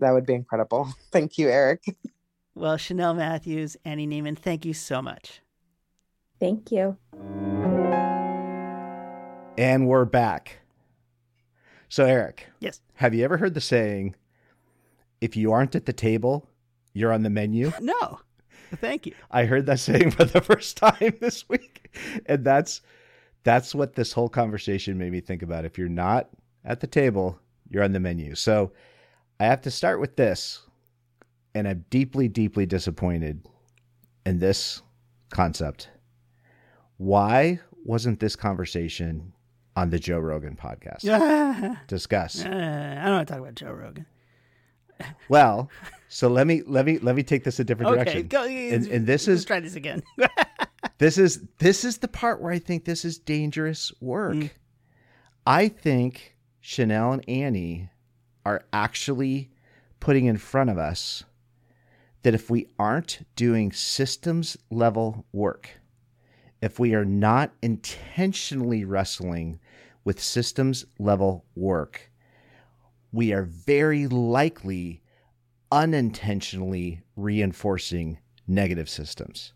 That 0.00 0.12
would 0.12 0.26
be 0.26 0.34
incredible. 0.34 0.88
Thank 1.12 1.38
you, 1.38 1.48
Eric. 1.48 1.84
Well, 2.54 2.76
Shanelle 2.76 3.16
Matthews, 3.16 3.76
Annie 3.84 4.06
Neimand, 4.06 4.38
thank 4.38 4.64
you 4.64 4.72
so 4.72 5.02
much. 5.02 5.42
Thank 6.40 6.72
you. 6.72 6.96
And 9.58 9.88
we're 9.88 10.04
back. 10.04 10.58
So, 11.88 12.04
Eric. 12.04 12.46
Yes. 12.60 12.80
Have 12.94 13.14
you 13.14 13.24
ever 13.24 13.38
heard 13.38 13.54
the 13.54 13.60
saying, 13.60 14.14
if 15.20 15.36
you 15.36 15.52
aren't 15.52 15.74
at 15.74 15.86
the 15.86 15.92
table, 15.92 16.48
you're 16.92 17.12
on 17.12 17.22
the 17.22 17.30
menu? 17.30 17.72
No. 17.80 18.20
Thank 18.80 19.06
you. 19.06 19.14
I 19.30 19.44
heard 19.44 19.66
that 19.66 19.78
saying 19.78 20.10
for 20.12 20.24
the 20.24 20.40
first 20.40 20.76
time 20.76 21.14
this 21.20 21.48
week. 21.48 21.88
And 22.26 22.44
that's 22.44 22.80
that's 23.44 23.76
what 23.76 23.94
this 23.94 24.12
whole 24.12 24.28
conversation 24.28 24.98
made 24.98 25.12
me 25.12 25.20
think 25.20 25.42
about. 25.42 25.64
If 25.64 25.78
you're 25.78 25.88
not 25.88 26.30
at 26.64 26.80
the 26.80 26.88
table, 26.88 27.38
you're 27.70 27.84
on 27.84 27.92
the 27.92 28.00
menu. 28.00 28.34
So 28.34 28.72
I 29.38 29.44
have 29.44 29.62
to 29.62 29.70
start 29.70 30.00
with 30.00 30.16
this. 30.16 30.62
And 31.54 31.68
I'm 31.68 31.84
deeply, 31.90 32.26
deeply 32.26 32.66
disappointed 32.66 33.46
in 34.26 34.40
this 34.40 34.82
concept. 35.30 35.88
Why 36.96 37.60
wasn't 37.84 38.18
this 38.18 38.34
conversation 38.34 39.32
on 39.76 39.90
the 39.90 39.98
Joe 39.98 40.18
Rogan 40.18 40.56
podcast? 40.56 41.02
Discuss. 41.86 42.44
Uh, 42.44 42.48
I 42.48 43.04
don't 43.04 43.14
want 43.14 43.28
to 43.28 43.34
talk 43.34 43.42
about 43.42 43.54
Joe 43.54 43.72
Rogan. 43.72 44.06
Well, 45.28 45.70
so 46.08 46.28
let 46.28 46.46
me 46.46 46.62
let 46.66 46.86
me 46.86 46.98
let 46.98 47.14
me 47.14 47.22
take 47.22 47.44
this 47.44 47.60
a 47.60 47.64
different 47.64 47.92
Okay, 47.92 48.04
direction. 48.04 48.28
go. 48.28 48.44
And, 48.44 48.86
and 48.86 49.06
this 49.06 49.28
let's 49.28 49.40
is 49.40 49.44
try 49.44 49.60
this 49.60 49.76
again. 49.76 50.02
this 50.98 51.18
is 51.18 51.42
this 51.58 51.84
is 51.84 51.98
the 51.98 52.08
part 52.08 52.40
where 52.40 52.50
I 52.52 52.58
think 52.58 52.86
this 52.86 53.04
is 53.04 53.18
dangerous 53.18 53.92
work. 54.00 54.36
Mm. 54.36 54.50
I 55.46 55.68
think 55.68 56.34
Shanelle 56.62 57.12
and 57.12 57.28
Annie 57.28 57.90
are 58.46 58.64
actually 58.72 59.50
putting 60.00 60.24
in 60.24 60.38
front 60.38 60.70
of 60.70 60.78
us 60.78 61.24
that 62.22 62.34
if 62.34 62.48
we 62.50 62.66
aren't 62.78 63.26
doing 63.36 63.70
systems 63.72 64.56
level 64.70 65.26
work, 65.32 65.70
if 66.62 66.78
we 66.78 66.94
are 66.94 67.04
not 67.04 67.52
intentionally 67.62 68.84
wrestling 68.84 69.60
with 70.06 70.22
systems 70.22 70.86
level 71.00 71.44
work, 71.56 72.12
we 73.12 73.32
are 73.32 73.42
very 73.42 74.06
likely 74.06 75.02
unintentionally 75.72 77.02
reinforcing 77.16 78.18
negative 78.46 78.88
systems. 78.88 79.52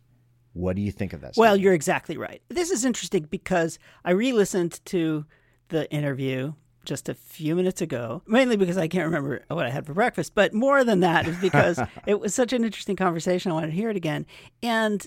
What 0.53 0.75
do 0.75 0.83
you 0.83 0.91
think 0.91 1.13
of 1.13 1.21
that? 1.21 1.35
Well, 1.37 1.53
statement? 1.53 1.63
you're 1.63 1.75
exactly 1.75 2.17
right. 2.17 2.43
This 2.49 2.73
is 2.73 2.85
interesting 2.85 3.29
because 3.31 3.79
I 4.05 4.11
re 4.11 4.33
listened 4.33 4.85
to 4.87 5.25
the 5.69 5.89
interview 5.93 6.55
just 6.85 7.09
a 7.09 7.15
few 7.15 7.55
minutes 7.55 7.81
ago, 7.81 8.23
mainly 8.27 8.57
because 8.57 8.77
I 8.77 8.89
can't 8.89 9.05
remember 9.05 9.45
what 9.49 9.67
I 9.67 9.71
had 9.71 9.87
for 9.87 9.95
breakfast, 9.95 10.35
but 10.35 10.53
more 10.53 10.83
than 10.83 10.99
that 11.01 11.29
is 11.29 11.37
because 11.37 11.81
it 12.09 12.19
was 12.19 12.35
such 12.35 12.53
an 12.53 12.65
interesting 12.65 12.97
conversation. 12.97 13.53
I 13.53 13.55
wanted 13.55 13.69
to 13.69 13.73
hear 13.75 13.91
it 13.91 13.97
again. 13.97 14.27
And, 14.65 15.07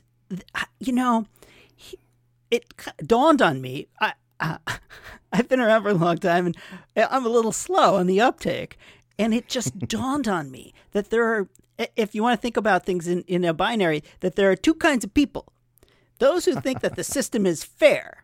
you 0.79 0.93
know, 0.93 1.25
it 2.49 2.63
dawned 3.05 3.41
on 3.41 3.59
me. 3.59 3.87
I, 3.99 4.13
I, 4.39 4.57
uh, 4.67 4.73
I've 5.33 5.49
been 5.49 5.59
around 5.59 5.81
for 5.81 5.89
a 5.89 5.95
long 5.95 6.17
time 6.17 6.45
and 6.45 6.57
I'm 6.95 7.25
a 7.25 7.29
little 7.29 7.51
slow 7.51 7.95
on 7.95 8.05
the 8.05 8.21
uptake. 8.21 8.77
And 9.17 9.33
it 9.33 9.47
just 9.47 9.79
dawned 9.87 10.27
on 10.27 10.51
me 10.51 10.73
that 10.91 11.09
there 11.09 11.25
are 11.25 11.47
if 11.95 12.13
you 12.13 12.21
want 12.21 12.37
to 12.37 12.41
think 12.41 12.57
about 12.57 12.85
things 12.85 13.07
in, 13.07 13.23
in 13.23 13.43
a 13.43 13.53
binary, 13.53 14.03
that 14.19 14.35
there 14.35 14.51
are 14.51 14.55
two 14.55 14.75
kinds 14.75 15.03
of 15.03 15.13
people 15.13 15.51
those 16.19 16.45
who 16.45 16.59
think 16.61 16.81
that 16.81 16.95
the 16.95 17.03
system 17.17 17.45
is 17.45 17.63
fair, 17.63 18.23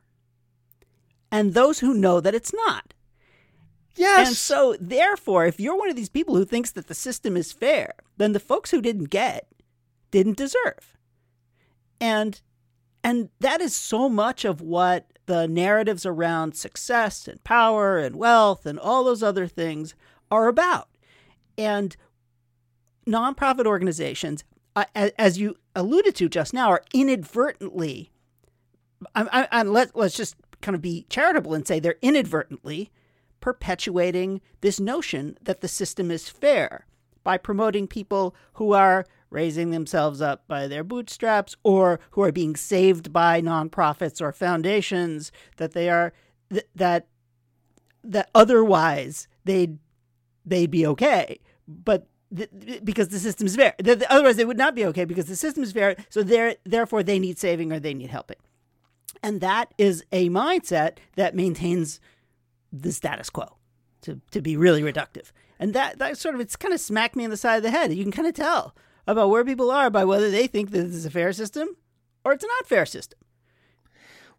and 1.31 1.53
those 1.53 1.79
who 1.79 1.93
know 1.93 2.21
that 2.21 2.35
it's 2.35 2.53
not. 2.53 2.93
Yes. 3.95 4.27
And 4.27 4.37
so, 4.37 4.77
therefore, 4.79 5.45
if 5.45 5.59
you're 5.59 5.77
one 5.77 5.89
of 5.89 5.95
these 5.95 6.09
people 6.09 6.35
who 6.35 6.45
thinks 6.45 6.71
that 6.71 6.87
the 6.87 6.93
system 6.93 7.35
is 7.35 7.51
fair, 7.51 7.93
then 8.17 8.31
the 8.31 8.39
folks 8.39 8.71
who 8.71 8.81
didn't 8.81 9.09
get 9.09 9.47
didn't 10.11 10.37
deserve. 10.37 10.95
And 11.99 12.41
and 13.03 13.29
that 13.39 13.59
is 13.61 13.75
so 13.75 14.07
much 14.07 14.45
of 14.45 14.61
what 14.61 15.11
the 15.29 15.47
narratives 15.47 16.07
around 16.07 16.55
success 16.55 17.27
and 17.27 17.41
power 17.43 17.99
and 17.99 18.15
wealth 18.15 18.65
and 18.65 18.79
all 18.79 19.03
those 19.03 19.21
other 19.21 19.45
things 19.45 19.93
are 20.31 20.47
about. 20.47 20.89
And 21.55 21.95
nonprofit 23.07 23.67
organizations, 23.67 24.43
uh, 24.75 24.85
as 24.95 25.37
you 25.37 25.55
alluded 25.75 26.15
to 26.15 26.29
just 26.29 26.51
now, 26.51 26.69
are 26.71 26.81
inadvertently, 26.95 28.11
let's 29.15 30.17
just 30.17 30.35
kind 30.61 30.73
of 30.73 30.81
be 30.81 31.05
charitable 31.11 31.53
and 31.53 31.67
say 31.67 31.79
they're 31.79 31.99
inadvertently 32.01 32.89
perpetuating 33.39 34.41
this 34.61 34.79
notion 34.79 35.37
that 35.43 35.61
the 35.61 35.67
system 35.67 36.09
is 36.09 36.27
fair 36.27 36.87
by 37.23 37.37
promoting 37.37 37.85
people 37.85 38.35
who 38.53 38.73
are 38.73 39.05
raising 39.29 39.71
themselves 39.71 40.21
up 40.21 40.47
by 40.47 40.67
their 40.67 40.83
bootstraps 40.83 41.55
or 41.63 41.99
who 42.11 42.21
are 42.23 42.31
being 42.31 42.55
saved 42.55 43.13
by 43.13 43.41
nonprofits 43.41 44.21
or 44.21 44.31
foundations 44.31 45.31
that 45.57 45.73
they 45.73 45.89
are 45.89 46.13
th- 46.51 46.67
that 46.75 47.07
that 48.03 48.29
otherwise 48.33 49.27
they'd 49.45 49.77
they'd 50.45 50.71
be 50.71 50.85
okay. 50.85 51.39
But 51.67 52.07
because 52.83 53.07
the 53.07 53.19
system's 53.19 53.55
fair 53.55 53.73
otherwise 54.09 54.35
they 54.35 54.45
would 54.45 54.57
not 54.57 54.75
be 54.75 54.85
okay 54.85 55.03
because 55.03 55.25
the 55.25 55.35
system 55.35 55.63
is 55.63 55.71
fair 55.71 55.95
so 56.09 56.21
therefore 56.23 57.01
they 57.01 57.17
need 57.17 57.39
saving 57.39 57.71
or 57.71 57.79
they 57.79 57.93
need 57.93 58.09
helping. 58.09 58.37
And 59.23 59.41
that 59.41 59.73
is 59.77 60.03
a 60.11 60.29
mindset 60.29 60.97
that 61.15 61.35
maintains 61.35 61.99
the 62.71 62.91
status 62.91 63.29
quo 63.29 63.57
to, 64.01 64.21
to 64.31 64.41
be 64.41 64.55
really 64.55 64.81
reductive. 64.81 65.31
And 65.59 65.73
that 65.73 65.99
that 65.99 66.17
sort 66.17 66.35
of 66.35 66.41
it's 66.41 66.55
kind 66.55 66.73
of 66.73 66.79
smacked 66.79 67.15
me 67.15 67.23
in 67.23 67.29
the 67.29 67.37
side 67.37 67.57
of 67.57 67.63
the 67.63 67.71
head. 67.71 67.93
You 67.93 68.03
can 68.03 68.11
kind 68.11 68.27
of 68.27 68.33
tell 68.33 68.75
about 69.09 69.29
where 69.29 69.43
people 69.43 69.71
are 69.71 69.89
by 69.89 70.05
whether 70.05 70.29
they 70.29 70.47
think 70.47 70.71
that 70.71 70.81
this 70.81 70.95
is 70.95 71.05
a 71.05 71.09
fair 71.09 71.33
system 71.33 71.75
or 72.23 72.33
it's 72.33 72.43
a 72.43 72.47
not 72.47 72.67
fair 72.67 72.85
system. 72.85 73.19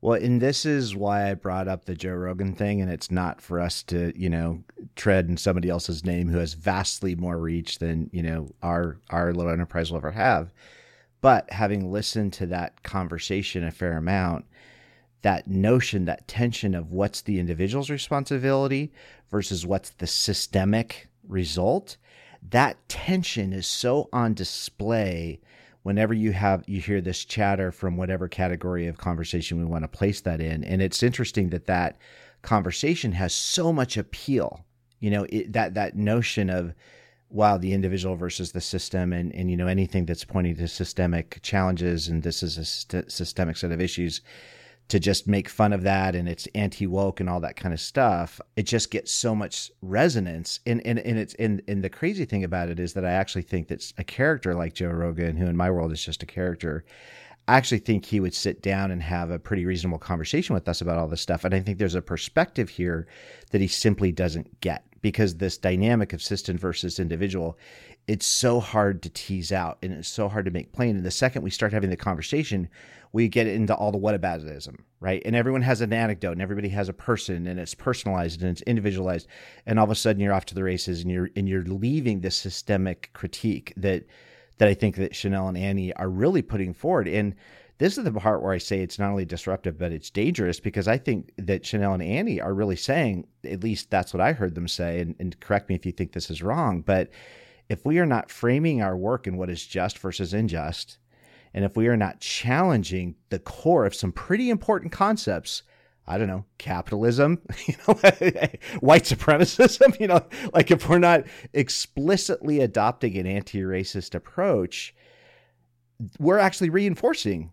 Well, 0.03 0.23
and 0.23 0.41
this 0.41 0.65
is 0.65 0.97
why 0.97 1.31
I 1.31 1.35
brought 1.35 1.69
up 1.69 1.85
the 1.85 1.95
Joe 1.95 2.15
Rogan 2.15 2.55
thing, 2.55 2.81
and 2.81 2.91
it's 2.91 3.11
not 3.11 3.43
for 3.43 3.61
us 3.61 3.83
to, 3.85 4.19
you 4.19 4.31
know, 4.31 4.65
tread 4.97 5.29
in 5.29 5.37
somebody 5.37 5.69
else's 5.69 6.07
name 6.07 6.29
who 6.29 6.39
has 6.39 6.55
vastly 6.55 7.15
more 7.15 7.37
reach 7.37 7.81
than, 7.81 8.09
you 8.11 8.23
know, 8.23 8.49
our 8.63 8.99
our 9.11 9.35
little 9.35 9.53
enterprise 9.53 9.91
will 9.91 9.99
ever 9.99 10.13
have. 10.13 10.55
But 11.21 11.53
having 11.53 11.93
listened 11.93 12.33
to 12.35 12.47
that 12.47 12.83
conversation 12.83 13.63
a 13.63 13.71
fair 13.71 13.99
amount, 13.99 14.47
that 15.21 15.49
notion, 15.49 16.07
that 16.07 16.27
tension 16.27 16.75
of 16.75 16.91
what's 16.91 17.21
the 17.21 17.39
individual's 17.39 17.91
responsibility 17.91 18.91
versus 19.31 19.67
what's 19.67 19.91
the 19.91 20.07
systemic 20.07 21.09
result, 21.29 21.99
that 22.49 22.77
tension 22.89 23.53
is 23.53 23.67
so 23.67 24.09
on 24.13 24.35
display 24.35 25.41
whenever 25.83 26.13
you 26.13 26.33
have 26.33 26.63
you 26.67 26.81
hear 26.81 27.01
this 27.01 27.25
chatter 27.25 27.73
from 27.73 27.97
whatever 27.97 28.29
category 28.29 28.87
of 28.87 28.99
conversation 28.99 29.59
we 29.59 29.65
want 29.65 29.85
to 29.85 29.89
place 29.89 30.21
that 30.23 30.41
in. 30.41 30.65
And 30.65 30.83
it's 30.83 31.03
interesting 31.03 31.51
that 31.51 31.67
that 31.67 31.99
conversation 32.43 33.13
has 33.13 33.35
so 33.35 33.73
much 33.73 33.97
appeal 33.97 34.65
you 35.01 35.11
know 35.11 35.27
it, 35.31 35.53
that 35.53 35.75
that 35.75 35.97
notion 35.97 36.49
of 36.49 36.75
wow 37.31 37.57
the 37.57 37.73
individual 37.73 38.15
versus 38.15 38.53
the 38.53 38.61
system 38.61 39.13
and 39.13 39.35
and 39.35 39.51
you 39.51 39.57
know 39.57 39.67
anything 39.67 40.07
that's 40.07 40.25
pointing 40.25 40.55
to 40.55 40.69
systemic 40.69 41.41
challenges 41.43 42.09
and 42.09 42.23
this 42.23 42.43
is 42.43 42.57
a 42.57 42.65
st- 42.65 43.11
systemic 43.11 43.57
set 43.57 43.73
of 43.73 43.81
issues 43.81 44.21
to 44.91 45.01
just 45.01 45.27
make 45.27 45.49
fun 45.49 45.73
of 45.73 45.83
that 45.83 46.15
and 46.15 46.29
it's 46.29 46.47
anti 46.55 46.87
woke 46.87 47.21
and 47.21 47.31
all 47.31 47.41
that 47.41 47.57
kind 47.57 47.73
of 47.73 47.81
stuff, 47.81 48.41
it 48.57 48.65
just 48.65 48.91
gets 48.91 49.13
so 49.13 49.35
much 49.35 49.71
resonance. 49.83 50.61
And 50.67 50.85
and, 50.85 50.99
and 50.99 51.19
it's 51.19 51.35
and, 51.35 51.63
and 51.69 51.83
the 51.83 51.91
crazy 51.91 52.25
thing 52.25 52.45
about 52.45 52.69
it 52.69 52.79
is 52.79 52.93
that 52.95 53.05
I 53.05 53.13
actually 53.13 53.43
think 53.43 53.69
that 53.69 53.93
a 53.99 54.05
character 54.05 54.55
like 54.55 54.75
Joe 54.75 54.91
Rogan, 54.91 55.37
who 55.37 55.47
in 55.47 55.57
my 55.57 55.71
world 55.71 55.93
is 55.93 56.05
just 56.05 56.23
a 56.23 56.27
character, 56.27 56.85
I 57.49 57.57
actually 57.57 57.79
think 57.79 58.05
he 58.05 58.21
would 58.21 58.35
sit 58.35 58.63
down 58.63 58.91
and 58.91 59.03
have 59.03 59.31
a 59.31 59.39
pretty 59.39 59.65
reasonable 59.65 59.99
conversation 59.99 60.55
with 60.55 60.69
us 60.69 60.81
about 60.81 60.99
all 60.99 61.09
this 61.09 61.21
stuff. 61.21 61.45
And 61.45 61.55
I 61.55 61.61
think 61.61 61.79
there's 61.79 61.95
a 61.95 62.03
perspective 62.03 62.69
here 62.69 63.07
that 63.51 63.61
he 63.61 63.69
simply 63.69 64.13
doesn't 64.13 64.61
get 64.61 64.85
because 65.03 65.37
this 65.37 65.59
dynamic 65.59 66.13
of 66.13 66.23
system 66.23 66.59
versus 66.59 66.99
individual, 66.99 67.59
it's 68.07 68.27
so 68.27 68.61
hard 68.61 69.03
to 69.03 69.11
tease 69.11 69.53
out 69.53 69.79
and 69.83 69.93
it's 69.93 70.09
so 70.09 70.29
hard 70.29 70.45
to 70.45 70.51
make 70.51 70.73
plain. 70.73 70.97
And 70.97 71.05
the 71.05 71.11
second 71.11 71.43
we 71.43 71.51
start 71.51 71.73
having 71.73 71.91
the 71.91 71.97
conversation, 71.97 72.69
we 73.13 73.29
get 73.29 73.47
into 73.47 73.75
all 73.75 73.93
the 73.93 73.99
whataboutism, 73.99 74.81
right? 75.01 75.23
And 75.25 75.35
everyone 75.35 75.63
has 75.63 75.81
an 75.81 75.93
anecdote 75.93 76.33
and 76.33 76.43
everybody 76.43 76.69
has 76.69 76.89
a 76.89 76.93
person 76.95 77.47
and 77.47 77.59
it's 77.59 77.75
personalized 77.75 78.43
and 78.43 78.51
it's 78.51 78.63
individualized. 78.63 79.27
And 79.67 79.79
all 79.79 79.85
of 79.85 79.91
a 79.91 79.95
sudden 79.95 80.21
you're 80.21 80.35
off 80.35 80.47
to 80.47 80.55
the 80.55 80.65
races 80.65 81.03
and 81.03 81.11
you're 81.11 81.31
and 81.37 81.49
you're 81.49 81.65
leaving 81.65 82.21
this 82.21 82.37
systemic 82.37 83.11
critique 83.13 83.73
that 83.77 84.05
that 84.59 84.69
I 84.69 84.75
think 84.75 84.97
that 84.97 85.13
Shanelle 85.13 85.49
and 85.49 85.57
Annie 85.57 85.93
are 85.95 86.09
really 86.09 86.43
putting 86.43 86.75
forward. 86.75 87.09
And 87.09 87.35
this 87.81 87.97
is 87.97 88.05
the 88.05 88.13
part 88.13 88.43
where 88.43 88.53
I 88.53 88.59
say 88.59 88.81
it's 88.81 88.99
not 88.99 89.09
only 89.09 89.25
disruptive, 89.25 89.79
but 89.79 89.91
it's 89.91 90.11
dangerous 90.11 90.61
because 90.61 90.87
I 90.87 90.99
think 90.99 91.33
that 91.39 91.63
Shanelle 91.63 91.95
and 91.95 92.03
Annie 92.03 92.39
are 92.39 92.53
really 92.53 92.77
saying, 92.77 93.27
at 93.43 93.65
least 93.65 93.89
that's 93.91 94.13
what 94.13 94.21
I 94.21 94.35
heard 94.35 94.55
them 94.55 94.69
say, 94.69 95.01
and, 95.01 95.17
and 95.19 95.41
correct 95.41 95.71
me 95.71 95.77
if 95.77 95.87
you 95.87 95.93
think 95.93 96.13
this 96.13 96.29
is 96.29 96.43
wrong, 96.43 96.83
but 96.83 97.09
if 97.71 97.87
we 97.87 97.99
are 97.99 98.05
not 98.05 98.31
framing 98.31 98.83
our 98.83 98.99
work 98.99 99.27
in 99.27 99.39
what 99.39 99.49
is 99.49 99.67
just 99.67 99.99
versus 99.99 100.35
unjust, 100.35 100.99
and 101.55 101.65
if 101.65 101.75
we 101.75 101.89
are 101.89 101.97
not 101.97 102.21
challenging 102.21 103.15
the 103.31 103.39
core 103.39 103.87
of 103.87 103.95
some 103.95 104.13
pretty 104.13 104.51
important 104.51 104.93
concepts, 104.93 105.63
I 106.07 106.19
don't 106.19 106.29
know, 106.29 106.45
capitalism, 106.59 107.41
you 107.67 107.77
know, 107.89 107.95
white 108.81 109.05
supremacism, 109.05 109.99
you 110.01 110.07
know, 110.07 110.21
like 110.53 110.71
if 110.71 110.87
we're 110.87 110.99
not 110.99 111.25
explicitly 111.55 112.61
adopting 112.61 113.17
an 113.17 113.27
anti-racist 113.27 114.15
approach, 114.15 114.95
we're 116.19 116.39
actually 116.39 116.69
reinforcing 116.69 117.53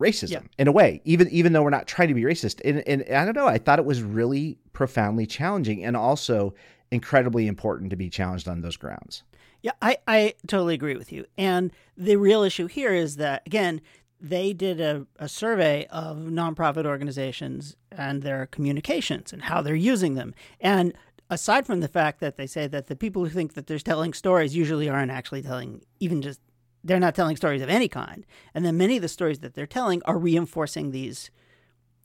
racism 0.00 0.30
yeah. 0.30 0.40
in 0.58 0.66
a 0.66 0.72
way, 0.72 1.00
even 1.04 1.28
even 1.28 1.52
though 1.52 1.62
we're 1.62 1.70
not 1.70 1.86
trying 1.86 2.08
to 2.08 2.14
be 2.14 2.22
racist. 2.22 2.60
And, 2.64 2.80
and 2.88 3.04
I 3.14 3.24
don't 3.24 3.36
know, 3.36 3.46
I 3.46 3.58
thought 3.58 3.78
it 3.78 3.84
was 3.84 4.02
really 4.02 4.58
profoundly 4.72 5.26
challenging 5.26 5.84
and 5.84 5.96
also 5.96 6.54
incredibly 6.90 7.46
important 7.46 7.90
to 7.90 7.96
be 7.96 8.10
challenged 8.10 8.48
on 8.48 8.62
those 8.62 8.76
grounds. 8.76 9.22
Yeah, 9.62 9.72
I, 9.82 9.98
I 10.08 10.34
totally 10.46 10.74
agree 10.74 10.96
with 10.96 11.12
you. 11.12 11.26
And 11.36 11.70
the 11.96 12.16
real 12.16 12.42
issue 12.42 12.66
here 12.66 12.94
is 12.94 13.16
that, 13.16 13.42
again, 13.46 13.82
they 14.18 14.52
did 14.52 14.80
a, 14.80 15.06
a 15.18 15.28
survey 15.28 15.86
of 15.90 16.16
nonprofit 16.16 16.86
organizations 16.86 17.76
and 17.92 18.22
their 18.22 18.46
communications 18.46 19.32
and 19.32 19.42
how 19.42 19.60
they're 19.60 19.74
using 19.74 20.14
them. 20.14 20.34
And 20.60 20.94
aside 21.28 21.66
from 21.66 21.80
the 21.80 21.88
fact 21.88 22.20
that 22.20 22.36
they 22.36 22.46
say 22.46 22.66
that 22.68 22.86
the 22.86 22.96
people 22.96 23.24
who 23.24 23.30
think 23.30 23.52
that 23.54 23.66
they're 23.66 23.78
telling 23.78 24.14
stories 24.14 24.56
usually 24.56 24.88
aren't 24.88 25.10
actually 25.10 25.42
telling 25.42 25.82
even 26.00 26.22
just 26.22 26.40
they're 26.82 27.00
not 27.00 27.14
telling 27.14 27.36
stories 27.36 27.62
of 27.62 27.68
any 27.68 27.88
kind 27.88 28.24
and 28.54 28.64
then 28.64 28.76
many 28.76 28.96
of 28.96 29.02
the 29.02 29.08
stories 29.08 29.40
that 29.40 29.54
they're 29.54 29.66
telling 29.66 30.02
are 30.04 30.18
reinforcing 30.18 30.90
these 30.90 31.30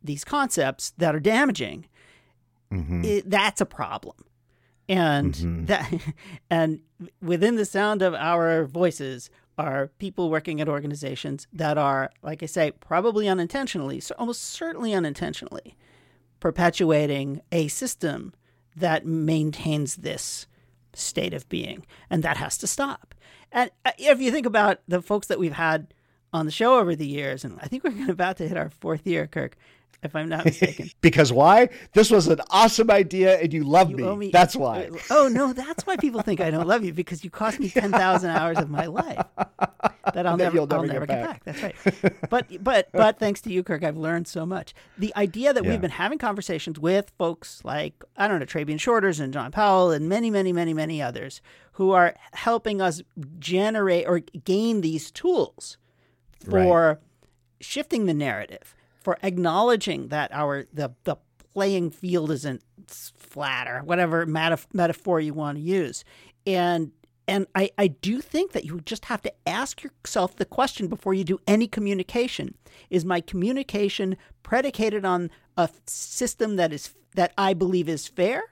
these 0.04 0.24
concepts 0.24 0.92
that 0.98 1.16
are 1.16 1.20
damaging 1.20 1.86
mm-hmm. 2.72 3.04
it, 3.04 3.30
that's 3.30 3.62
a 3.62 3.66
problem 3.66 4.18
and 4.88 5.34
mm-hmm. 5.34 5.66
that 5.66 5.94
and 6.50 6.80
within 7.22 7.56
the 7.56 7.66
sound 7.66 8.02
of 8.02 8.14
our 8.14 8.66
voices 8.66 9.30
are 9.58 9.88
people 10.00 10.30
working 10.30 10.60
at 10.60 10.68
organizations 10.68 11.48
that 11.54 11.78
are 11.78 12.12
like 12.22 12.44
i 12.44 12.46
say 12.46 12.72
probably 12.72 13.28
unintentionally 13.28 14.00
so 14.00 14.14
almost 14.18 14.42
certainly 14.42 14.94
unintentionally 14.94 15.78
perpetuating 16.40 17.42
a 17.52 17.68
system 17.70 18.34
that 18.76 19.06
maintains 19.06 19.98
this 19.98 20.48
state 20.96 21.34
of 21.34 21.48
being 21.50 21.86
and 22.10 22.24
that 22.24 22.38
has 22.38 22.58
to 22.60 22.68
stop. 22.68 23.14
And 23.52 23.72
uh, 23.86 23.92
if 23.98 24.20
you 24.20 24.32
think 24.32 24.46
about 24.46 24.80
the 24.88 25.02
folks 25.02 25.28
that 25.28 25.40
we've 25.40 25.54
had 25.54 25.94
on 26.36 26.46
the 26.46 26.52
show 26.52 26.80
over 26.80 26.96
the 26.96 27.08
years 27.08 27.46
and 27.46 27.58
i 27.62 27.68
think 27.68 27.84
we're 27.84 28.10
about 28.12 28.38
to 28.38 28.48
hit 28.48 28.58
our 28.58 28.70
fourth 28.70 29.08
year 29.08 29.26
kirk 29.26 29.56
if 30.06 30.16
I'm 30.16 30.30
not 30.30 30.46
mistaken. 30.46 30.90
because 31.02 31.34
why? 31.34 31.70
This 31.94 32.10
was 32.10 32.28
an 32.28 32.40
awesome 32.50 32.90
idea, 32.90 33.40
and 33.40 33.54
you 33.54 33.64
love 33.64 33.90
you 33.90 33.98
me. 33.98 34.16
me. 34.16 34.30
That's 34.32 34.56
why. 34.56 34.90
Oh 35.10 35.28
no, 35.28 35.54
that's 35.54 35.86
why 35.86 35.98
people 35.98 36.22
think 36.22 36.40
I 36.40 36.52
don't 36.52 36.68
love 36.68 36.86
you 36.86 36.94
because 36.94 37.24
you 37.24 37.30
cost 37.30 37.60
me 37.60 37.70
ten 37.72 37.92
thousand 37.92 38.32
hours 38.32 38.58
of 38.58 38.70
my 38.70 38.86
life 38.86 39.26
that 40.14 40.26
I'll 40.26 40.38
never, 40.38 40.58
never, 40.58 40.74
I'll 40.76 40.84
never 40.84 41.06
get, 41.06 41.08
back. 41.08 41.44
get, 41.46 41.62
back. 41.62 41.74
That's 41.84 42.04
right. 42.04 42.14
But 42.30 42.64
but 42.64 42.90
but 42.92 43.20
thanks 43.20 43.42
to 43.42 43.52
you, 43.52 43.64
Kirk, 43.64 43.84
I've 43.84 43.98
learned 43.98 44.28
so 44.28 44.46
much. 44.46 44.74
The 44.98 45.14
idea 45.16 45.54
that 45.54 45.64
yeah. 45.64 45.72
we've 45.72 45.82
been 45.82 45.92
having 45.92 46.18
conversations 46.18 46.80
with 46.80 47.12
folks 47.18 47.62
like 47.64 48.04
I 48.16 48.28
don't 48.28 48.40
know 48.40 48.46
Trabian 48.46 48.80
Shorters 48.80 49.20
and 49.20 49.34
John 49.34 49.52
Powell 49.52 49.92
and 49.92 50.08
many 50.08 50.30
many 50.30 50.54
many 50.54 50.74
many 50.74 51.02
others 51.02 51.42
who 51.74 51.92
are 51.92 52.16
helping 52.34 52.82
us 52.82 53.02
generate 53.40 54.08
or 54.08 54.20
gain 54.20 54.82
these 54.82 55.12
tools 55.12 55.78
for 56.40 56.88
right. 56.88 56.98
shifting 57.60 58.06
the 58.06 58.14
narrative 58.14 58.76
for 59.06 59.18
acknowledging 59.24 60.10
that 60.10 60.32
our 60.34 60.66
the 60.74 60.92
the 61.06 61.16
playing 61.54 61.92
field 61.92 62.32
isn't 62.32 62.62
flat 62.88 63.68
or 63.68 63.80
whatever 63.84 64.26
metaf- 64.26 64.66
metaphor 64.74 65.22
you 65.22 65.34
want 65.34 65.58
to 65.58 65.62
use, 65.64 66.04
and 66.46 66.92
and 67.28 67.48
I, 67.56 67.70
I 67.78 67.88
do 67.88 68.20
think 68.22 68.52
that 68.52 68.66
you 68.66 68.82
just 68.82 69.06
have 69.06 69.22
to 69.24 69.34
ask 69.48 69.82
yourself 69.84 70.36
the 70.36 70.46
question 70.46 70.88
before 70.88 71.14
you 71.14 71.24
do 71.24 71.40
any 71.48 71.68
communication 71.68 72.56
is 72.90 73.06
my 73.06 73.22
communication 73.22 74.18
predicated 74.44 75.06
on 75.06 75.32
a 75.58 75.70
system 75.88 76.56
that 76.58 76.72
is 76.74 76.94
that 77.16 77.32
i 77.38 77.54
believe 77.54 77.88
is 77.90 78.08
fair 78.08 78.44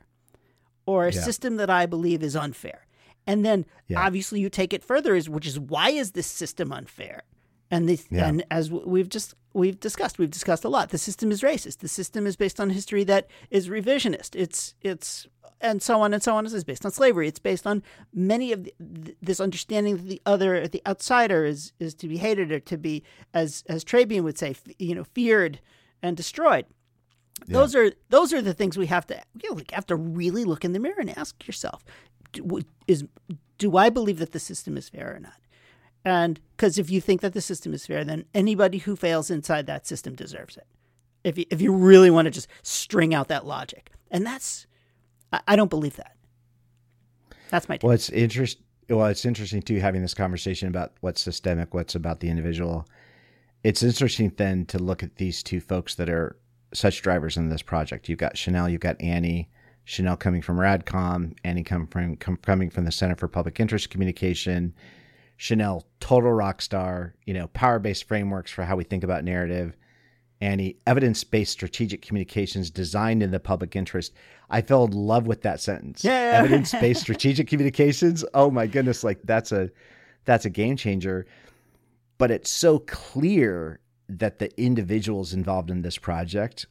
or 0.87 1.05
a 1.07 1.13
Yeah. 1.13 1.21
system 1.21 1.57
that 1.57 1.69
i 1.69 1.85
believe 1.85 2.23
is 2.23 2.35
unfair 2.35 2.87
and 3.27 3.45
then 3.45 3.65
Yeah. 3.87 4.01
obviously 4.05 4.39
you 4.39 4.49
take 4.49 4.73
it 4.73 4.83
further 4.83 5.13
is 5.15 5.29
which 5.29 5.45
is 5.45 5.59
why 5.59 5.89
is 5.89 6.11
this 6.13 6.25
system 6.27 6.71
unfair 6.71 7.21
and 7.69 7.87
this 7.87 8.07
Yeah. 8.09 8.27
and 8.27 8.43
as 8.49 8.71
we've 8.71 9.09
just 9.09 9.35
we've 9.53 9.79
discussed. 9.79 10.19
We've 10.19 10.29
discussed 10.29 10.63
a 10.63 10.69
lot. 10.69 10.89
The 10.89 10.97
system 10.97 11.31
is 11.31 11.41
racist. 11.41 11.79
The 11.79 11.87
system 11.87 12.27
is 12.27 12.35
based 12.35 12.59
on 12.59 12.69
history 12.71 13.03
that 13.05 13.27
is 13.49 13.69
revisionist. 13.69 14.35
It's 14.35 14.75
it's 14.81 15.27
and 15.61 15.81
so 15.81 16.01
on 16.01 16.13
and 16.13 16.21
so 16.21 16.35
on. 16.35 16.45
It's 16.45 16.63
based 16.63 16.85
on 16.85 16.91
slavery. 16.91 17.27
It's 17.27 17.39
based 17.39 17.65
on 17.65 17.83
many 18.13 18.51
of 18.51 18.65
the, 18.79 19.15
this 19.21 19.39
understanding 19.39 19.97
that 19.97 20.07
the 20.07 20.21
other 20.25 20.67
the 20.67 20.81
outsider 20.85 21.45
is 21.45 21.73
is 21.79 21.93
to 21.95 22.07
be 22.07 22.17
hated 22.17 22.51
or 22.51 22.59
to 22.59 22.77
be 22.77 23.03
as 23.33 23.63
as 23.67 23.83
Trabian 23.83 24.23
would 24.23 24.37
say 24.37 24.51
f- 24.51 24.63
you 24.79 24.95
know 24.95 25.03
feared 25.03 25.59
and 26.01 26.17
destroyed. 26.17 26.65
Those 27.47 27.75
are 27.75 27.91
those 28.09 28.31
are 28.31 28.41
the 28.41 28.53
things 28.53 28.77
we 28.77 28.85
have 28.87 29.05
to 29.07 29.21
you 29.41 29.55
know, 29.55 29.61
have 29.73 29.85
to 29.87 29.95
really 29.95 30.45
look 30.45 30.63
in 30.63 30.71
the 30.71 30.79
mirror 30.79 30.99
and 30.99 31.17
ask 31.17 31.45
yourself 31.45 31.83
do, 32.31 32.61
is 32.87 33.05
do 33.57 33.77
I 33.77 33.89
believe 33.89 34.19
that 34.19 34.31
the 34.31 34.39
system 34.39 34.77
is 34.77 34.89
fair 34.89 35.15
or 35.15 35.19
not 35.19 35.33
and 36.05 36.39
because 36.55 36.77
if 36.77 36.89
you 36.89 37.01
think 37.01 37.21
that 37.21 37.33
the 37.33 37.41
system 37.41 37.73
is 37.73 37.85
fair, 37.85 38.03
then 38.03 38.25
anybody 38.33 38.79
who 38.79 38.95
fails 38.95 39.29
inside 39.29 39.65
that 39.67 39.87
system 39.87 40.15
deserves 40.15 40.57
it. 40.57 40.67
If 41.23 41.37
you, 41.37 41.45
if 41.49 41.61
you 41.61 41.73
really 41.73 42.09
want 42.09 42.25
to 42.25 42.31
just 42.31 42.47
string 42.61 43.13
out 43.13 43.29
that 43.29 43.45
logic, 43.45 43.91
and 44.11 44.25
that's, 44.25 44.67
I, 45.31 45.41
I 45.49 45.55
don't 45.55 45.69
believe 45.69 45.95
that. 45.95 46.15
That's 47.49 47.69
my 47.69 47.77
take. 47.77 47.83
Well, 47.83 47.93
it's 47.93 48.09
interest. 48.09 48.59
Well, 48.89 49.07
it's 49.07 49.25
interesting 49.25 49.61
too 49.61 49.79
having 49.79 50.01
this 50.01 50.13
conversation 50.13 50.67
about 50.67 50.93
what's 51.01 51.21
systemic, 51.21 51.73
what's 51.73 51.95
about 51.95 52.19
the 52.19 52.29
individual. 52.29 52.85
It's 53.63 53.81
interesting 53.81 54.33
then 54.35 54.65
to 54.67 54.79
look 54.79 55.03
at 55.03 55.15
these 55.15 55.41
two 55.41 55.61
folks 55.61 55.95
that 55.95 56.09
are 56.09 56.35
such 56.73 57.01
drivers 57.01 57.37
in 57.37 57.47
this 57.49 57.61
project. 57.61 58.09
You've 58.09 58.19
got 58.19 58.35
Shanelle, 58.35 58.71
you've 58.71 58.81
got 58.81 58.99
Annie. 58.99 59.49
Shanelle 59.85 60.19
coming 60.19 60.41
from 60.41 60.57
Radcom, 60.57 61.37
Annie 61.43 61.63
coming 61.63 61.87
from 61.87 62.15
com, 62.17 62.37
coming 62.37 62.69
from 62.69 62.85
the 62.85 62.91
Center 62.91 63.15
for 63.15 63.27
Public 63.27 63.59
Interest 63.59 63.89
Communication. 63.89 64.73
Shanelle, 65.37 65.83
total 65.99 66.31
rock 66.31 66.61
star. 66.61 67.15
You 67.25 67.33
know, 67.33 67.47
power 67.47 67.79
based 67.79 68.07
frameworks 68.07 68.51
for 68.51 68.63
how 68.63 68.75
we 68.75 68.83
think 68.83 69.03
about 69.03 69.23
narrative. 69.23 69.75
Annie, 70.41 70.75
evidence 70.85 71.23
based 71.23 71.53
strategic 71.53 72.01
communications 72.01 72.69
designed 72.69 73.23
in 73.23 73.31
the 73.31 73.39
public 73.39 73.75
interest. 73.75 74.13
I 74.49 74.61
fell 74.61 74.85
in 74.85 74.91
love 74.91 75.25
with 75.25 75.41
that 75.43 75.61
sentence. 75.61 76.03
Yeah. 76.03 76.11
Evidence 76.35 76.73
based 76.73 77.01
strategic 77.01 77.47
communications. 77.47 78.25
Oh 78.33 78.51
my 78.51 78.67
goodness, 78.67 79.03
like 79.03 79.21
that's 79.23 79.51
a 79.51 79.69
that's 80.25 80.45
a 80.45 80.49
game 80.49 80.75
changer. 80.75 81.25
But 82.17 82.29
it's 82.29 82.51
so 82.51 82.79
clear 82.79 83.79
that 84.09 84.39
the 84.39 84.61
individuals 84.61 85.33
involved 85.33 85.71
in 85.71 85.81
this 85.81 85.97
project 85.97 86.67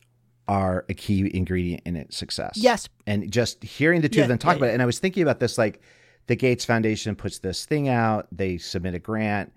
are 0.49 0.85
a 0.89 0.95
key 0.95 1.31
ingredient 1.35 1.83
in 1.87 1.97
its 1.97 2.17
success. 2.17 2.53
Yes. 2.57 2.89
And 3.07 3.31
just 3.31 3.63
hearing 3.63 4.01
the 4.03 4.09
two 4.09 4.19
Yeah, 4.19 4.25
of 4.25 4.29
them 4.29 4.39
talk 4.39 4.55
yeah, 4.55 4.59
about 4.59 4.71
it, 4.71 4.73
and 4.75 4.83
I 4.83 4.87
was 4.87 4.99
thinking 4.99 5.23
about 5.23 5.41
this 5.41 5.57
like 5.57 5.81
the 6.27 6.37
Gates 6.37 6.65
Foundation 6.65 7.17
puts 7.17 7.39
this 7.39 7.65
thing 7.65 7.89
out, 7.89 8.29
they 8.33 8.59
submit 8.59 8.95
a 8.95 8.99
grant, 8.99 9.53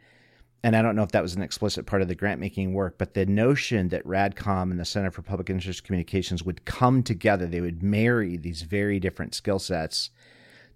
and 0.63 0.76
I 0.76 0.82
don't 0.82 0.95
know 0.95 1.03
if 1.03 1.11
that 1.11 1.22
was 1.22 1.36
an 1.36 1.43
explicit 1.43 1.86
part 1.86 2.01
of 2.01 2.07
the 2.07 2.16
grant 2.16 2.39
making 2.39 2.74
work, 2.74 2.97
but 2.97 3.13
the 3.13 3.28
notion 3.28 3.89
that 3.89 4.03
Radcom 4.03 4.72
and 4.72 4.80
the 4.80 4.86
Center 4.86 5.11
for 5.11 5.22
Public 5.22 5.49
Interest 5.51 5.84
Communications 5.84 6.43
would 6.43 6.66
come 6.66 7.03
together, 7.03 7.45
they 7.45 7.61
would 7.61 7.84
marry 7.84 8.36
these 8.36 8.63
very 8.63 8.99
different 8.99 9.36
skill 9.36 9.59
sets 9.59 10.09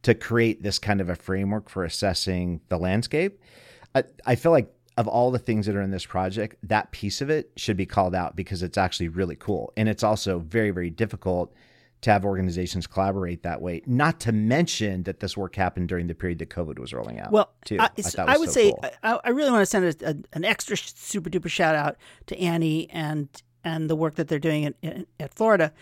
to 0.04 0.14
create 0.14 0.62
this 0.62 0.78
kind 0.78 1.02
of 1.02 1.10
a 1.10 1.16
framework 1.16 1.70
for 1.70 1.84
assessing 1.84 2.62
the 2.70 2.78
landscape. 2.78 3.42
I, 3.96 4.04
I 4.28 4.36
feel 4.36 4.52
like 4.52 4.72
of 4.98 5.08
all 5.08 5.32
the 5.32 5.40
things 5.40 5.66
that 5.66 5.76
are 5.76 5.82
in 5.82 5.92
this 5.92 6.06
project, 6.06 6.58
that 6.62 6.92
piece 6.92 7.22
of 7.22 7.30
it 7.30 7.52
should 7.56 7.78
be 7.78 7.86
called 7.86 8.14
out 8.14 8.36
because 8.36 8.62
it's 8.62 8.78
actually 8.78 9.08
really 9.08 9.36
cool. 9.36 9.74
And 9.76 9.90
it's 9.90 10.04
also 10.04 10.40
very, 10.40 10.70
very 10.70 10.90
difficult 10.90 11.54
to 12.02 12.12
have 12.12 12.24
organizations 12.24 12.88
collaborate 12.88 13.43
that 13.43 13.62
way. 13.62 13.82
Not 13.86 14.20
to 14.22 14.32
mention 14.32 15.04
that 15.04 15.20
this 15.20 15.36
work 15.36 15.56
happened 15.56 15.89
during 15.89 16.08
the 16.08 16.16
period 16.16 16.39
that 16.39 16.50
COVID 16.50 16.80
was 16.80 16.93
rolling 16.93 17.20
out. 17.20 17.32
Well, 17.32 17.52
too. 17.66 17.78
I, 17.80 17.89
I 18.20 18.38
was 18.38 18.39
would 18.39 18.50
so 18.50 18.54
say 18.54 18.72
cool. 18.72 18.86
I, 19.04 19.20
I 19.26 19.30
really 19.32 19.52
want 19.52 19.62
to 19.62 19.66
send 19.66 19.86
a, 19.86 20.10
a, 20.10 20.16
an 20.34 20.45
extra 20.45 20.78
super 20.78 21.30
duper 21.30 21.50
shout 21.50 21.76
out 21.76 21.97
to 22.28 22.39
Annie 22.39 22.89
and 22.91 23.28
and 23.64 23.89
the 23.89 23.95
work 23.95 24.16
that 24.16 24.30
they're 24.30 24.39
doing 24.39 24.64
in, 24.64 24.76
in, 24.82 25.06
at 25.20 25.34
Florida, 25.34 25.74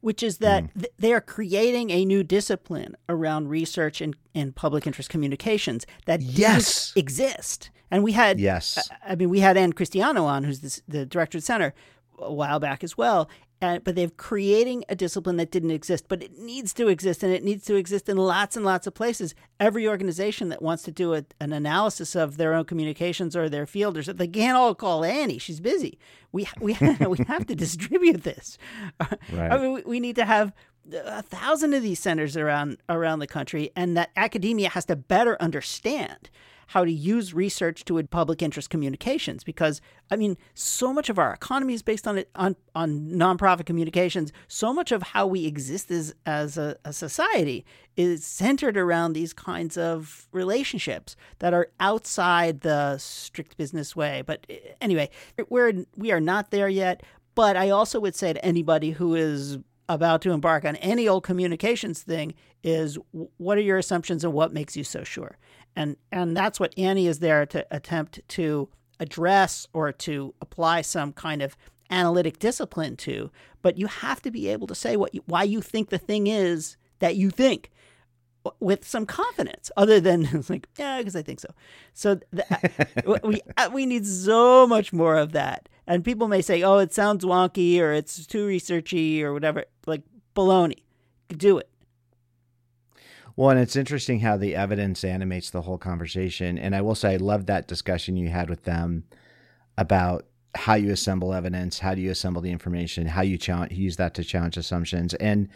which 0.00 0.22
is 0.22 0.38
that 0.38 0.64
Mm. 0.64 0.74
th- 0.74 0.92
they 0.98 1.12
are 1.14 1.20
creating 1.22 1.88
a 1.90 2.04
new 2.04 2.22
discipline 2.22 2.94
around 3.08 3.48
research 3.48 4.02
and, 4.02 4.14
and 4.34 4.54
public 4.54 4.86
interest 4.86 5.08
communications 5.08 5.86
that 6.04 6.20
Yes. 6.20 6.92
exist. 6.94 7.70
And 7.90 8.04
we 8.04 8.12
had 8.12 8.38
Yes. 8.38 8.86
I 9.06 9.14
mean, 9.14 9.30
we 9.30 9.40
had 9.40 9.56
Ann 9.56 9.72
Christiano 9.72 10.24
on, 10.24 10.44
who's 10.44 10.60
the, 10.60 10.80
the 10.86 11.06
director 11.06 11.38
of 11.38 11.42
the 11.42 11.46
center, 11.46 11.72
a 12.18 12.32
while 12.32 12.60
back 12.60 12.84
as 12.84 12.98
well. 12.98 13.30
And, 13.62 13.84
but 13.84 13.94
they're 13.94 14.10
creating 14.10 14.84
a 14.88 14.96
discipline 14.96 15.36
that 15.36 15.52
didn't 15.52 15.70
exist, 15.70 16.06
but 16.08 16.20
it 16.20 16.36
needs 16.36 16.74
to 16.74 16.88
exist, 16.88 17.22
and 17.22 17.32
it 17.32 17.44
needs 17.44 17.64
to 17.66 17.76
exist 17.76 18.08
in 18.08 18.16
lots 18.16 18.56
and 18.56 18.64
lots 18.64 18.88
of 18.88 18.94
places. 18.94 19.36
Every 19.60 19.86
organization 19.86 20.48
that 20.48 20.60
wants 20.60 20.82
to 20.82 20.90
do 20.90 21.14
a, 21.14 21.24
an 21.40 21.52
analysis 21.52 22.16
of 22.16 22.38
their 22.38 22.54
own 22.54 22.64
communications 22.64 23.36
or 23.36 23.48
their 23.48 23.64
field, 23.64 23.96
or 23.96 24.02
something, 24.02 24.18
they 24.18 24.40
can't 24.40 24.56
all 24.56 24.74
call 24.74 25.04
Annie. 25.04 25.38
She's 25.38 25.60
busy. 25.60 25.98
We 26.32 26.48
we 26.60 26.76
we 27.08 27.18
have 27.28 27.46
to 27.46 27.54
distribute 27.54 28.24
this. 28.24 28.58
Right. 29.32 29.52
I 29.52 29.58
mean, 29.58 29.72
we, 29.72 29.82
we 29.82 30.00
need 30.00 30.16
to 30.16 30.24
have 30.24 30.52
a 30.92 31.22
thousand 31.22 31.74
of 31.74 31.82
these 31.82 32.00
centers 32.00 32.36
around 32.36 32.78
around 32.88 33.20
the 33.20 33.26
country, 33.26 33.70
and 33.76 33.96
that 33.96 34.10
academia 34.16 34.68
has 34.70 34.84
to 34.86 34.96
better 34.96 35.40
understand 35.40 36.30
how 36.72 36.86
to 36.86 36.90
use 36.90 37.34
research 37.34 37.84
to 37.84 37.98
aid 37.98 38.08
public 38.08 38.40
interest 38.40 38.70
communications 38.70 39.44
because 39.44 39.82
I 40.10 40.16
mean 40.16 40.38
so 40.54 40.90
much 40.90 41.10
of 41.10 41.18
our 41.18 41.34
economy 41.34 41.74
is 41.74 41.82
based 41.82 42.06
on 42.08 42.16
it 42.16 42.30
on 42.34 42.56
on 42.74 43.10
nonprofit 43.10 43.66
communications. 43.66 44.32
So 44.48 44.72
much 44.72 44.90
of 44.90 45.02
how 45.02 45.26
we 45.26 45.44
exist 45.44 45.90
as 45.90 46.14
as 46.24 46.56
a, 46.56 46.76
a 46.86 46.94
society 46.94 47.66
is 47.94 48.24
centered 48.24 48.78
around 48.78 49.12
these 49.12 49.34
kinds 49.34 49.76
of 49.76 50.28
relationships 50.32 51.14
that 51.40 51.52
are 51.52 51.68
outside 51.78 52.62
the 52.62 52.96
strict 52.96 53.58
business 53.58 53.94
way. 53.94 54.22
But 54.24 54.46
eh, 54.48 54.58
anyway 54.80 55.10
we're 55.50 55.84
we 55.94 56.10
are 56.10 56.20
not 56.20 56.52
there 56.52 56.70
yet. 56.70 57.02
But 57.34 57.56
I 57.56 57.68
also 57.68 58.00
would 58.00 58.14
say 58.14 58.32
to 58.32 58.44
anybody 58.44 58.92
who 58.92 59.14
is 59.14 59.58
about 59.94 60.22
to 60.22 60.30
embark 60.32 60.64
on 60.64 60.76
any 60.76 61.08
old 61.08 61.24
communications 61.24 62.02
thing 62.02 62.34
is 62.62 62.98
what 63.36 63.58
are 63.58 63.62
your 63.62 63.78
assumptions 63.78 64.24
and 64.24 64.32
what 64.32 64.52
makes 64.52 64.76
you 64.76 64.84
so 64.84 65.04
sure? 65.04 65.38
And 65.74 65.96
and 66.10 66.36
that's 66.36 66.60
what 66.60 66.74
Annie 66.78 67.06
is 67.06 67.20
there 67.20 67.46
to 67.46 67.66
attempt 67.70 68.20
to 68.28 68.68
address 69.00 69.66
or 69.72 69.92
to 69.92 70.34
apply 70.40 70.82
some 70.82 71.12
kind 71.12 71.42
of 71.42 71.56
analytic 71.90 72.38
discipline 72.38 72.96
to. 72.96 73.30
But 73.62 73.78
you 73.78 73.86
have 73.86 74.22
to 74.22 74.30
be 74.30 74.48
able 74.48 74.66
to 74.66 74.74
say 74.74 74.96
what 74.96 75.14
you, 75.14 75.22
why 75.26 75.42
you 75.44 75.60
think 75.60 75.90
the 75.90 75.98
thing 75.98 76.26
is 76.26 76.76
that 76.98 77.16
you 77.16 77.30
think 77.30 77.70
with 78.58 78.86
some 78.86 79.06
confidence 79.06 79.70
other 79.76 80.00
than 80.00 80.44
like 80.48 80.68
yeah 80.78 80.98
because 80.98 81.16
I 81.16 81.22
think 81.22 81.40
so. 81.40 81.48
So 81.94 82.20
th- 82.34 83.22
we 83.22 83.40
uh, 83.56 83.70
we 83.72 83.86
need 83.86 84.06
so 84.06 84.66
much 84.66 84.92
more 84.92 85.16
of 85.16 85.32
that 85.32 85.68
and 85.86 86.04
people 86.04 86.28
may 86.28 86.42
say 86.42 86.62
oh 86.62 86.78
it 86.78 86.92
sounds 86.92 87.24
wonky 87.24 87.78
or 87.80 87.92
it's 87.92 88.26
too 88.26 88.46
researchy 88.46 89.22
or 89.22 89.32
whatever 89.32 89.64
like 89.86 90.02
baloney 90.34 90.82
do 91.36 91.58
it 91.58 91.68
Well, 93.36 93.50
and 93.50 93.60
it's 93.60 93.76
interesting 93.76 94.20
how 94.20 94.36
the 94.36 94.54
evidence 94.54 95.04
animates 95.04 95.50
the 95.50 95.62
whole 95.62 95.78
conversation. 95.78 96.58
And 96.58 96.74
I 96.76 96.82
will 96.82 96.94
say, 96.94 97.14
I 97.14 97.16
love 97.16 97.46
that 97.46 97.66
discussion 97.66 98.16
you 98.16 98.28
had 98.28 98.50
with 98.50 98.64
them 98.64 99.04
about 99.78 100.26
how 100.54 100.74
you 100.74 100.92
assemble 100.92 101.32
evidence, 101.32 101.78
how 101.78 101.94
do 101.94 102.02
you 102.02 102.10
assemble 102.10 102.42
the 102.42 102.50
information, 102.50 103.06
how 103.06 103.22
you 103.22 103.38
challenge, 103.38 103.72
use 103.72 103.96
that 103.96 104.12
to 104.14 104.24
challenge 104.24 104.58
assumptions. 104.58 105.14
And, 105.14 105.48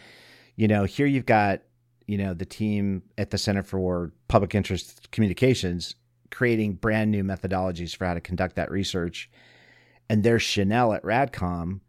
you 0.55 0.67
know, 0.67 0.85
here 0.85 1.05
you've 1.05 1.27
got, 1.27 1.61
you 2.07 2.17
know, 2.17 2.33
the 2.33 2.45
team 2.45 3.03
at 3.17 3.29
the 3.29 3.37
Center 3.37 3.61
for 3.61 4.11
Public 4.27 4.55
Interest 4.55 5.11
Communications 5.11 5.93
creating 6.31 6.73
brand 6.73 7.11
new 7.11 7.23
methodologies 7.23 7.95
for 7.95 8.05
how 8.05 8.15
to 8.15 8.21
conduct 8.21 8.55
that 8.55 8.71
research. 8.71 9.29
And 10.09 10.23
there's 10.23 10.43
Shanelle 10.43 10.95
at 10.95 11.03
Radcom 11.03 11.81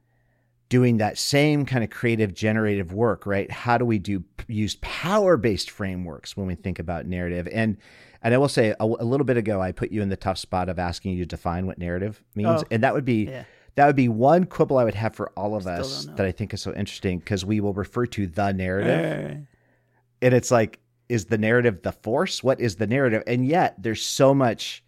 doing 0.68 0.98
that 0.98 1.16
same 1.16 1.64
kind 1.64 1.82
of 1.82 1.90
creative 1.90 2.34
generative 2.34 2.92
work 2.92 3.24
right? 3.26 3.50
How 3.50 3.78
do 3.78 3.84
we 3.84 3.98
do 3.98 4.24
use 4.46 4.76
power 4.80 5.36
based 5.36 5.70
frameworks 5.70 6.36
when 6.36 6.46
we 6.46 6.54
think 6.54 6.78
about 6.78 7.06
narrative? 7.06 7.48
And 7.52 7.78
and 8.20 8.34
i 8.34 8.38
will 8.38 8.48
say 8.48 8.70
a, 8.70 8.84
a, 8.84 8.84
little 8.84 9.24
bit 9.24 9.36
ago 9.36 9.62
i 9.62 9.70
put 9.70 9.92
you 9.92 10.02
in 10.02 10.08
the 10.08 10.16
tough 10.16 10.38
spot 10.38 10.68
of 10.68 10.76
asking 10.76 11.12
you 11.12 11.20
to 11.20 11.26
define 11.26 11.66
what 11.66 11.78
narrative 11.78 12.22
means. 12.34 12.62
Oh, 12.62 12.64
and 12.70 12.82
that 12.82 12.92
would 12.92 13.04
be 13.04 13.26
yeah. 13.26 13.44
that 13.76 13.86
would 13.86 13.94
be 13.94 14.08
one 14.08 14.44
quibble 14.44 14.76
i 14.76 14.82
would 14.82 14.96
have 14.96 15.14
for 15.14 15.30
all 15.36 15.54
of 15.54 15.62
Still 15.62 15.74
us 15.74 16.04
that 16.16 16.26
i 16.26 16.32
think 16.32 16.52
is 16.52 16.60
so 16.60 16.74
interesting 16.74 17.20
because 17.20 17.44
we 17.44 17.60
will 17.60 17.74
refer 17.74 18.06
to 18.06 18.26
the 18.26 18.52
narrative. 18.52 19.24
Right. 19.24 19.46
and 20.20 20.34
it's 20.34 20.50
like 20.50 20.80
is 21.08 21.26
the 21.26 21.38
narrative 21.38 21.82
the 21.82 21.92
force? 21.92 22.42
What 22.42 22.60
is 22.60 22.76
the 22.76 22.86
narrative? 22.86 23.22
And 23.26 23.46
yet 23.46 23.74
there's 23.78 24.04
so 24.04 24.34
much 24.34 24.84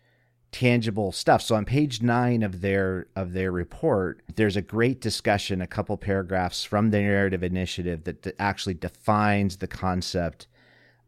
tangible 0.52 1.12
stuff 1.12 1.40
so 1.40 1.54
on 1.54 1.64
page 1.64 2.02
9 2.02 2.42
of 2.42 2.60
their 2.60 3.06
of 3.14 3.32
their 3.34 3.52
report 3.52 4.20
there's 4.34 4.56
a 4.56 4.62
great 4.62 5.00
discussion 5.00 5.60
a 5.60 5.66
couple 5.66 5.96
paragraphs 5.96 6.64
from 6.64 6.90
the 6.90 6.98
narrative 6.98 7.44
initiative 7.44 8.02
that 8.04 8.34
actually 8.40 8.74
defines 8.74 9.58
the 9.58 9.68
concept 9.68 10.48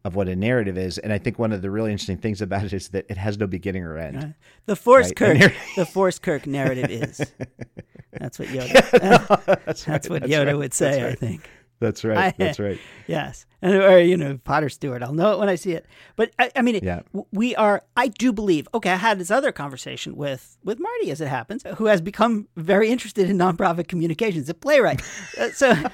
of 0.05 0.17
what 0.17 0.29
a 0.29 0.35
narrative 0.35 0.77
is. 0.77 0.99
And 0.99 1.13
I 1.13 1.19
think 1.19 1.39
one 1.39 1.53
of 1.53 1.63
the 1.63 1.71
really 1.71 1.93
interesting 1.93 2.17
things 2.19 2.43
about 2.43 2.65
it 2.65 2.73
is 2.73 2.89
that 2.89 3.07
it 3.09 3.17
has 3.17 3.39
no 3.39 3.47
beginning 3.47 3.85
or 3.85 3.97
end. 3.99 4.35
The 4.67 4.75
Force 4.77 5.13
Right. 5.21 5.41
Kirk, 5.41 5.53
the 5.77 5.87
Force 5.93 6.19
Kirk 6.19 6.47
narrative 6.47 6.91
is. 6.91 7.19
That's 8.13 8.39
what 8.39 8.49
Yoda. 8.49 9.65
that's 9.65 9.85
That's 9.85 9.89
right, 9.89 10.11
what 10.11 10.23
that's 10.23 10.33
Yoda 10.33 10.47
right, 10.47 10.57
would 10.59 10.75
say. 10.75 11.09
I 11.09 11.15
think. 11.15 11.49
That's 11.83 12.05
right. 12.05 12.17
I- 12.19 12.35
That's 12.39 12.59
right. 12.59 12.79
Yes, 13.09 13.45
and 13.61 13.75
or 13.75 13.99
you 14.01 14.17
know 14.17 14.39
Potter 14.45 14.69
Stewart. 14.71 15.03
I'll 15.03 15.13
know 15.13 15.33
it 15.33 15.39
when 15.39 15.49
I 15.49 15.57
see 15.57 15.73
it. 15.73 15.85
But 16.17 16.31
I, 16.39 16.51
I 16.57 16.63
mean, 16.63 16.79
Yeah. 16.83 17.01
we 17.33 17.55
are. 17.57 17.83
I 17.97 18.09
do 18.09 18.33
believe. 18.33 18.69
Okay, 18.73 18.91
I 18.91 18.97
had 18.97 19.19
this 19.19 19.31
other 19.31 19.53
conversation 19.53 20.17
with 20.17 20.57
with 20.65 20.79
Marty, 20.81 21.11
as 21.11 21.21
it 21.21 21.29
happens, 21.29 21.63
who 21.77 21.87
has 21.87 22.01
become 22.01 22.49
very 22.57 22.89
interested 22.89 23.29
in 23.29 23.37
nonprofit 23.37 23.89
communications, 23.89 24.49
a 24.49 24.55
playwright. 24.55 25.03
Uh, 25.39 25.51
so. 25.51 25.75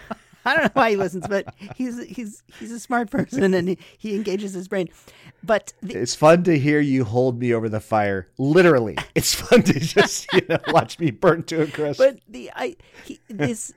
I 0.44 0.54
don't 0.54 0.64
know 0.64 0.70
why 0.80 0.90
he 0.90 0.96
listens, 0.96 1.26
but 1.28 1.52
he's 1.76 2.02
he's 2.04 2.42
he's 2.58 2.72
a 2.72 2.80
smart 2.80 3.10
person 3.10 3.52
and 3.52 3.68
he, 3.68 3.78
he 3.98 4.14
engages 4.14 4.54
his 4.54 4.66
brain. 4.66 4.88
But 5.42 5.74
the, 5.82 5.98
It's 6.00 6.14
fun 6.14 6.42
to 6.44 6.58
hear 6.58 6.80
you 6.80 7.04
hold 7.04 7.38
me 7.38 7.52
over 7.52 7.68
the 7.68 7.80
fire. 7.80 8.28
Literally, 8.38 8.96
it's 9.14 9.34
fun 9.34 9.62
to 9.64 9.78
just 9.78 10.26
you 10.32 10.40
know 10.48 10.58
watch 10.68 10.98
me 11.00 11.10
burn 11.10 11.42
to 11.44 11.62
a 11.62 11.66
crisp. 11.66 11.98
but 11.98 12.20
the 12.28 12.50
I 12.56 12.76
he, 13.04 13.20
this 13.28 13.74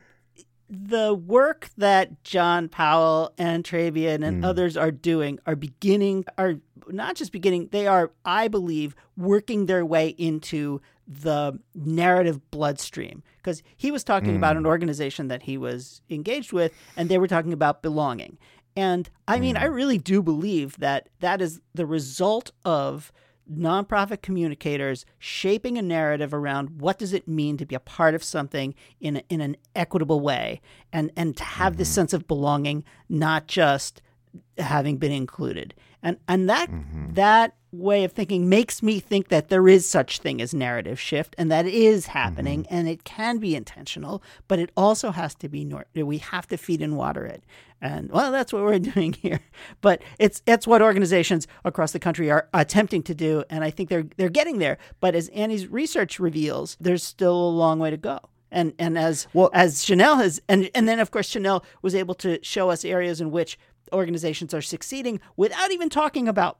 the 0.72 1.13
work 1.13 1.69
that 1.76 2.24
John 2.24 2.69
Powell 2.69 3.34
and 3.38 3.61
Trabian 3.65 4.26
and 4.26 4.41
mm. 4.41 4.45
others 4.45 4.78
are 4.78 4.89
doing 4.89 5.38
are 5.45 5.55
beginning 5.55 6.24
are 6.38 6.55
not 6.88 7.15
just 7.15 7.34
beginning 7.34 7.67
they 7.74 7.88
are 7.88 8.11
I 8.24 8.47
believe 8.47 8.95
working 9.17 9.65
their 9.65 9.86
way 9.86 10.09
into 10.17 10.82
the 11.05 11.59
narrative 11.76 12.49
bloodstream. 12.51 13.22
Because 13.38 13.63
he 13.76 13.91
was 13.91 14.05
talking 14.05 14.38
about 14.38 14.55
an 14.55 14.63
mm. 14.63 14.67
organization 14.67 15.28
that 15.28 15.43
he 15.43 15.57
was 15.57 16.01
engaged 16.09 16.53
with 16.53 16.74
and 16.95 17.09
they 17.09 17.17
were 17.17 17.28
talking 17.28 17.51
about 17.51 17.82
belonging. 17.82 18.38
And 18.78 19.09
I 19.28 19.41
mean 19.41 19.57
I 19.57 19.65
mm. 19.65 19.76
really 19.76 19.97
do 19.97 20.22
believe 20.22 20.78
that 20.78 21.09
that 21.19 21.41
is 21.41 21.59
the 21.74 21.86
result 21.86 22.51
of 22.63 23.11
nonprofit 23.52 24.22
communicators 24.22 25.06
shaping 25.20 25.78
a 25.78 25.82
narrative 25.82 26.34
around 26.34 26.82
what 26.82 26.97
does 26.97 27.14
it 27.14 27.28
mean 27.28 27.58
to 27.58 27.66
be 27.66 27.76
a 27.76 27.80
part 27.80 28.16
of 28.16 28.24
something 28.24 28.74
in 28.99 29.18
a, 29.18 29.24
in 29.30 29.41
an 29.41 29.58
equitable 29.76 30.20
way 30.20 30.62
and 30.93 31.12
and 31.16 31.36
to 31.38 31.43
have 31.43 31.78
this 31.78 31.89
mm-hmm. 31.89 31.95
sense 31.95 32.14
of 32.14 32.28
belonging 32.28 32.84
not 33.10 33.47
just 33.47 34.02
having 34.58 34.97
been 34.97 35.12
included 35.12 35.74
and 36.04 36.18
and 36.28 36.49
that 36.49 36.70
mm-hmm. 36.70 37.14
that 37.14 37.56
way 37.72 38.04
of 38.04 38.12
thinking 38.12 38.49
makes 38.49 38.84
me 38.84 38.99
think 38.99 39.30
that 39.30 39.47
there 39.47 39.68
is 39.68 39.88
such 39.88 40.20
thing 40.20 40.41
as 40.41 40.54
narrative 40.54 40.99
shift 40.99 41.34
and 41.38 41.49
that 41.49 41.66
is 41.66 42.08
happening 42.08 42.64
mm-hmm. 42.64 42.74
and 42.76 42.89
it 42.89 43.06
can 43.06 43.38
be 43.38 43.56
intentional 43.56 44.22
but 44.47 44.60
it 44.60 44.72
also 44.76 45.12
has 45.12 45.34
to 45.34 45.47
be 45.47 45.64
nor- 45.64 45.86
we 45.95 46.18
have 46.18 46.45
to 46.47 46.58
feed 46.58 46.82
and 46.82 46.97
water 46.97 47.26
it. 47.26 47.43
And 47.82 48.12
well 48.12 48.32
that's 48.32 48.52
what 48.52 48.64
we're 48.64 48.80
doing 48.93 49.14
here. 49.14 49.39
But 49.80 50.02
it's 50.20 50.41
it's 50.45 50.68
what 50.68 50.82
organizations 50.82 51.47
across 51.64 51.93
the 51.93 51.99
country 51.99 52.30
are 52.30 52.49
attempting 52.54 53.04
to 53.04 53.16
do 53.16 53.43
and 53.49 53.64
i 53.64 53.70
think 53.70 53.89
they're 53.89 54.06
they're 54.18 54.30
getting 54.30 54.58
there. 54.60 54.78
But 54.99 55.16
as 55.16 55.30
annie's 55.30 55.68
research 55.68 56.20
reveals 56.20 56.76
there's 56.80 57.04
still 57.04 57.36
a 57.36 57.56
long 57.56 57.80
way 57.80 57.89
to 57.89 57.97
go. 57.97 58.20
And 58.52 58.74
and 58.78 58.97
as 58.97 59.28
Well- 59.34 59.49
as 59.54 59.78
Shanelle 59.86 60.18
has 60.18 60.41
and 60.49 60.70
and 60.76 60.89
then 60.89 60.99
of 60.99 61.12
course 61.12 61.34
Shanelle 61.34 61.64
was 61.82 61.95
able 61.95 62.16
to 62.16 62.38
show 62.43 62.70
us 62.70 62.84
areas 62.84 63.22
in 63.22 63.32
which 63.32 63.58
organizations 63.93 64.53
are 64.53 64.61
succeeding 64.61 65.19
without 65.35 65.71
even 65.71 65.89
talking 65.89 66.27
about 66.27 66.57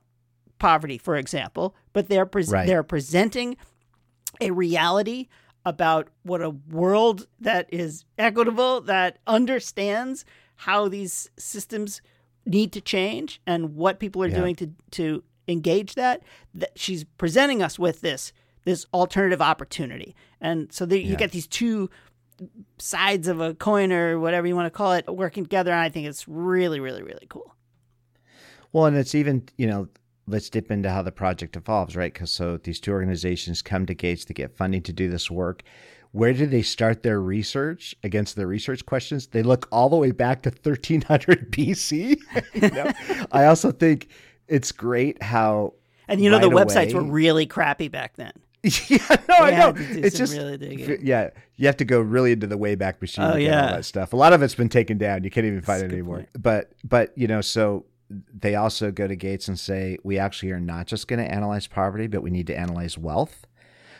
poverty, 0.58 0.98
for 0.98 1.16
example, 1.16 1.74
but 1.92 2.08
they're 2.08 2.26
pres 2.26 2.50
Right. 2.50 2.66
they're 2.66 2.82
presenting 2.82 3.56
a 4.40 4.50
reality 4.50 5.28
about 5.64 6.08
what 6.22 6.42
a 6.42 6.50
world 6.50 7.26
that 7.40 7.66
is 7.72 8.04
equitable, 8.18 8.80
that 8.82 9.18
understands 9.26 10.24
how 10.56 10.88
these 10.88 11.30
systems 11.36 12.00
need 12.44 12.72
to 12.72 12.80
change 12.80 13.40
and 13.46 13.74
what 13.76 13.98
people 14.00 14.22
are 14.22 14.28
Yeah. 14.28 14.36
doing 14.40 14.54
to 14.56 14.70
to 14.92 15.22
engage 15.48 15.94
that. 15.94 16.22
That 16.54 16.72
she's 16.78 17.04
presenting 17.18 17.62
us 17.62 17.78
with 17.78 18.00
this 18.00 18.32
this 18.64 18.86
alternative 18.94 19.42
opportunity, 19.42 20.14
and 20.40 20.72
so 20.72 20.86
there, 20.86 20.98
you 20.98 21.16
get 21.16 21.32
these 21.32 21.48
two 21.48 21.90
sides 22.78 23.28
of 23.28 23.40
a 23.40 23.54
coin 23.54 23.92
or 23.92 24.18
whatever 24.18 24.46
you 24.46 24.56
want 24.56 24.66
to 24.66 24.70
call 24.70 24.92
it 24.92 25.06
working 25.08 25.44
together. 25.44 25.70
And 25.70 25.80
I 25.80 25.88
think 25.88 26.06
it's 26.06 26.26
really, 26.28 26.80
really, 26.80 27.02
really 27.02 27.26
cool. 27.28 27.54
Well, 28.72 28.86
and 28.86 28.96
it's 28.96 29.14
even, 29.14 29.48
you 29.56 29.66
know, 29.66 29.88
let's 30.26 30.48
dip 30.48 30.70
into 30.70 30.90
how 30.90 31.02
the 31.02 31.12
project 31.12 31.56
evolves, 31.56 31.96
right? 31.96 32.12
Because 32.12 32.30
so 32.30 32.56
these 32.56 32.80
two 32.80 32.92
organizations 32.92 33.62
come 33.62 33.86
to 33.86 33.94
Gates 33.94 34.24
to 34.26 34.34
get 34.34 34.56
funding 34.56 34.82
to 34.82 34.92
do 34.92 35.10
this 35.10 35.30
work. 35.30 35.62
Where 36.12 36.32
do 36.32 36.46
they 36.46 36.62
start 36.62 37.02
their 37.02 37.20
research 37.20 37.94
against 38.02 38.36
their 38.36 38.46
research 38.46 38.84
questions? 38.84 39.28
They 39.28 39.42
look 39.42 39.66
all 39.72 39.88
the 39.88 39.96
way 39.96 40.10
back 40.10 40.42
to 40.42 40.50
1300 40.50 41.50
BC. 41.52 42.18
you 42.54 42.70
know? 42.70 42.92
I 43.32 43.46
also 43.46 43.72
think 43.72 44.08
it's 44.48 44.72
great 44.72 45.22
how. 45.22 45.74
And 46.08 46.20
you 46.20 46.30
know, 46.30 46.38
the 46.38 46.50
right 46.50 46.66
websites 46.66 46.92
were 46.92 47.02
really 47.02 47.46
crappy 47.46 47.88
back 47.88 48.16
then. 48.16 48.32
yeah, 48.88 48.98
no, 49.28 49.36
I 49.38 49.50
know. 49.50 49.56
had 49.56 49.76
to 49.76 49.94
do 49.94 50.00
It's 50.04 50.16
just 50.16 50.36
really 50.36 50.56
digging. 50.56 50.98
yeah, 51.04 51.30
you 51.56 51.66
have 51.66 51.76
to 51.78 51.84
go 51.84 52.00
really 52.00 52.32
into 52.32 52.46
the 52.46 52.56
Wayback 52.58 53.00
Machine 53.00 53.24
Oh, 53.24 53.36
yeah. 53.36 53.66
all 53.68 53.72
that 53.76 53.84
stuff. 53.84 54.12
A 54.12 54.16
lot 54.16 54.32
of 54.32 54.42
it's 54.42 54.54
been 54.54 54.68
taken 54.68 54.98
down. 54.98 55.24
You 55.24 55.30
can't 55.30 55.46
even 55.46 55.62
find 55.62 55.82
That's 55.82 55.92
a 55.92 55.94
it 55.96 55.98
anymore. 55.98 56.16
point. 56.18 56.28
But 56.40 56.72
but 56.84 57.12
you 57.16 57.26
know, 57.26 57.40
so 57.40 57.86
they 58.38 58.54
also 58.54 58.90
go 58.92 59.08
to 59.08 59.16
Gates 59.16 59.48
and 59.48 59.58
say 59.58 59.98
we 60.04 60.18
actually 60.18 60.52
are 60.52 60.60
not 60.60 60.86
just 60.86 61.08
going 61.08 61.18
to 61.18 61.28
analyze 61.30 61.66
poverty, 61.66 62.06
but 62.06 62.22
we 62.22 62.30
need 62.30 62.46
to 62.48 62.56
analyze 62.56 62.96
wealth. 62.98 63.46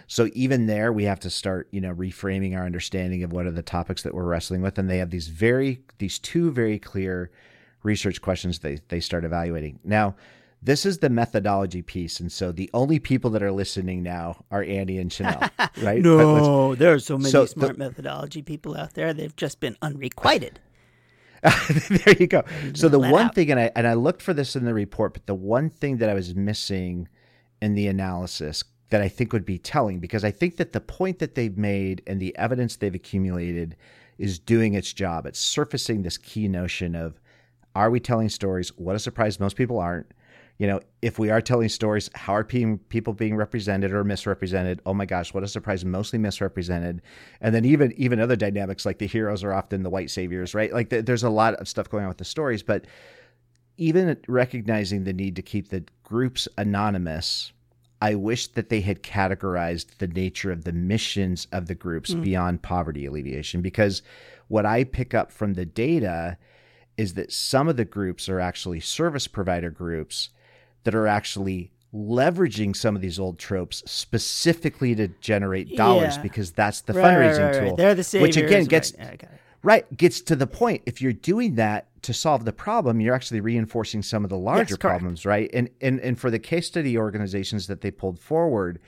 So 0.06 0.28
even 0.34 0.66
there, 0.66 0.92
we 0.92 1.04
have 1.04 1.20
to 1.20 1.30
start, 1.30 1.68
you 1.70 1.80
know, 1.80 1.94
reframing 1.94 2.54
our 2.56 2.66
understanding 2.66 3.22
of 3.24 3.32
what 3.32 3.46
are 3.46 3.50
the 3.50 3.62
topics 3.62 4.02
that 4.02 4.14
we're 4.14 4.24
wrestling 4.24 4.60
with, 4.60 4.78
and 4.78 4.90
they 4.90 4.98
have 4.98 5.10
these 5.10 5.28
very, 5.28 5.80
these 5.98 6.18
two 6.18 6.50
very 6.50 6.78
clear 6.78 7.30
research 7.82 8.20
questions 8.20 8.58
they 8.60 8.78
they 8.88 9.00
start 9.00 9.24
evaluating. 9.24 9.78
Now, 9.82 10.14
this 10.62 10.86
is 10.86 10.98
the 10.98 11.10
methodology 11.10 11.82
piece, 11.82 12.20
and 12.20 12.30
so 12.30 12.52
the 12.52 12.70
only 12.72 12.98
people 12.98 13.30
that 13.30 13.42
are 13.42 13.50
listening 13.52 14.02
now 14.02 14.44
are 14.50 14.62
Andy 14.62 14.98
and 14.98 15.10
Shanelle, 15.10 15.50
right? 15.82 16.00
No, 16.00 16.74
there 16.74 16.92
are 16.94 16.98
so 17.00 17.18
many 17.18 17.30
So 17.30 17.42
the- 17.42 17.48
smart 17.48 17.78
methodology 17.78 18.42
people 18.42 18.76
out 18.76 18.94
there. 18.94 19.12
They've 19.12 19.34
just 19.34 19.60
been 19.60 19.76
unrequited. 19.82 20.60
there 21.42 22.14
you 22.20 22.28
go. 22.28 22.44
So 22.74 22.88
the 22.88 23.00
one 23.00 23.26
out. 23.26 23.34
thing, 23.34 23.50
and 23.50 23.58
I 23.58 23.70
and 23.74 23.86
I 23.86 23.94
looked 23.94 24.22
for 24.22 24.32
this 24.32 24.54
in 24.54 24.64
the 24.64 24.72
report, 24.74 25.12
but 25.14 25.26
the 25.26 25.34
one 25.34 25.70
thing 25.70 25.96
that 25.98 26.08
I 26.08 26.14
was 26.14 26.36
missing 26.36 27.08
in 27.60 27.74
the 27.74 27.88
analysis 27.88 28.62
that 28.90 29.00
I 29.00 29.08
think 29.08 29.32
would 29.32 29.44
be 29.44 29.58
telling, 29.58 29.98
because 29.98 30.22
I 30.22 30.30
think 30.30 30.56
that 30.58 30.72
the 30.72 30.80
point 30.80 31.18
that 31.18 31.34
they've 31.34 31.56
made 31.56 32.02
and 32.06 32.20
the 32.20 32.36
evidence 32.38 32.76
they've 32.76 32.94
accumulated 32.94 33.74
is 34.18 34.38
doing 34.38 34.74
its 34.74 34.92
job. 34.92 35.26
It's 35.26 35.40
surfacing 35.40 36.02
this 36.02 36.16
key 36.18 36.46
notion 36.46 36.94
of 36.94 37.18
are 37.74 37.90
we 37.90 37.98
telling 37.98 38.28
stories? 38.28 38.68
What 38.76 38.94
a 38.94 39.00
surprise 39.00 39.40
most 39.40 39.56
people 39.56 39.80
aren't. 39.80 40.12
You 40.62 40.68
know, 40.68 40.80
if 41.02 41.18
we 41.18 41.28
are 41.28 41.40
telling 41.40 41.68
stories, 41.68 42.08
how 42.14 42.36
are 42.36 42.44
people 42.44 43.14
being 43.14 43.34
represented 43.34 43.90
or 43.90 44.04
misrepresented? 44.04 44.80
Oh 44.86 44.94
my 44.94 45.06
gosh, 45.06 45.34
what 45.34 45.42
a 45.42 45.48
surprise! 45.48 45.84
Mostly 45.84 46.20
misrepresented, 46.20 47.02
and 47.40 47.52
then 47.52 47.64
even 47.64 47.92
even 47.96 48.20
other 48.20 48.36
dynamics 48.36 48.86
like 48.86 48.98
the 48.98 49.08
heroes 49.08 49.42
are 49.42 49.52
often 49.52 49.82
the 49.82 49.90
white 49.90 50.08
saviors, 50.08 50.54
right? 50.54 50.72
Like 50.72 50.90
th- 50.90 51.04
there's 51.04 51.24
a 51.24 51.30
lot 51.30 51.54
of 51.54 51.66
stuff 51.66 51.90
going 51.90 52.04
on 52.04 52.10
with 52.10 52.18
the 52.18 52.24
stories, 52.24 52.62
but 52.62 52.84
even 53.76 54.16
recognizing 54.28 55.02
the 55.02 55.12
need 55.12 55.34
to 55.34 55.42
keep 55.42 55.70
the 55.70 55.82
groups 56.04 56.46
anonymous, 56.56 57.52
I 58.00 58.14
wish 58.14 58.46
that 58.46 58.68
they 58.68 58.82
had 58.82 59.02
categorized 59.02 59.98
the 59.98 60.06
nature 60.06 60.52
of 60.52 60.62
the 60.62 60.72
missions 60.72 61.48
of 61.50 61.66
the 61.66 61.74
groups 61.74 62.12
hmm. 62.12 62.22
beyond 62.22 62.62
poverty 62.62 63.04
alleviation. 63.04 63.62
Because 63.62 64.00
what 64.46 64.64
I 64.64 64.84
pick 64.84 65.12
up 65.12 65.32
from 65.32 65.54
the 65.54 65.66
data 65.66 66.38
is 66.96 67.14
that 67.14 67.32
some 67.32 67.66
of 67.66 67.76
the 67.76 67.84
groups 67.84 68.28
are 68.28 68.38
actually 68.38 68.78
service 68.78 69.26
provider 69.26 69.70
groups 69.70 70.28
that 70.84 70.94
are 70.94 71.06
actually 71.06 71.70
leveraging 71.94 72.74
some 72.74 72.96
of 72.96 73.02
these 73.02 73.18
old 73.18 73.38
tropes 73.38 73.82
specifically 73.86 74.94
to 74.94 75.08
generate 75.20 75.76
dollars 75.76 76.16
Yeah. 76.16 76.22
because 76.22 76.50
that's 76.52 76.80
the 76.82 76.94
Right, 76.94 77.04
fundraising 77.16 77.38
right, 77.52 77.56
right. 77.58 77.66
tool. 77.68 77.76
They're 77.76 77.94
the 77.94 78.04
saviors. 78.04 78.28
which 78.28 78.44
again 78.44 78.64
gets 78.64 78.92
right. 78.92 79.00
Yeah, 79.06 79.12
I 79.12 79.16
got 79.16 79.30
it. 79.32 79.38
Right, 79.64 79.96
gets 79.96 80.20
to 80.22 80.34
the 80.34 80.46
point. 80.46 80.82
If 80.86 81.00
you're 81.00 81.12
doing 81.12 81.54
that 81.56 81.86
to 82.02 82.12
solve 82.12 82.44
the 82.44 82.52
problem, 82.52 83.00
you're 83.00 83.14
actually 83.14 83.40
reinforcing 83.40 84.02
some 84.02 84.24
of 84.24 84.30
the 84.30 84.38
larger 84.38 84.76
correct. 84.76 84.80
problems, 84.80 85.24
right? 85.26 85.48
And 85.52 85.68
and 85.80 86.00
and 86.00 86.18
for 86.18 86.30
the 86.32 86.38
case 86.40 86.66
study 86.66 86.98
organizations 86.98 87.68
that 87.68 87.80
they 87.80 87.90
pulled 87.92 88.18
forward, 88.18 88.80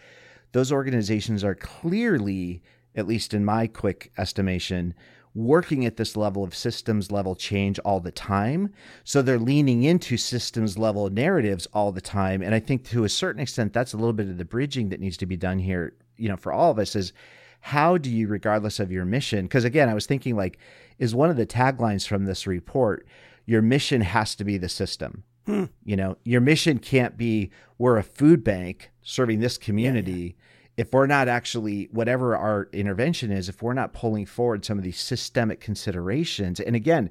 those 0.53 0.73
organizations 0.73 1.45
are 1.45 1.55
clearly, 1.55 2.61
at 2.97 3.07
least 3.07 3.35
in 3.35 3.45
my 3.45 3.67
quick 3.69 4.11
estimation, 4.19 4.95
working 5.35 5.85
at 5.85 5.97
this 5.97 6.17
level 6.17 6.45
of 6.45 6.55
systems 6.55 7.11
level 7.11 7.35
change 7.35 7.79
all 7.81 7.99
the 7.99 8.13
time. 8.13 8.73
So 9.03 9.21
they're 9.21 9.39
leaning 9.39 9.83
into 9.83 10.17
systems 10.17 10.79
level 10.79 11.11
narratives 11.11 11.67
all 11.75 11.91
the 11.91 12.01
time. 12.01 12.41
And 12.41 12.55
I 12.55 12.61
think 12.61 12.85
to 12.87 13.05
a 13.05 13.09
certain 13.09 13.43
extent, 13.43 13.73
that's 13.73 13.93
a 13.93 13.97
little 13.97 14.13
bit 14.13 14.29
of 14.29 14.39
the 14.39 14.45
bridging 14.45 14.91
that 14.91 15.01
needs 15.01 15.17
to 15.19 15.27
be 15.27 15.37
done 15.37 15.59
here, 15.59 15.95
you 16.17 16.29
know, 16.29 16.37
for 16.37 16.53
all 16.53 16.71
of 16.71 16.79
us 16.79 16.95
is 16.95 17.13
how 17.61 17.99
do 17.99 18.11
you, 18.11 18.29
regardless 18.29 18.79
of 18.79 18.93
your 18.93 19.05
mission, 19.05 19.47
because 19.47 19.65
again, 19.65 19.89
I 19.89 19.95
was 19.95 20.07
thinking 20.07 20.37
like, 20.37 20.59
is 20.99 21.15
one 21.15 21.31
of 21.31 21.37
the 21.37 21.47
taglines 21.47 22.07
from 22.07 22.27
this 22.27 22.47
report, 22.47 23.07
your 23.47 23.63
mission 23.63 24.03
has 24.03 24.35
to 24.37 24.45
be 24.45 24.57
the 24.57 24.69
system. 24.69 25.25
Hmm. 25.47 25.65
You 25.85 25.97
know, 25.97 26.17
your 26.25 26.41
mission 26.41 26.79
can't 26.79 27.17
be 27.17 27.51
we're 27.77 27.99
a 27.99 28.03
food 28.03 28.45
bank 28.45 28.91
serving 29.03 29.41
this 29.41 29.59
community. 29.59 30.37
If 30.77 30.93
we're 30.93 31.07
not 31.07 31.29
actually, 31.29 31.89
whatever 31.93 32.37
our 32.37 32.69
intervention 32.73 33.31
is, 33.31 33.49
if 33.49 33.63
we're 33.63 33.75
not 33.75 33.93
pulling 33.93 34.27
forward 34.27 34.65
some 34.65 34.79
of 34.79 34.85
these 34.85 34.99
systemic 34.99 35.61
considerations, 35.61 36.59
and 36.59 36.75
again, 36.75 37.11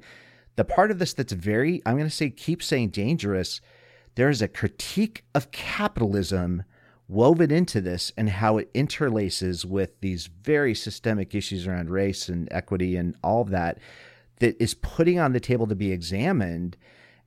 the 0.55 0.65
part 0.65 0.91
of 0.91 0.99
this 0.99 1.13
that's 1.13 1.33
very, 1.33 1.81
I'm 1.85 1.95
going 1.95 2.09
to 2.09 2.15
say, 2.15 2.29
keep 2.29 2.61
saying 2.61 2.89
dangerous. 2.89 3.61
There 4.15 4.29
is 4.29 4.41
a 4.41 4.47
critique 4.47 5.23
of 5.33 5.51
capitalism 5.51 6.63
woven 7.07 7.51
into 7.51 7.81
this 7.81 8.11
and 8.17 8.29
how 8.29 8.57
it 8.57 8.73
interlaces 8.73 9.65
with 9.65 9.99
these 10.01 10.27
very 10.27 10.75
systemic 10.75 11.35
issues 11.35 11.67
around 11.67 11.89
race 11.89 12.29
and 12.29 12.47
equity 12.51 12.95
and 12.95 13.15
all 13.23 13.41
of 13.41 13.49
that 13.49 13.79
that 14.39 14.61
is 14.61 14.73
putting 14.73 15.19
on 15.19 15.33
the 15.33 15.39
table 15.39 15.67
to 15.67 15.75
be 15.75 15.91
examined 15.91 16.77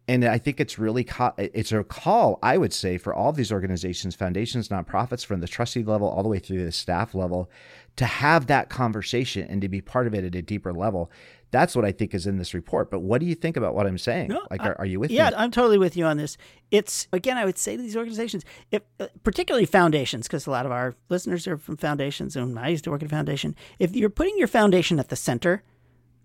and 0.09 0.24
I 0.24 0.38
think 0.38 0.61
it's 0.61 0.78
really 0.78 1.07
it's 1.36 1.72
a 1.72 1.82
call 1.82 2.38
I 2.42 2.59
would 2.59 2.72
say 2.72 2.96
for 2.96 3.12
all 3.12 3.30
of 3.30 3.36
these 3.36 3.50
organizations, 3.50 4.14
foundations, 4.14 4.68
nonprofits, 4.68 5.24
from 5.24 5.40
the 5.40 5.48
trustee 5.48 5.82
level 5.82 6.09
all 6.09 6.22
the 6.22 6.28
way 6.28 6.38
through 6.38 6.64
the 6.64 6.72
staff 6.72 7.14
level, 7.14 7.50
to 7.96 8.04
have 8.04 8.46
that 8.46 8.68
conversation 8.68 9.46
and 9.48 9.61
to 9.62 9.68
be 9.68 9.80
part 9.80 10.07
of 10.07 10.14
it 10.14 10.24
at 10.24 10.34
a 10.34 10.42
deeper 10.42 10.72
level. 10.72 11.11
That's 11.50 11.74
what 11.74 11.84
I 11.84 11.92
think 11.92 12.14
is 12.14 12.26
in 12.26 12.38
this 12.38 12.54
report. 12.54 12.90
But 12.90 13.00
what 13.00 13.20
do 13.20 13.26
you 13.26 13.34
think 13.34 13.57
about 13.57 13.74
what 13.74 13.86
I'm 13.86 13.98
saying? 13.98 14.28
No, 14.28 14.46
like, 14.50 14.61
are, 14.62 14.76
are, 14.78 14.86
you 14.86 15.00
with 15.00 15.11
yeah, 15.11 15.26
me? 15.26 15.30
Yeah, 15.30 15.42
I'm 15.42 15.50
totally 15.50 15.78
with 15.78 15.96
you 15.96 16.04
on 16.04 16.16
this. 16.18 16.36
It's 16.70 17.09
again, 17.12 17.36
I 17.36 17.44
would 17.44 17.59
say 17.59 17.76
to 17.76 17.82
these 17.82 17.96
organizations, 17.96 18.44
if 18.70 18.82
uh, 19.00 19.07
particularly 19.24 19.66
foundations, 19.66 20.26
because 20.26 20.46
a 20.46 20.50
lot 20.50 20.66
of 20.66 20.72
our 20.72 20.94
listeners 21.09 21.46
are 21.48 21.57
from 21.57 21.76
foundations, 21.76 22.36
and 22.36 22.59
I 22.59 22.68
used 22.68 22.84
to 22.84 22.90
work 22.90 23.02
at 23.02 23.07
a 23.07 23.11
foundation. 23.11 23.57
If 23.78 23.96
you're 23.96 24.11
putting 24.11 24.38
your 24.38 24.48
foundation 24.48 25.00
at 25.00 25.09
the 25.09 25.16
center 25.16 25.62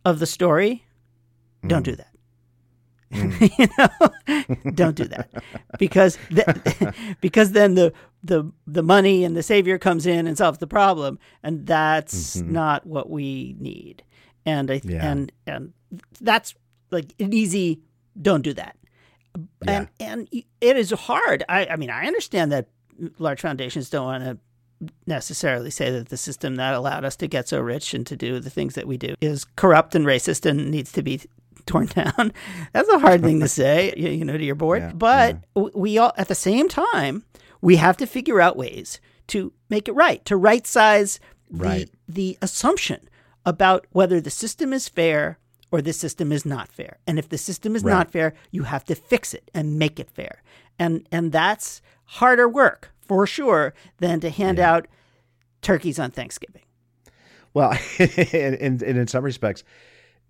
of 0.05 0.19
the 0.19 0.25
story, 0.25 0.86
mm. 1.63 1.69
don't 1.69 1.84
do 1.84 1.95
that. 1.95 2.11
Mm. 3.12 3.59
you 3.59 3.68
know, 3.78 4.72
don't 4.72 4.95
do 4.95 5.05
that 5.05 5.30
because 5.78 6.18
th- 6.30 6.95
because 7.22 7.51
then 7.51 7.76
the 7.76 7.93
the 8.24 8.51
the 8.66 8.84
money 8.84 9.24
and 9.24 9.36
the 9.36 9.43
savior 9.43 9.78
comes 9.78 10.05
in 10.05 10.28
and 10.28 10.38
solves 10.38 10.59
the 10.59 10.68
problem, 10.68 11.20
and 11.43 11.66
that's 11.66 12.38
mm-hmm. 12.38 12.53
not 12.53 12.86
what 12.86 13.09
we 13.09 13.55
need. 13.59 14.03
And 14.45 14.72
I 14.72 14.82
yeah. 14.84 15.12
and 15.12 15.32
and 15.45 15.74
that's 16.20 16.55
like 16.91 17.14
an 17.20 17.34
easy. 17.34 17.82
Don't 18.22 18.41
do 18.41 18.53
that. 18.53 18.78
Yeah. 19.66 19.72
And 19.72 19.89
and 19.99 20.43
it 20.62 20.78
is 20.78 20.91
hard. 20.91 21.43
I 21.49 21.66
I 21.66 21.76
mean 21.76 21.89
I 21.89 22.05
understand 22.05 22.51
that 22.51 22.68
large 23.20 23.41
foundations 23.41 23.89
don't 23.89 24.05
want 24.05 24.24
to 24.24 24.38
necessarily 25.05 25.70
say 25.70 25.91
that 25.91 26.09
the 26.09 26.18
system 26.18 26.55
that 26.55 26.74
allowed 26.74 27.05
us 27.05 27.16
to 27.16 27.28
get 27.28 27.47
so 27.47 27.59
rich 27.59 27.93
and 27.93 28.05
to 28.07 28.16
do 28.16 28.39
the 28.39 28.49
things 28.49 28.76
that 28.76 28.88
we 28.88 28.97
do 28.97 29.16
is 29.22 29.45
corrupt 29.55 29.95
and 29.95 30.05
racist 30.05 30.45
and 30.45 30.72
needs 30.72 30.91
to 30.91 31.03
be 31.03 31.22
torn 31.66 31.88
down. 31.88 32.32
That's 32.74 32.89
a 32.89 32.99
hard 32.99 33.22
thing 33.22 33.39
to 33.39 33.47
say, 33.47 33.93
you 33.97 34.26
know, 34.26 34.38
to 34.38 34.43
your 34.43 34.55
board. 34.55 34.82
Yeah, 34.82 34.93
but 34.93 35.38
yeah. 35.55 35.68
we 35.76 35.97
all, 35.97 36.14
at 36.18 36.28
the 36.28 36.36
same 36.36 36.68
time, 36.68 37.24
we 37.62 37.76
have 37.76 37.97
to 37.97 38.07
figure 38.07 38.41
out 38.41 38.57
ways 38.57 38.99
to 39.28 39.53
make 39.70 39.88
it 39.88 39.91
right, 39.91 40.24
to 40.26 40.36
right 40.36 40.66
size 40.66 41.20
the, 41.49 41.64
right. 41.64 41.89
the 42.07 42.38
assumption 42.41 43.09
about 43.45 43.86
whether 43.91 44.20
the 44.22 44.32
system 44.32 44.74
is 44.74 44.89
fair 44.89 45.38
or 45.72 45.82
the 45.82 45.93
system 45.93 46.32
is 46.32 46.45
not 46.45 46.72
fair. 46.72 46.97
And 47.07 47.20
if 47.20 47.30
the 47.30 47.38
system 47.38 47.76
is 47.76 47.84
right. 47.84 47.91
not 47.91 48.12
fair, 48.12 48.34
you 48.51 48.64
have 48.64 48.86
to 48.86 48.95
fix 48.95 49.34
it 49.34 49.51
and 49.53 49.78
make 49.78 49.99
it 49.99 50.09
fair. 50.09 50.41
And 50.80 51.07
and 51.12 51.32
that's 51.32 51.82
harder 52.05 52.47
work 52.47 52.93
for 53.01 53.26
sure 53.26 53.74
than 53.97 54.20
to 54.22 54.30
hand 54.30 54.57
yeah. 54.57 54.72
out 54.72 54.88
turkeys 55.62 55.99
on 55.99 56.12
Thanksgiving. 56.12 56.64
Well, 57.53 57.78
and, 57.99 58.55
and, 58.55 58.82
and 58.82 58.97
in 58.97 59.07
some 59.07 59.24
respects, 59.24 59.64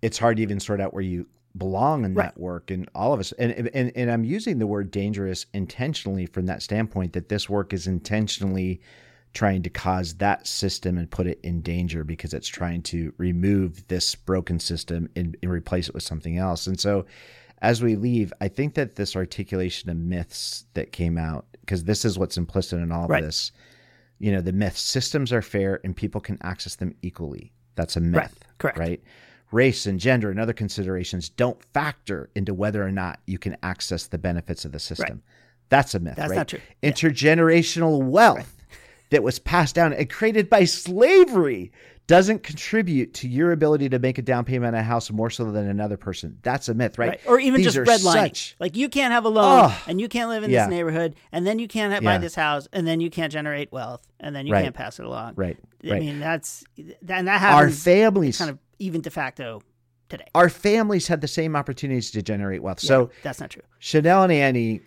it's 0.02 0.18
hard 0.18 0.36
to 0.36 0.42
even 0.42 0.60
sort 0.60 0.80
out 0.80 0.92
where 0.92 1.02
you 1.02 1.26
belong 1.56 2.04
in 2.04 2.14
right. 2.14 2.34
that 2.34 2.40
work 2.40 2.70
and 2.70 2.88
all 2.94 3.12
of 3.12 3.20
us 3.20 3.32
and, 3.32 3.52
and 3.74 3.92
and 3.94 4.10
I'm 4.10 4.24
using 4.24 4.58
the 4.58 4.66
word 4.66 4.90
dangerous 4.90 5.44
intentionally 5.52 6.24
from 6.26 6.46
that 6.46 6.62
standpoint 6.62 7.12
that 7.12 7.28
this 7.28 7.48
work 7.48 7.74
is 7.74 7.86
intentionally 7.86 8.80
trying 9.32 9.62
to 9.62 9.70
cause 9.70 10.14
that 10.14 10.46
system 10.46 10.98
and 10.98 11.10
put 11.10 11.26
it 11.26 11.40
in 11.42 11.62
danger 11.62 12.04
because 12.04 12.34
it's 12.34 12.48
trying 12.48 12.82
to 12.82 13.12
remove 13.16 13.86
this 13.88 14.14
broken 14.14 14.58
system 14.58 15.08
and, 15.16 15.36
and 15.42 15.50
replace 15.50 15.88
it 15.88 15.94
with 15.94 16.02
something 16.02 16.36
else. 16.36 16.66
And 16.66 16.78
so 16.78 17.06
as 17.62 17.82
we 17.82 17.96
leave, 17.96 18.32
I 18.40 18.48
think 18.48 18.74
that 18.74 18.96
this 18.96 19.16
articulation 19.16 19.88
of 19.88 19.96
myths 19.96 20.66
that 20.74 20.92
came 20.92 21.16
out, 21.16 21.46
because 21.60 21.84
this 21.84 22.04
is 22.04 22.18
what's 22.18 22.36
implicit 22.36 22.80
in 22.80 22.92
all 22.92 23.06
right. 23.06 23.22
of 23.22 23.28
this, 23.28 23.52
you 24.18 24.32
know, 24.32 24.40
the 24.40 24.52
myth 24.52 24.76
systems 24.76 25.32
are 25.32 25.42
fair 25.42 25.80
and 25.82 25.96
people 25.96 26.20
can 26.20 26.38
access 26.42 26.76
them 26.76 26.94
equally. 27.00 27.52
That's 27.74 27.96
a 27.96 28.00
myth. 28.00 28.16
Right. 28.16 28.58
Correct. 28.58 28.78
Right 28.78 29.02
race 29.52 29.86
and 29.86 30.00
gender 30.00 30.30
and 30.30 30.40
other 30.40 30.52
considerations 30.52 31.28
don't 31.28 31.62
factor 31.72 32.30
into 32.34 32.54
whether 32.54 32.82
or 32.82 32.90
not 32.90 33.20
you 33.26 33.38
can 33.38 33.56
access 33.62 34.06
the 34.06 34.18
benefits 34.18 34.64
of 34.64 34.72
the 34.72 34.78
system. 34.78 35.16
Right. 35.16 35.68
That's 35.68 35.94
a 35.94 36.00
myth. 36.00 36.16
That's 36.16 36.30
right? 36.30 36.36
not 36.36 36.48
true. 36.48 36.60
Intergenerational 36.82 37.98
yeah. 37.98 38.04
wealth 38.04 38.36
right. 38.38 38.78
that 39.10 39.22
was 39.22 39.38
passed 39.38 39.74
down 39.74 39.92
and 39.92 40.10
created 40.10 40.50
by 40.50 40.64
slavery 40.64 41.72
doesn't 42.08 42.42
contribute 42.42 43.14
to 43.14 43.28
your 43.28 43.52
ability 43.52 43.88
to 43.88 43.98
make 43.98 44.18
a 44.18 44.22
down 44.22 44.44
payment 44.44 44.74
on 44.74 44.80
a 44.80 44.82
house 44.82 45.10
more 45.10 45.30
so 45.30 45.50
than 45.50 45.68
another 45.68 45.96
person. 45.96 46.36
That's 46.42 46.68
a 46.68 46.74
myth, 46.74 46.98
right? 46.98 47.10
right. 47.10 47.20
Or 47.26 47.38
even 47.38 47.62
These 47.62 47.74
just 47.74 47.78
redlining. 47.78 48.12
Such... 48.12 48.56
Like 48.58 48.76
you 48.76 48.88
can't 48.88 49.12
have 49.12 49.24
a 49.24 49.28
loan 49.28 49.70
oh, 49.70 49.82
and 49.86 50.00
you 50.00 50.08
can't 50.08 50.28
live 50.28 50.42
in 50.42 50.50
yeah. 50.50 50.66
this 50.66 50.70
neighborhood 50.70 51.14
and 51.30 51.46
then 51.46 51.58
you 51.58 51.68
can't 51.68 51.92
have, 51.92 52.02
yeah. 52.02 52.14
buy 52.14 52.18
this 52.18 52.34
house 52.34 52.66
and 52.72 52.86
then 52.86 53.00
you 53.00 53.08
can't 53.08 53.32
generate 53.32 53.70
wealth 53.70 54.06
and 54.18 54.34
then 54.34 54.46
you 54.46 54.52
right. 54.52 54.64
can't 54.64 54.74
pass 54.74 54.98
it 54.98 55.06
along. 55.06 55.34
Right. 55.36 55.56
I 55.84 55.90
right. 55.90 56.00
mean, 56.00 56.20
that's 56.20 56.64
that, 56.76 57.24
that 57.24 57.40
happens. 57.40 57.62
Our 57.62 57.70
families 57.70 58.38
kind 58.38 58.50
of 58.50 58.58
even 58.82 59.00
de 59.00 59.10
facto 59.10 59.62
today. 60.08 60.26
Our 60.34 60.48
families 60.48 61.08
had 61.08 61.20
the 61.20 61.28
same 61.28 61.56
opportunities 61.56 62.10
to 62.12 62.22
generate 62.22 62.62
wealth. 62.62 62.82
Yeah, 62.82 62.88
so 62.88 63.10
that's 63.22 63.40
not 63.40 63.50
true. 63.50 63.62
Shanelle 63.80 64.24
and 64.24 64.32
Annie, 64.32 64.80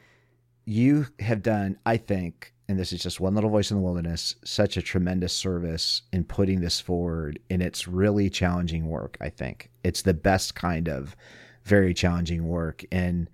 you 0.65 1.07
have 1.19 1.41
done, 1.41 1.77
I 1.85 1.97
think, 1.97 2.53
and 2.67 2.79
this 2.79 2.91
is 2.91 3.01
just 3.01 3.19
one 3.19 3.35
little 3.35 3.49
voice 3.49 3.69
in 3.71 3.77
the 3.77 3.83
wilderness, 3.83 4.35
such 4.43 4.75
a 4.75 4.81
tremendous 4.81 5.33
service 5.33 6.01
in 6.11 6.23
putting 6.23 6.61
this 6.61 6.81
forward. 6.81 7.39
And 7.49 7.61
it's 7.61 7.87
really 7.87 8.29
challenging 8.29 8.87
work, 8.87 9.17
I 9.21 9.29
think. 9.29 9.69
It's 9.83 10.01
the 10.01 10.15
best 10.15 10.55
kind 10.55 10.89
of 10.89 11.15
very 11.63 11.93
challenging 11.93 12.47
work. 12.47 12.83
And 12.91 13.29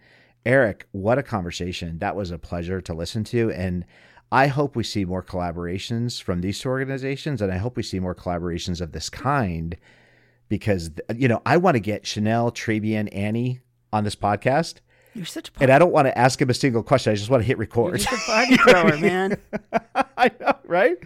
Eric, 0.45 0.87
what 0.91 1.17
a 1.17 1.23
conversation. 1.23 1.99
That 1.99 2.15
was 2.15 2.31
a 2.31 2.37
pleasure 2.37 2.81
to 2.81 2.93
listen 2.93 3.23
to. 3.25 3.51
And 3.51 3.85
I 4.33 4.47
hope 4.47 4.75
we 4.75 4.83
see 4.83 5.05
more 5.05 5.23
collaborations 5.23 6.21
from 6.21 6.41
these 6.41 6.59
two 6.59 6.69
organizations. 6.69 7.41
And 7.41 7.51
I 7.51 7.57
hope 7.57 7.77
we 7.77 7.83
see 7.83 7.99
more 7.99 8.15
collaborations 8.15 8.81
of 8.81 8.91
this 8.91 9.09
kind 9.09 9.77
because 10.51 10.91
you 11.15 11.29
know 11.29 11.41
I 11.45 11.55
want 11.55 11.75
to 11.75 11.79
get 11.79 12.03
Shanelle, 12.03 12.53
Trabian, 12.53 13.07
Annie 13.15 13.61
on 13.93 14.03
this 14.03 14.17
podcast. 14.17 14.81
You're 15.13 15.25
such 15.25 15.49
a 15.49 15.51
party. 15.51 15.65
and 15.65 15.73
I 15.73 15.79
don't 15.79 15.91
want 15.91 16.07
to 16.07 16.17
ask 16.17 16.41
him 16.41 16.49
a 16.49 16.53
single 16.53 16.83
question. 16.83 17.11
I 17.11 17.15
just 17.15 17.29
want 17.29 17.41
to 17.41 17.47
hit 17.47 17.57
record. 17.57 17.99
You're 17.99 18.09
just 18.09 18.27
a 18.27 18.31
party 18.31 18.57
thrower, 18.57 18.97
man. 18.97 19.37
I 20.17 20.31
know, 20.39 20.53
right? 20.65 20.97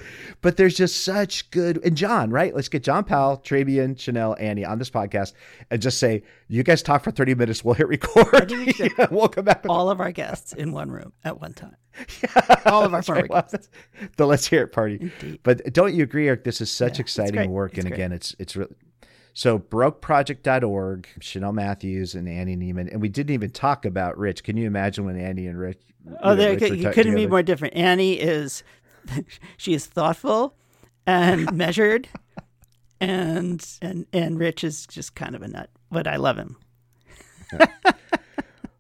But 0.42 0.58
there's 0.58 0.76
just 0.76 1.04
such 1.04 1.50
good 1.52 1.80
and 1.84 1.96
John, 1.96 2.30
right? 2.30 2.54
Let's 2.54 2.70
get 2.70 2.84
John 2.84 3.04
Powell, 3.04 3.38
Trabian, 3.38 3.96
Shanelle, 3.96 4.40
Annie 4.40 4.66
on 4.66 4.78
this 4.78 4.90
podcast 4.92 5.34
and 5.72 5.82
just 5.82 6.00
say, 6.00 6.24
you 6.48 6.62
guys 6.62 6.84
talk 6.84 7.04
for 7.04 7.12
30 7.12 7.34
minutes, 7.36 7.64
we'll 7.64 7.74
hit 7.76 7.88
record. 7.88 8.52
yeah, 8.80 9.08
we'll 9.10 9.28
come 9.28 9.46
back. 9.46 9.66
All 9.68 9.90
of 9.90 10.00
our 10.00 10.12
guests 10.12 10.54
in 10.54 10.72
one 10.72 10.92
room 10.92 11.14
at 11.24 11.40
one 11.40 11.54
time. 11.54 11.76
Yeah, 12.22 12.56
All 12.66 12.84
of 12.84 12.94
our 12.94 13.02
former 13.02 13.22
right. 13.30 13.50
guests. 13.52 13.70
The 14.18 14.28
let's 14.28 14.46
hear 14.46 14.64
it 14.64 14.72
party. 14.72 14.98
Indeed. 15.02 15.40
But 15.44 15.74
don't 15.74 15.94
you 15.96 16.04
agree, 16.04 16.28
Eric? 16.28 16.44
This 16.44 16.62
is 16.62 16.70
such 16.72 16.98
yeah, 16.98 17.02
exciting 17.02 17.52
work. 17.52 17.72
It's 17.72 17.80
and 17.80 17.88
great. 17.88 17.98
again, 17.98 18.12
it's 18.12 18.36
it's 18.38 18.56
really 18.56 18.76
so 19.36 19.60
baroqueproject.org, 19.60 21.10
Shanelle 21.20 21.54
Matthews 21.54 22.16
and 22.16 22.28
Annie 22.28 22.56
Neimand. 22.56 22.90
And 22.90 23.02
we 23.02 23.10
didn't 23.10 23.34
even 23.34 23.50
talk 23.52 23.86
about 23.86 24.18
Rich. 24.18 24.46
Can 24.46 24.56
you 24.56 24.66
imagine 24.66 25.04
when 25.04 25.20
Annie 25.20 25.46
and 25.48 25.60
Rich? 25.60 25.82
Oh, 26.24 26.34
know, 26.34 26.52
Rich 26.52 26.62
you 26.72 26.90
couldn't 26.92 27.16
be 27.16 27.28
more 27.28 27.44
different. 27.44 27.76
Annie 27.76 28.14
is, 28.14 28.64
she 29.58 29.74
is 29.74 29.86
thoughtful 29.88 30.56
and 31.06 31.52
measured. 31.58 32.08
and 33.02 33.68
and 33.82 34.06
and 34.14 34.40
Rich 34.40 34.64
is 34.64 34.88
just 34.88 35.16
kind 35.16 35.36
of 35.36 35.42
a 35.42 35.50
nut, 35.50 35.70
but 35.92 36.08
I 36.08 36.16
love 36.16 36.38
him. 36.38 36.56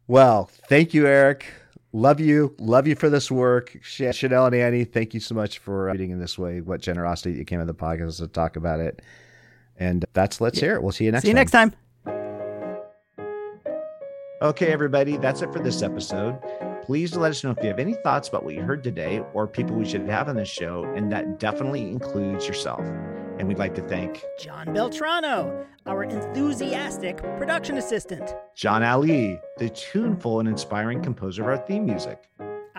well, 0.07 0.49
thank 0.69 0.93
you, 0.93 1.05
Eric. 1.05 1.47
Love 1.91 2.21
you. 2.21 2.55
Love 2.59 2.87
you 2.87 2.95
for 2.95 3.09
this 3.09 3.29
work. 3.29 3.77
Shanelle 3.83 4.47
and 4.47 4.55
Annie, 4.55 4.85
thank 4.85 5.13
you 5.13 5.19
so 5.19 5.35
much 5.35 5.59
for 5.59 5.87
reading 5.87 6.11
in 6.11 6.19
this 6.19 6.37
way. 6.37 6.61
What 6.61 6.79
generosity 6.79 7.37
you 7.37 7.43
came 7.43 7.59
on 7.59 7.67
the 7.67 7.73
podcast 7.73 8.19
to 8.19 8.27
talk 8.29 8.55
about 8.55 8.79
it. 8.79 9.01
And 9.77 10.05
that's 10.13 10.39
Let's. 10.39 10.59
Hear 10.59 10.75
It. 10.75 10.83
We'll 10.83 10.91
see 10.91 11.05
you 11.05 11.11
next 11.11 11.23
time. 11.23 11.25
see 11.25 11.29
you 11.29 11.33
time. 11.33 11.69
next 11.69 11.73
time. 11.73 11.75
Okay, 14.41 14.67
everybody, 14.67 15.17
that's 15.17 15.41
it 15.41 15.51
for 15.53 15.59
this 15.59 15.81
episode. 15.81 16.37
Please 16.83 17.15
let 17.15 17.31
us 17.31 17.43
know 17.43 17.51
if 17.51 17.57
you 17.61 17.67
have 17.69 17.79
any 17.79 17.93
thoughts 17.93 18.27
about 18.27 18.43
what 18.43 18.53
you 18.53 18.61
heard 18.61 18.83
today 18.83 19.23
or 19.33 19.47
people 19.47 19.75
we 19.75 19.85
should 19.85 20.07
have 20.07 20.29
on 20.29 20.35
this 20.35 20.49
show, 20.49 20.83
and 20.95 21.11
that 21.11 21.39
definitely 21.39 21.89
includes 21.89 22.47
yourself. 22.47 22.81
And 23.39 23.47
we'd 23.47 23.57
like 23.57 23.73
to 23.75 23.81
thank 23.81 24.23
John 24.39 24.67
Beltrano, 24.67 25.65
our 25.87 26.03
enthusiastic 26.03 27.17
production 27.37 27.77
assistant, 27.77 28.35
John 28.55 28.83
Ali, 28.83 29.39
the 29.57 29.69
tuneful 29.69 30.39
and 30.41 30.47
inspiring 30.47 31.01
composer 31.01 31.41
of 31.41 31.47
our 31.47 31.65
theme 31.65 31.85
music, 31.85 32.29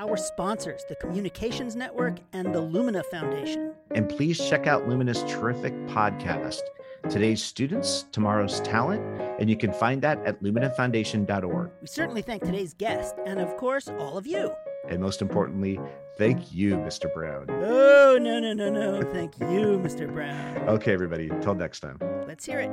our 0.07 0.17
sponsors, 0.17 0.85
the 0.89 0.97
Communications 0.97 1.75
Network 1.75 2.19
and 2.33 2.55
the 2.55 2.61
Lumina 2.61 3.03
Foundation. 3.05 3.75
And 3.93 4.09
please 4.09 4.39
check 4.39 4.67
out 4.67 4.89
Lumina's 4.89 5.23
terrific 5.25 5.75
podcast 5.87 6.63
today's 7.11 7.43
students, 7.43 8.07
tomorrow's 8.13 8.61
talent, 8.61 9.01
and 9.41 9.49
you 9.49 9.57
can 9.57 9.73
find 9.73 10.03
that 10.03 10.19
at 10.27 10.43
luminafoundation.org. 10.43 11.71
We 11.81 11.87
certainly 11.87 12.23
thank 12.23 12.43
today's 12.43 12.75
guest 12.75 13.15
and, 13.25 13.41
of 13.41 13.57
course, 13.57 13.89
all 13.99 14.19
of 14.19 14.27
you. 14.27 14.53
And 14.89 15.01
most 15.01 15.23
importantly, 15.23 15.79
thank 16.19 16.53
you, 16.53 16.77
Mr. 16.77 17.13
Brown. 17.13 17.47
Oh, 17.49 18.19
no, 18.21 18.41
no, 18.41 18.53
no, 18.53 18.71
no. 18.71 19.03
Thank 19.13 19.39
you, 19.39 19.79
Mr. 19.79 20.13
Brown. 20.13 20.57
Okay, 20.69 20.93
everybody. 20.93 21.29
Until 21.29 21.55
next 21.55 21.81
time. 21.81 21.99
Let's 22.27 22.45
hear 22.45 22.61
it. 22.61 22.71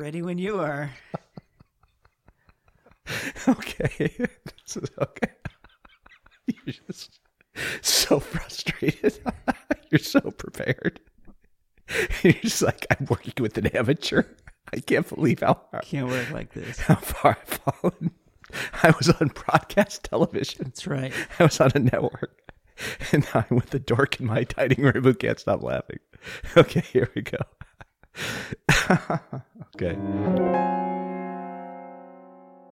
Ready 0.00 0.22
when 0.22 0.38
you 0.38 0.58
are. 0.58 0.90
okay. 3.48 4.10
This 4.16 4.76
is 4.78 4.90
okay. 4.98 5.32
You're 6.46 6.74
just 6.86 7.20
so 7.82 8.18
frustrated. 8.18 9.18
You're 9.90 9.98
so 9.98 10.22
prepared. 10.22 11.00
You're 12.22 12.32
just 12.32 12.62
like, 12.62 12.86
I'm 12.90 13.08
working 13.10 13.34
with 13.42 13.58
an 13.58 13.66
amateur. 13.66 14.22
I 14.72 14.80
can't 14.80 15.06
believe 15.06 15.40
how 15.40 15.60
far, 15.70 15.82
Can't 15.82 16.08
work 16.08 16.30
like 16.30 16.54
this. 16.54 16.78
how 16.78 16.94
far 16.94 17.36
I've 17.38 17.60
fallen. 17.60 18.12
I 18.82 18.94
was 18.96 19.10
on 19.10 19.28
broadcast 19.28 20.04
television. 20.04 20.62
That's 20.64 20.86
right. 20.86 21.12
I 21.38 21.42
was 21.42 21.60
on 21.60 21.72
a 21.74 21.78
network. 21.78 22.40
And 23.12 23.26
now 23.34 23.44
I'm 23.50 23.56
with 23.58 23.68
the 23.68 23.78
dork 23.78 24.18
in 24.18 24.24
my 24.24 24.44
dining 24.44 24.80
room 24.80 25.04
who 25.04 25.12
can't 25.12 25.38
stop 25.38 25.62
laughing. 25.62 25.98
Okay, 26.56 26.80
here 26.90 27.10
we 27.14 27.20
go. 27.20 27.36
Great. 29.80 29.96